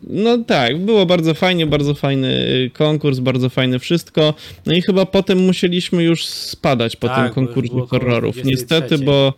no 0.03 0.37
tak, 0.37 0.77
było 0.79 1.05
bardzo 1.05 1.33
fajnie, 1.33 1.67
bardzo 1.67 1.93
fajny 1.93 2.47
e, 2.65 2.69
konkurs, 2.69 3.19
bardzo 3.19 3.49
fajne 3.49 3.79
wszystko. 3.79 4.33
No 4.65 4.73
i 4.73 4.81
chyba 4.81 5.05
potem 5.05 5.37
musieliśmy 5.45 6.03
już 6.03 6.25
spadać 6.25 6.95
po 6.95 7.07
Tak, 7.07 7.25
tym 7.25 7.33
konkursie 7.45 7.87
horrorów. 7.89 8.35
23. 8.35 8.51
Niestety, 8.51 9.05
bo 9.05 9.33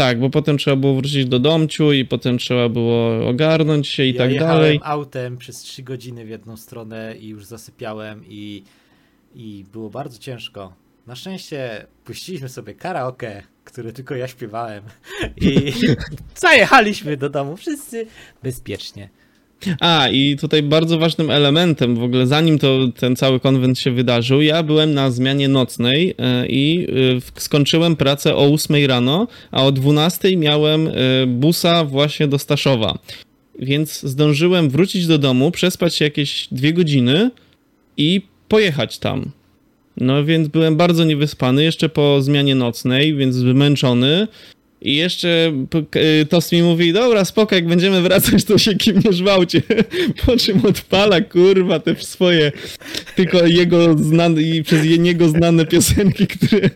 tak, 0.00 0.20
bo 0.20 0.30
potem 0.30 0.58
trzeba 0.58 0.76
było 0.76 0.94
wrócić 0.94 1.26
do 1.26 1.38
domciu 1.38 1.92
i 1.92 2.04
potem 2.04 2.38
trzeba 2.38 2.68
było 2.68 3.28
ogarnąć 3.28 3.88
się 3.88 4.04
i 4.04 4.12
ja 4.12 4.18
tak 4.18 4.32
jechałem 4.32 4.56
dalej. 4.56 4.80
autem 4.82 5.38
przez 5.38 5.58
3 5.58 5.82
godziny 5.82 6.24
w 6.24 6.28
jedną 6.28 6.56
stronę 6.56 7.16
i 7.18 7.28
już 7.28 7.44
zasypiałem 7.44 8.24
i, 8.28 8.64
i 9.34 9.64
było 9.72 9.90
bardzo 9.90 10.18
ciężko. 10.18 10.72
Na 11.06 11.16
szczęście 11.16 11.86
puściliśmy 12.04 12.48
sobie 12.48 12.74
karaoke, 12.74 13.42
które 13.64 13.92
tylko 13.92 14.14
ja 14.14 14.28
śpiewałem 14.28 14.84
i 15.36 15.72
zajechaliśmy 16.36 17.16
do 17.16 17.30
domu 17.30 17.56
wszyscy 17.56 18.06
bezpiecznie. 18.42 19.08
A, 19.80 20.08
i 20.08 20.36
tutaj 20.36 20.62
bardzo 20.62 20.98
ważnym 20.98 21.30
elementem, 21.30 21.96
w 21.96 22.02
ogóle 22.02 22.26
zanim 22.26 22.58
to 22.58 22.78
ten 22.98 23.16
cały 23.16 23.40
konwent 23.40 23.78
się 23.78 23.90
wydarzył, 23.90 24.42
ja 24.42 24.62
byłem 24.62 24.94
na 24.94 25.10
zmianie 25.10 25.48
nocnej 25.48 26.14
e, 26.18 26.46
i 26.46 26.86
e, 27.36 27.40
skończyłem 27.40 27.96
pracę 27.96 28.36
o 28.36 28.52
8 28.52 28.86
rano, 28.86 29.26
a 29.50 29.64
o 29.64 29.72
12 29.72 30.36
miałem 30.36 30.88
e, 30.88 30.92
busa 31.26 31.84
właśnie 31.84 32.28
do 32.28 32.38
Staszowa. 32.38 32.98
Więc 33.58 34.00
zdążyłem 34.00 34.70
wrócić 34.70 35.06
do 35.06 35.18
domu, 35.18 35.50
przespać 35.50 35.94
się 35.94 36.04
jakieś 36.04 36.48
dwie 36.52 36.72
godziny 36.72 37.30
i 37.96 38.22
pojechać 38.48 38.98
tam. 38.98 39.30
No 39.96 40.24
więc 40.24 40.48
byłem 40.48 40.76
bardzo 40.76 41.04
niewyspany, 41.04 41.64
jeszcze 41.64 41.88
po 41.88 42.22
zmianie 42.22 42.54
nocnej, 42.54 43.14
więc 43.14 43.38
wymęczony. 43.38 44.28
I 44.82 44.96
jeszcze 44.96 45.52
y, 45.96 46.26
Tost 46.26 46.52
mi 46.52 46.62
mówi, 46.62 46.92
dobra, 46.92 47.24
spoko, 47.24 47.54
jak 47.54 47.66
będziemy 47.66 48.02
wracać, 48.02 48.44
to 48.44 48.58
się 48.58 48.74
kim 48.74 49.00
nie 49.04 49.12
żwałcie. 49.12 49.62
Po 50.26 50.36
czym 50.36 50.66
odpala, 50.66 51.20
kurwa, 51.20 51.80
te 51.80 51.96
swoje, 51.96 52.52
tylko 53.16 53.46
jego 53.46 53.98
znane, 53.98 54.42
i 54.42 54.62
przez 54.62 54.98
niego 54.98 55.28
znane 55.28 55.66
piosenki, 55.66 56.26
które, 56.26 56.70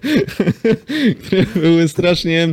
które 1.27 1.47
były 1.57 1.89
strasznie 1.89 2.49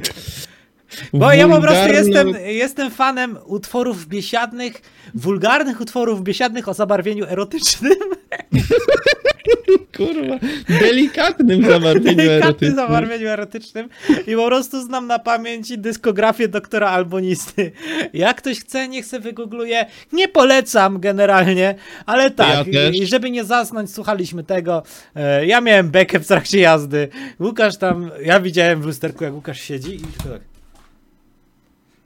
Bo 1.14 1.34
ja 1.34 1.48
po 1.48 1.62
prostu 1.62 1.88
jestem, 1.88 2.34
jestem 2.46 2.92
fanem 2.92 3.38
utworów 3.46 4.08
biesiadnych, 4.08 4.82
wulgarnych 5.16 5.82
utworów 5.82 6.24
biesiadnych 6.24 6.68
o 6.68 6.74
zabarwieniu 6.74 7.26
erotycznym. 7.26 7.94
Kurwa, 9.98 10.40
delikatnym 10.80 11.66
zabarwieniu 11.66 12.18
Delikatnym 12.18 12.44
erotycznym. 12.44 12.76
zabarwieniu 12.76 13.28
erotycznym. 13.28 13.90
I 14.28 14.36
po 14.36 14.48
prostu 14.48 14.82
znam 14.82 15.08
na 15.08 15.20
pamięć 15.20 15.78
dyskografię 15.78 16.48
doktora 16.48 16.90
Albonisty. 16.90 17.72
Jak 18.14 18.38
ktoś 18.38 18.60
chce, 18.60 18.88
niech 18.88 19.06
se 19.06 19.20
wygoogluje. 19.20 19.86
Nie 20.14 20.28
polecam 20.28 21.00
generalnie, 21.00 21.76
ale 22.06 22.32
tak. 22.32 22.68
Ja. 22.68 22.90
I 22.90 23.06
żeby 23.06 23.32
nie 23.32 23.44
zasnąć, 23.44 23.94
słuchaliśmy 23.94 24.44
tego. 24.44 24.84
E, 25.16 25.46
Ja 25.46 25.62
miałem 25.62 25.90
bekę 25.90 26.20
w 26.20 26.28
trakcie 26.28 26.60
jazdy. 26.60 27.08
Łukasz 27.40 27.78
tam, 27.78 28.12
ja 28.24 28.40
widziałem 28.40 28.82
w 28.82 28.86
lusterku, 28.86 29.24
jak 29.24 29.34
Łukasz 29.34 29.62
siedzi 29.62 29.96
i 29.96 30.00
tylko 30.00 30.30
tak. 30.30 30.42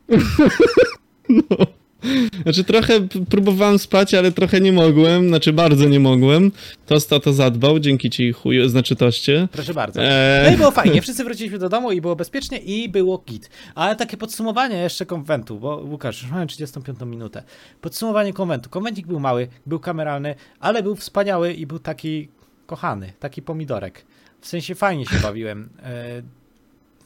Znaczy 2.43 2.63
trochę 2.63 3.07
próbowałem 3.29 3.79
spać, 3.79 4.13
ale 4.13 4.31
trochę 4.31 4.61
nie 4.61 4.71
mogłem, 4.71 5.27
znaczy 5.27 5.53
bardzo 5.53 5.89
nie 5.89 5.99
mogłem. 5.99 6.51
Tosta 6.85 7.19
to 7.19 7.33
zadbał, 7.33 7.79
dzięki 7.79 8.09
ci 8.09 8.31
chuju, 8.31 8.69
znaczy 8.69 8.95
toście. 8.95 9.47
Proszę 9.51 9.73
bardzo. 9.73 10.03
Eee. 10.03 10.45
No 10.45 10.53
i 10.53 10.57
było 10.57 10.71
fajnie, 10.71 11.01
wszyscy 11.01 11.23
wróciliśmy 11.23 11.59
do 11.59 11.69
domu 11.69 11.91
i 11.91 12.01
było 12.01 12.15
bezpiecznie 12.15 12.57
i 12.57 12.89
było 12.89 13.17
git. 13.17 13.49
Ale 13.75 13.95
takie 13.95 14.17
podsumowanie 14.17 14.77
jeszcze 14.77 15.05
konwentu, 15.05 15.59
bo 15.59 15.77
Łukasz, 15.77 16.21
już 16.21 16.31
mamy 16.31 16.47
35 16.47 16.99
minutę. 17.05 17.43
Podsumowanie 17.81 18.33
konwentu. 18.33 18.69
Konwencik 18.69 19.07
był 19.07 19.19
mały, 19.19 19.47
był 19.65 19.79
kameralny, 19.79 20.35
ale 20.59 20.83
był 20.83 20.95
wspaniały 20.95 21.53
i 21.53 21.65
był 21.65 21.79
taki 21.79 22.27
kochany, 22.65 23.13
taki 23.19 23.41
pomidorek. 23.41 24.05
W 24.41 24.47
sensie 24.47 24.75
fajnie 24.75 25.05
się 25.05 25.19
bawiłem. 25.21 25.69
E, 25.83 26.21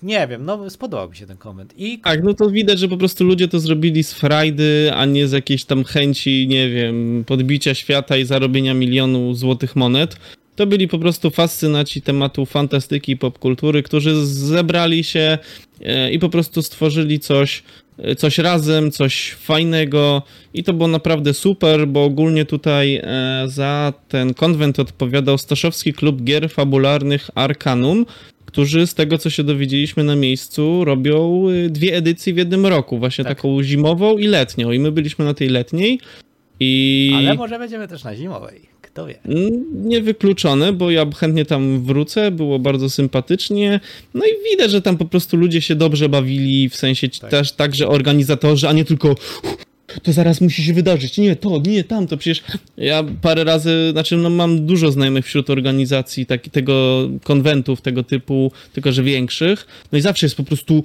nie 0.03 0.27
wiem, 0.27 0.45
no 0.45 0.69
spodobał 0.69 1.09
mi 1.09 1.15
się 1.15 1.25
ten 1.25 1.37
konwent. 1.37 1.73
I 1.77 1.99
Tak, 1.99 2.23
no 2.23 2.33
to 2.33 2.49
widać, 2.49 2.79
że 2.79 2.87
po 2.87 2.97
prostu 2.97 3.23
ludzie 3.23 3.47
to 3.47 3.59
zrobili 3.59 4.03
z 4.03 4.13
frajdy, 4.13 4.91
a 4.93 5.05
nie 5.05 5.27
z 5.27 5.31
jakiejś 5.31 5.65
tam 5.65 5.83
chęci, 5.83 6.47
nie 6.47 6.69
wiem, 6.69 7.23
podbicia 7.27 7.73
świata 7.73 8.17
i 8.17 8.25
zarobienia 8.25 8.73
milionu 8.73 9.33
złotych 9.33 9.75
monet. 9.75 10.17
To 10.55 10.67
byli 10.67 10.87
po 10.87 10.99
prostu 10.99 11.29
fascynaci 11.29 12.01
tematu 12.01 12.45
fantastyki 12.45 13.11
i 13.11 13.17
popkultury, 13.17 13.83
którzy 13.83 14.25
zebrali 14.25 15.03
się 15.03 15.37
e, 15.81 16.11
i 16.11 16.19
po 16.19 16.29
prostu 16.29 16.61
stworzyli 16.61 17.19
coś, 17.19 17.63
e, 17.97 18.15
coś 18.15 18.37
razem, 18.37 18.91
coś 18.91 19.31
fajnego 19.31 20.21
i 20.53 20.63
to 20.63 20.73
było 20.73 20.87
naprawdę 20.87 21.33
super, 21.33 21.87
bo 21.87 22.03
ogólnie 22.03 22.45
tutaj 22.45 22.95
e, 22.95 23.43
za 23.47 23.93
ten 24.07 24.33
konwent 24.33 24.79
odpowiadał 24.79 25.37
Staszowski 25.37 25.93
Klub 25.93 26.21
Gier 26.21 26.49
Fabularnych 26.49 27.29
Arcanum, 27.35 28.05
którzy 28.49 28.87
z 28.87 28.93
tego, 28.93 29.17
co 29.17 29.29
się 29.29 29.43
dowiedzieliśmy 29.43 30.03
na 30.03 30.15
miejscu, 30.15 30.85
robią 30.85 31.49
y, 31.49 31.69
dwie 31.69 31.95
edycje 31.95 32.33
w 32.33 32.37
jednym 32.37 32.65
roku, 32.65 32.99
właśnie 32.99 33.23
Tak. 33.23 33.37
taką 33.37 33.63
zimową 33.63 34.17
i 34.17 34.27
letnią. 34.27 34.71
I 34.71 34.79
my 34.79 34.91
byliśmy 34.91 35.25
na 35.25 35.33
tej 35.33 35.49
letniej 35.49 35.99
i 36.59 37.11
ale 37.17 37.35
może 37.35 37.59
będziemy 37.59 37.87
też 37.87 38.03
na 38.03 38.15
zimowej. 38.15 38.61
Kto 38.81 39.05
wie. 39.07 39.19
Niewykluczone, 39.73 40.73
bo 40.73 40.91
ja 40.91 41.05
chętnie 41.15 41.45
tam 41.45 41.81
wrócę, 41.83 42.31
było 42.31 42.59
bardzo 42.59 42.89
sympatycznie. 42.89 43.79
No 44.13 44.25
i 44.25 44.51
widać, 44.51 44.71
że 44.71 44.81
tam 44.81 44.97
po 44.97 45.05
prostu 45.05 45.37
ludzie 45.37 45.61
się 45.61 45.75
dobrze 45.75 46.09
bawili, 46.09 46.69
w 46.69 46.75
sensie 46.75 47.09
Tak. 47.09 47.31
też 47.31 47.51
także 47.51 47.87
organizatorzy, 47.87 48.67
a 48.67 48.73
nie 48.73 48.85
tylko 48.85 49.15
to 50.03 50.13
zaraz 50.13 50.41
musi 50.41 50.63
się 50.63 50.73
wydarzyć, 50.73 51.17
nie 51.17 51.35
to, 51.35 51.61
nie 51.65 51.83
tamto, 51.83 52.17
przecież 52.17 52.43
ja 52.77 53.03
parę 53.21 53.43
razy, 53.43 53.89
znaczy 53.91 54.17
no 54.17 54.29
mam 54.29 54.65
dużo 54.65 54.91
znajomych 54.91 55.25
wśród 55.25 55.49
organizacji 55.49 56.25
taki, 56.25 56.49
tego 56.51 57.07
konwentów 57.23 57.81
tego 57.81 58.03
typu, 58.03 58.51
tylko 58.73 58.91
że 58.91 59.03
większych, 59.03 59.67
no 59.91 59.97
i 59.97 60.01
zawsze 60.01 60.25
jest 60.25 60.35
po 60.35 60.43
prostu 60.43 60.83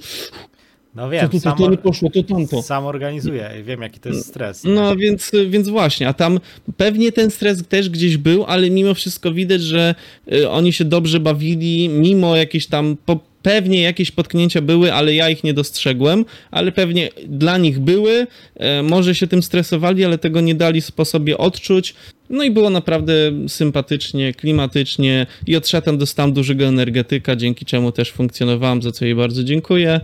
No 0.95 1.09
wiem, 1.09 1.29
to, 1.29 1.39
sam, 1.39 1.57
to 1.57 1.69
nie 1.69 1.77
poszło, 1.77 2.09
to 2.09 2.23
tamto. 2.23 2.61
sam 2.61 2.85
organizuję 2.85 3.51
i 3.59 3.63
wiem 3.63 3.81
jaki 3.81 3.99
to 3.99 4.09
jest 4.09 4.27
stres. 4.27 4.63
No 4.63 4.95
więc, 4.95 5.31
więc 5.49 5.69
właśnie, 5.69 6.07
a 6.07 6.13
tam 6.13 6.39
pewnie 6.77 7.11
ten 7.11 7.31
stres 7.31 7.67
też 7.67 7.89
gdzieś 7.89 8.17
był, 8.17 8.43
ale 8.43 8.69
mimo 8.69 8.93
wszystko 8.93 9.31
widać, 9.31 9.61
że 9.61 9.95
y, 10.33 10.49
oni 10.49 10.73
się 10.73 10.85
dobrze 10.85 11.19
bawili, 11.19 11.89
mimo 11.89 12.35
jakieś 12.35 12.67
tam, 12.67 12.97
po, 13.05 13.19
pewnie 13.41 13.81
jakieś 13.81 14.11
potknięcia 14.11 14.61
były, 14.61 14.93
ale 14.93 15.15
ja 15.15 15.29
ich 15.29 15.43
nie 15.43 15.53
dostrzegłem, 15.53 16.25
ale 16.51 16.71
pewnie 16.71 17.09
dla 17.27 17.57
nich 17.57 17.79
były, 17.79 18.27
e, 18.55 18.83
może 18.83 19.15
się 19.15 19.27
tym 19.27 19.43
stresowali, 19.43 20.05
ale 20.05 20.17
tego 20.17 20.41
nie 20.41 20.55
dali 20.55 20.81
po 20.95 21.05
sobie 21.05 21.37
odczuć. 21.37 21.95
No 22.29 22.43
i 22.43 22.51
było 22.51 22.69
naprawdę 22.69 23.13
sympatycznie, 23.47 24.33
klimatycznie 24.33 25.27
i 25.47 25.55
od 25.55 25.67
szatan 25.67 25.97
dostałem 25.97 26.33
dużego 26.33 26.65
energetyka, 26.65 27.35
dzięki 27.35 27.65
czemu 27.65 27.91
też 27.91 28.11
funkcjonowałem, 28.11 28.81
za 28.81 28.91
co 28.91 29.05
jej 29.05 29.15
bardzo 29.15 29.43
dziękuję. 29.43 30.01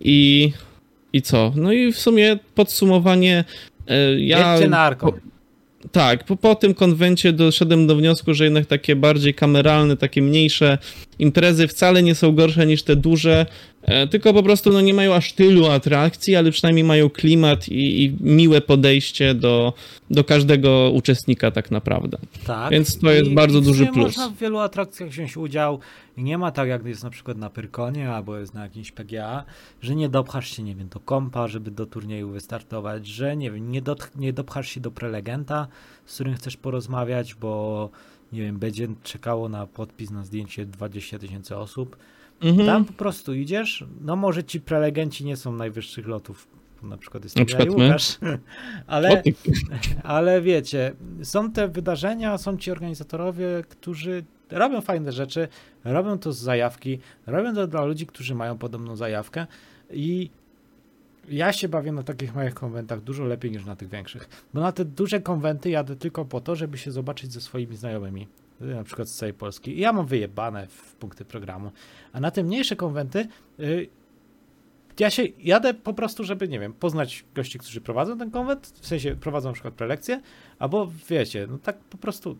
I, 0.00 0.52
i 1.12 1.22
co? 1.22 1.52
No 1.56 1.72
i 1.72 1.92
w 1.92 1.98
sumie 1.98 2.38
podsumowanie. 2.54 3.44
e, 3.88 4.20
Ja, 4.20 4.52
Jedźcie 4.52 4.68
na 4.68 4.78
Arkon. 4.78 5.12
tak, 5.92 6.24
po, 6.24 6.36
po 6.36 6.54
tym 6.54 6.74
konwencie 6.74 7.32
doszedłem 7.32 7.86
do 7.86 7.96
wniosku, 7.96 8.34
że 8.34 8.44
jednak 8.44 8.66
takie 8.66 8.96
bardziej 8.96 9.34
kameralne, 9.34 9.96
takie 9.96 10.22
mniejsze 10.22 10.78
imprezy 11.18 11.68
wcale 11.68 12.02
nie 12.02 12.14
są 12.14 12.32
gorsze 12.34 12.66
niż 12.66 12.82
te 12.82 12.96
duże, 12.96 13.46
tylko 14.10 14.34
po 14.34 14.42
prostu 14.42 14.72
no, 14.72 14.80
nie 14.80 14.94
mają 14.94 15.14
aż 15.14 15.32
tylu 15.32 15.66
atrakcji, 15.66 16.36
ale 16.36 16.50
przynajmniej 16.50 16.84
mają 16.84 17.10
klimat 17.10 17.68
i, 17.68 18.04
i 18.04 18.16
miłe 18.20 18.60
podejście 18.60 19.34
do, 19.34 19.72
do 20.10 20.24
każdego 20.24 20.90
uczestnika 20.94 21.50
tak 21.50 21.70
naprawdę. 21.70 22.18
Tak. 22.46 22.70
Więc 22.70 22.98
to 22.98 23.10
jest 23.10 23.30
I- 23.30 23.34
bardzo 23.34 23.60
duży 23.60 23.86
plus. 23.86 23.96
Można 23.96 24.28
w 24.28 24.36
wielu 24.36 24.58
atrakcjach 24.58 25.08
wziąć 25.08 25.36
udział 25.36 25.78
i 26.16 26.22
nie 26.22 26.38
ma 26.38 26.50
tak, 26.50 26.68
jak 26.68 26.86
jest 26.86 27.04
na 27.04 27.10
przykład 27.10 27.38
na 27.38 27.50
Pyrkonie 27.50 28.10
albo 28.10 28.38
jest 28.38 28.54
na 28.54 28.62
jakimś 28.62 28.92
PGA, 28.92 29.44
że 29.82 29.94
nie 29.94 30.08
dopchasz 30.08 30.56
się, 30.56 30.62
nie 30.62 30.74
wiem, 30.74 30.88
do 30.88 31.00
kompa, 31.00 31.48
żeby 31.48 31.70
do 31.70 31.86
turnieju 31.86 32.30
wystartować, 32.30 33.06
że 33.06 33.36
nie 33.36 33.50
wiem, 33.50 33.70
nie, 33.70 33.82
dot, 33.82 34.10
nie 34.16 34.32
dopchasz 34.32 34.68
się 34.68 34.80
do 34.80 34.90
prelegenta, 34.90 35.68
z 36.06 36.14
którym 36.14 36.34
chcesz 36.34 36.56
porozmawiać, 36.56 37.34
bo 37.34 37.90
nie 38.32 38.42
wiem, 38.42 38.58
będzie 38.58 38.88
czekało 39.02 39.48
na 39.48 39.66
podpis 39.66 40.10
na 40.10 40.24
zdjęcie 40.24 40.66
20 40.66 41.18
tysięcy 41.18 41.56
osób. 41.56 41.96
Mhm. 42.42 42.66
Tam 42.66 42.84
po 42.84 42.92
prostu 42.92 43.34
idziesz, 43.34 43.84
no 44.00 44.16
może 44.16 44.44
ci 44.44 44.60
prelegenci 44.60 45.24
nie 45.24 45.36
są 45.36 45.52
najwyższych 45.52 46.06
lotów, 46.06 46.48
na 46.82 46.96
przykład 46.96 47.24
jest 47.24 47.36
Na 47.36 47.44
przykład. 47.44 47.68
Łukasz, 47.68 48.18
ale... 48.86 49.22
Ale 50.02 50.42
wiecie, 50.42 50.92
są 51.22 51.52
te 51.52 51.68
wydarzenia, 51.68 52.38
są 52.38 52.56
ci 52.56 52.70
organizatorowie, 52.70 53.64
którzy 53.68 54.24
robią 54.50 54.80
fajne 54.80 55.12
rzeczy, 55.12 55.48
robią 55.84 56.18
to 56.18 56.32
z 56.32 56.38
zajawki, 56.38 56.98
robią 57.26 57.54
to 57.54 57.66
dla 57.66 57.84
ludzi, 57.84 58.06
którzy 58.06 58.34
mają 58.34 58.58
podobną 58.58 58.96
zajawkę 58.96 59.46
i 59.90 60.30
ja 61.28 61.52
się 61.52 61.68
bawię 61.68 61.92
na 61.92 62.02
takich 62.02 62.34
małych 62.34 62.54
konwentach 62.54 63.00
dużo 63.00 63.24
lepiej 63.24 63.50
niż 63.50 63.64
na 63.64 63.76
tych 63.76 63.88
większych. 63.88 64.28
Bo 64.54 64.60
na 64.60 64.72
te 64.72 64.84
duże 64.84 65.20
konwenty 65.20 65.70
jadę 65.70 65.96
tylko 65.96 66.24
po 66.24 66.40
to, 66.40 66.56
żeby 66.56 66.78
się 66.78 66.90
zobaczyć 66.90 67.32
ze 67.32 67.40
swoimi 67.40 67.76
znajomymi, 67.76 68.28
na 68.60 68.84
przykład 68.84 69.08
z 69.08 69.16
całej 69.16 69.34
Polski. 69.34 69.80
Ja 69.80 69.92
mam 69.92 70.06
wyjebane 70.06 70.66
w 70.66 70.94
punkty 70.94 71.24
programu. 71.24 71.72
A 72.12 72.20
na 72.20 72.30
te 72.30 72.42
mniejsze 72.42 72.76
konwenty 72.76 73.28
y, 73.60 73.88
ja 74.98 75.10
się 75.10 75.22
jadę 75.38 75.74
po 75.74 75.94
prostu, 75.94 76.24
żeby, 76.24 76.48
nie 76.48 76.60
wiem, 76.60 76.72
poznać 76.72 77.24
gości, 77.34 77.58
którzy 77.58 77.80
prowadzą 77.80 78.18
ten 78.18 78.30
konwent, 78.30 78.72
w 78.80 78.86
sensie 78.86 79.16
prowadzą 79.16 79.48
na 79.48 79.52
przykład 79.52 79.74
prelekcje, 79.74 80.20
albo 80.58 80.90
wiecie, 81.08 81.46
no 81.50 81.58
tak 81.58 81.78
po 81.78 81.98
prostu 81.98 82.38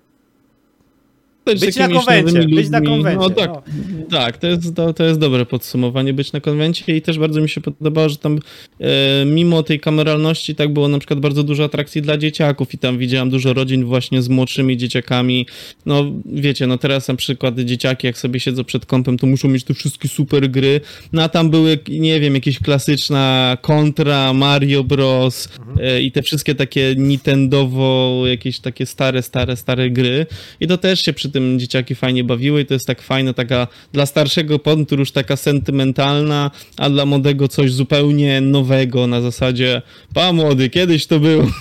Z 1.57 1.61
Być 1.61 1.77
na 1.77 1.83
jakimiś 1.83 2.05
konwencie, 2.05 2.33
nowymi 2.33 2.55
być 2.55 2.71
na 2.71 2.81
konwencie, 2.81 3.21
No 3.21 3.31
tak, 3.31 3.51
no. 3.51 3.63
tak 4.11 4.39
to, 4.39 4.47
jest, 4.47 4.75
to, 4.75 4.95
to 4.95 5.05
jest 5.05 5.21
dobre 5.21 5.47
podsumowanie, 5.47 6.13
być 6.13 6.33
na 6.33 6.41
konwencie 6.41 6.97
i 6.97 7.03
też 7.03 7.19
bardzo 7.19 7.41
mi 7.41 7.49
się 7.49 7.61
podobało, 7.61 8.09
że 8.09 8.17
tam 8.17 8.39
e, 8.81 9.25
mimo 9.25 9.63
tej 9.63 9.81
kameralności 9.81 10.55
tak 10.55 10.73
było 10.73 10.89
na 10.89 10.99
przykład 10.99 11.21
bardzo 11.21 11.43
dużo 11.43 11.65
atrakcji 11.65 12.03
dla 12.03 12.19
dzieciaków 12.19 12.75
i 12.75 12.79
tam 12.79 12.99
widziałem 12.99 13.31
dużo 13.31 13.53
rodzin 13.53 13.85
właśnie 13.85 14.23
z 14.23 14.29
młodszymi 14.29 14.77
dzieciakami. 14.77 15.47
No 15.87 16.13
wiecie, 16.27 16.67
no 16.67 16.79
teraz 16.79 17.09
na 17.09 17.15
przykład 17.15 17.61
dzieciaki 17.61 18.07
jak 18.07 18.19
sobie 18.19 18.41
siedzą 18.41 18.65
przed 18.65 18.87
kąpem, 18.87 19.19
to 19.19 19.27
muszą 19.27 19.49
mieć 19.49 19.65
te 19.65 19.75
wszystkie 19.75 20.09
super 20.09 20.51
gry, 20.51 20.81
no 21.13 21.23
a 21.23 21.29
tam 21.29 21.51
były, 21.51 21.79
nie 21.89 22.21
wiem, 22.21 22.35
jakieś 22.35 22.59
klasyczna 22.59 23.57
Contra, 23.63 24.33
Mario 24.33 24.85
Bros 24.85 25.49
e, 25.81 26.03
i 26.03 26.13
te 26.13 26.23
wszystkie 26.23 26.55
takie 26.55 26.95
Nintendowo, 26.97 28.23
jakieś 28.27 28.61
takie 28.61 28.87
stare, 28.87 29.23
stare, 29.23 29.57
stare 29.57 29.91
gry. 29.91 30.27
I 30.61 30.67
to 30.67 30.79
też 30.79 31.01
się 31.01 31.13
przy 31.13 31.31
tym 31.31 31.40
dzieciaki 31.57 31.95
fajnie 31.95 32.25
bawiły 32.25 32.61
i 32.61 32.67
to 32.67 32.75
jest 32.75 32.87
tak 32.87 33.03
fajna 33.03 33.33
taka 33.33 33.67
dla 33.93 34.07
starszego 34.07 34.59
podróż 34.59 35.11
już 35.11 35.13
taka 35.13 35.37
sentymentalna, 35.37 36.51
a 36.77 36.91
dla 36.91 37.07
młodego 37.07 37.49
coś 37.49 37.73
zupełnie 37.73 38.41
nowego 38.41 39.07
na 39.07 39.21
zasadzie 39.21 39.83
pa 40.15 40.33
młody, 40.33 40.71
kiedyś 40.71 41.07
to 41.07 41.21
było. 41.21 41.45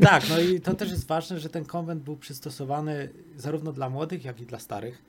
Tak, 0.00 0.28
no 0.28 0.40
i 0.40 0.60
to 0.60 0.74
też 0.74 0.90
jest 0.90 1.06
ważne, 1.06 1.40
że 1.40 1.48
ten 1.48 1.64
konwent 1.64 2.02
był 2.02 2.16
przystosowany 2.16 3.08
zarówno 3.36 3.72
dla 3.72 3.90
młodych, 3.90 4.24
jak 4.24 4.40
i 4.40 4.46
dla 4.46 4.58
starych, 4.58 5.02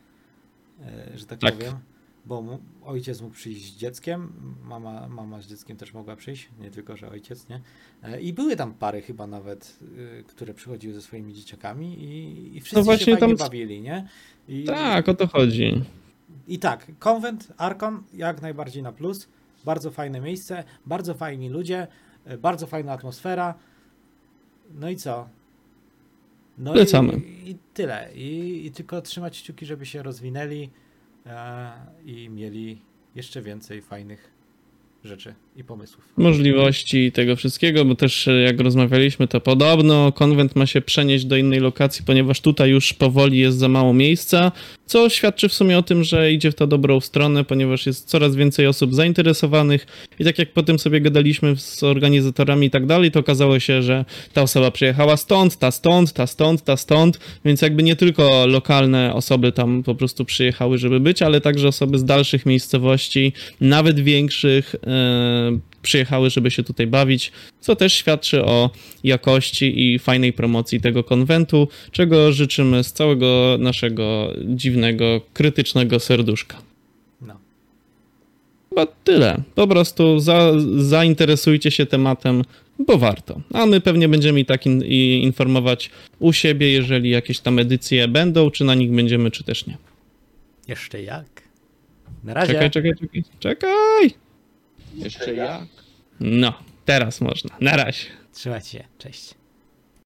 e, 0.81 1.17
że 1.17 1.25
tak, 1.25 1.39
Tak. 1.39 1.53
powiem. 1.53 1.73
Bo 2.25 2.41
mu- 2.41 2.59
ojciec 2.85 3.21
mógł 3.21 3.33
przyjść 3.35 3.73
z 3.73 3.77
dzieckiem, 3.77 4.31
mama, 4.63 5.07
mama 5.07 5.41
z 5.41 5.47
dzieckiem 5.47 5.77
też 5.77 5.93
mogła 5.93 6.15
przyjść, 6.15 6.49
nie 6.59 6.71
tylko, 6.71 6.97
że 6.97 7.09
ojciec, 7.09 7.49
nie? 7.49 7.61
E, 8.03 8.21
I 8.21 8.33
były 8.33 8.55
tam 8.55 8.73
pary 8.73 9.01
chyba 9.01 9.27
nawet, 9.27 9.79
y, 10.19 10.23
które 10.27 10.53
przychodziły 10.53 10.93
ze 10.93 11.01
swoimi 11.01 11.33
dzieciakami 11.33 12.03
i, 12.03 12.57
i 12.57 12.61
wszyscy 12.61 12.75
No 12.79 12.83
właśnie 12.83 13.05
się 13.05 13.17
fajnie 13.17 13.35
tam- 13.37 13.47
bawili, 13.47 13.81
nie? 13.81 14.07
I, 14.47 14.63
Tak, 14.63 15.09
o 15.09 15.13
to 15.13 15.27
chodzi. 15.27 15.81
I 16.47 16.59
tak, 16.59 16.91
konwent 16.99 17.53
Arkon 17.57 18.03
jak 18.13 18.41
najbardziej 18.41 18.83
na 18.83 18.91
plus. 18.91 19.27
Bardzo 19.65 19.91
fajne 19.91 20.21
miejsce, 20.21 20.63
bardzo 20.85 21.13
fajni 21.13 21.49
ludzie, 21.49 21.87
e, 22.25 22.37
bardzo 22.37 22.67
fajna 22.67 22.91
atmosfera. 22.93 23.53
No 24.73 24.89
i 24.89 24.95
co? 24.95 25.29
No 26.57 26.71
Polecamy. 26.73 27.13
I, 27.13 27.49
I 27.51 27.57
tyle. 27.73 28.09
I, 28.15 28.65
I 28.65 28.71
tylko 28.71 29.01
trzymać 29.01 29.41
kciuki, 29.41 29.65
żeby 29.65 29.85
się 29.85 30.03
rozwinęli 30.03 30.69
i 32.05 32.29
mieli 32.29 32.81
jeszcze 33.15 33.41
więcej 33.41 33.81
fajnych 33.81 34.31
rzeczy 35.03 35.35
i 35.55 35.63
pomysłów. 35.63 36.05
możliwości 36.17 37.11
tego 37.11 37.35
wszystkiego, 37.35 37.85
bo 37.85 37.95
też 37.95 38.27
e, 38.27 38.41
jak 38.41 38.59
rozmawialiśmy, 38.59 39.27
to 39.27 39.41
podobno 39.41 40.11
konwent 40.11 40.55
ma 40.55 40.65
się 40.65 40.81
przenieść 40.81 41.25
do 41.25 41.37
innej 41.37 41.59
lokacji, 41.59 42.05
ponieważ 42.05 42.41
tutaj 42.41 42.69
już 42.69 42.93
powoli 42.93 43.39
jest 43.39 43.57
za 43.57 43.67
mało 43.67 43.93
miejsca, 43.93 44.51
co 44.85 45.09
świadczy 45.09 45.49
w 45.49 45.53
sumie 45.53 45.77
o 45.77 45.83
tym, 45.83 46.03
że 46.03 46.31
idzie 46.31 46.51
w 46.51 46.55
to 46.55 46.67
dobrą 46.67 46.99
stronę, 46.99 47.43
ponieważ 47.43 47.85
jest 47.85 48.07
coraz 48.07 48.35
więcej 48.35 48.67
osób 48.67 48.93
zainteresowanych 48.93 49.87
i 50.19 50.23
tak 50.23 50.39
jak 50.39 50.53
potem 50.53 50.79
sobie 50.79 51.01
gadaliśmy 51.01 51.55
z 51.57 51.83
organizatorami 51.83 52.67
i 52.67 52.69
tak 52.69 52.85
dalej, 52.85 53.11
to 53.11 53.19
okazało 53.19 53.59
się, 53.59 53.81
że 53.81 54.05
ta 54.33 54.41
osoba 54.41 54.71
przyjechała 54.71 55.17
stąd, 55.17 55.57
ta 55.57 55.71
stąd, 55.71 56.13
ta 56.13 56.27
stąd, 56.27 56.63
ta 56.63 56.77
stąd, 56.77 57.19
więc 57.45 57.61
jakby 57.61 57.83
nie 57.83 57.95
tylko 57.95 58.45
lokalne 58.47 59.13
osoby 59.13 59.51
tam 59.51 59.83
po 59.83 59.95
prostu 59.95 60.25
przyjechały, 60.25 60.77
żeby 60.77 60.99
być, 60.99 61.21
ale 61.21 61.41
także 61.41 61.67
osoby 61.67 61.97
z 61.97 62.05
dalszych 62.05 62.45
miejscowości, 62.45 63.33
nawet 63.61 63.99
większych, 63.99 64.75
e, 64.87 65.44
przyjechały, 65.85 66.29
żeby 66.29 66.51
się 66.51 66.63
tutaj 66.63 66.87
bawić, 66.87 67.31
co 67.59 67.75
też 67.75 67.93
świadczy 67.93 68.45
o 68.45 68.69
jakości 69.03 69.93
i 69.93 69.99
fajnej 69.99 70.33
promocji 70.33 70.81
tego 70.81 71.03
konwentu, 71.03 71.67
czego 71.91 72.31
życzymy 72.31 72.83
z 72.83 72.93
całego 72.93 73.57
naszego 73.59 74.33
dziwnego, 74.45 75.21
krytycznego 75.33 75.99
serduszka. 75.99 76.57
No. 77.21 77.39
Chyba 78.69 78.85
tyle. 78.85 79.41
Po 79.55 79.67
prostu 79.67 80.19
za, 80.19 80.51
zainteresujcie 80.77 81.71
się 81.71 81.85
tematem, 81.85 82.41
bo 82.79 82.97
warto. 82.97 83.41
A 83.53 83.65
my 83.65 83.81
pewnie 83.81 84.09
będziemy 84.09 84.39
i 84.39 84.45
tak 84.45 84.65
in, 84.65 84.83
i 84.85 85.21
informować 85.23 85.89
u 86.19 86.33
siebie, 86.33 86.71
jeżeli 86.71 87.09
jakieś 87.09 87.39
tam 87.39 87.59
edycje 87.59 88.07
będą, 88.07 88.51
czy 88.51 88.63
na 88.63 88.75
nich 88.75 88.91
będziemy, 88.91 89.31
czy 89.31 89.43
też 89.43 89.67
nie. 89.67 89.77
Jeszcze 90.67 91.01
jak? 91.01 91.25
Na 92.23 92.33
razie. 92.33 92.53
Czekaj, 92.53 92.71
czekaj, 92.71 92.91
czekaj. 92.99 93.23
Czekaj! 93.39 94.24
Jeszcze 94.95 95.33
jak? 95.33 95.61
No, 96.19 96.53
teraz 96.85 97.21
można. 97.21 97.55
Na 97.61 97.77
razie. 97.77 98.05
Trzymajcie 98.33 98.69
się. 98.69 98.83
Cześć. 98.97 99.35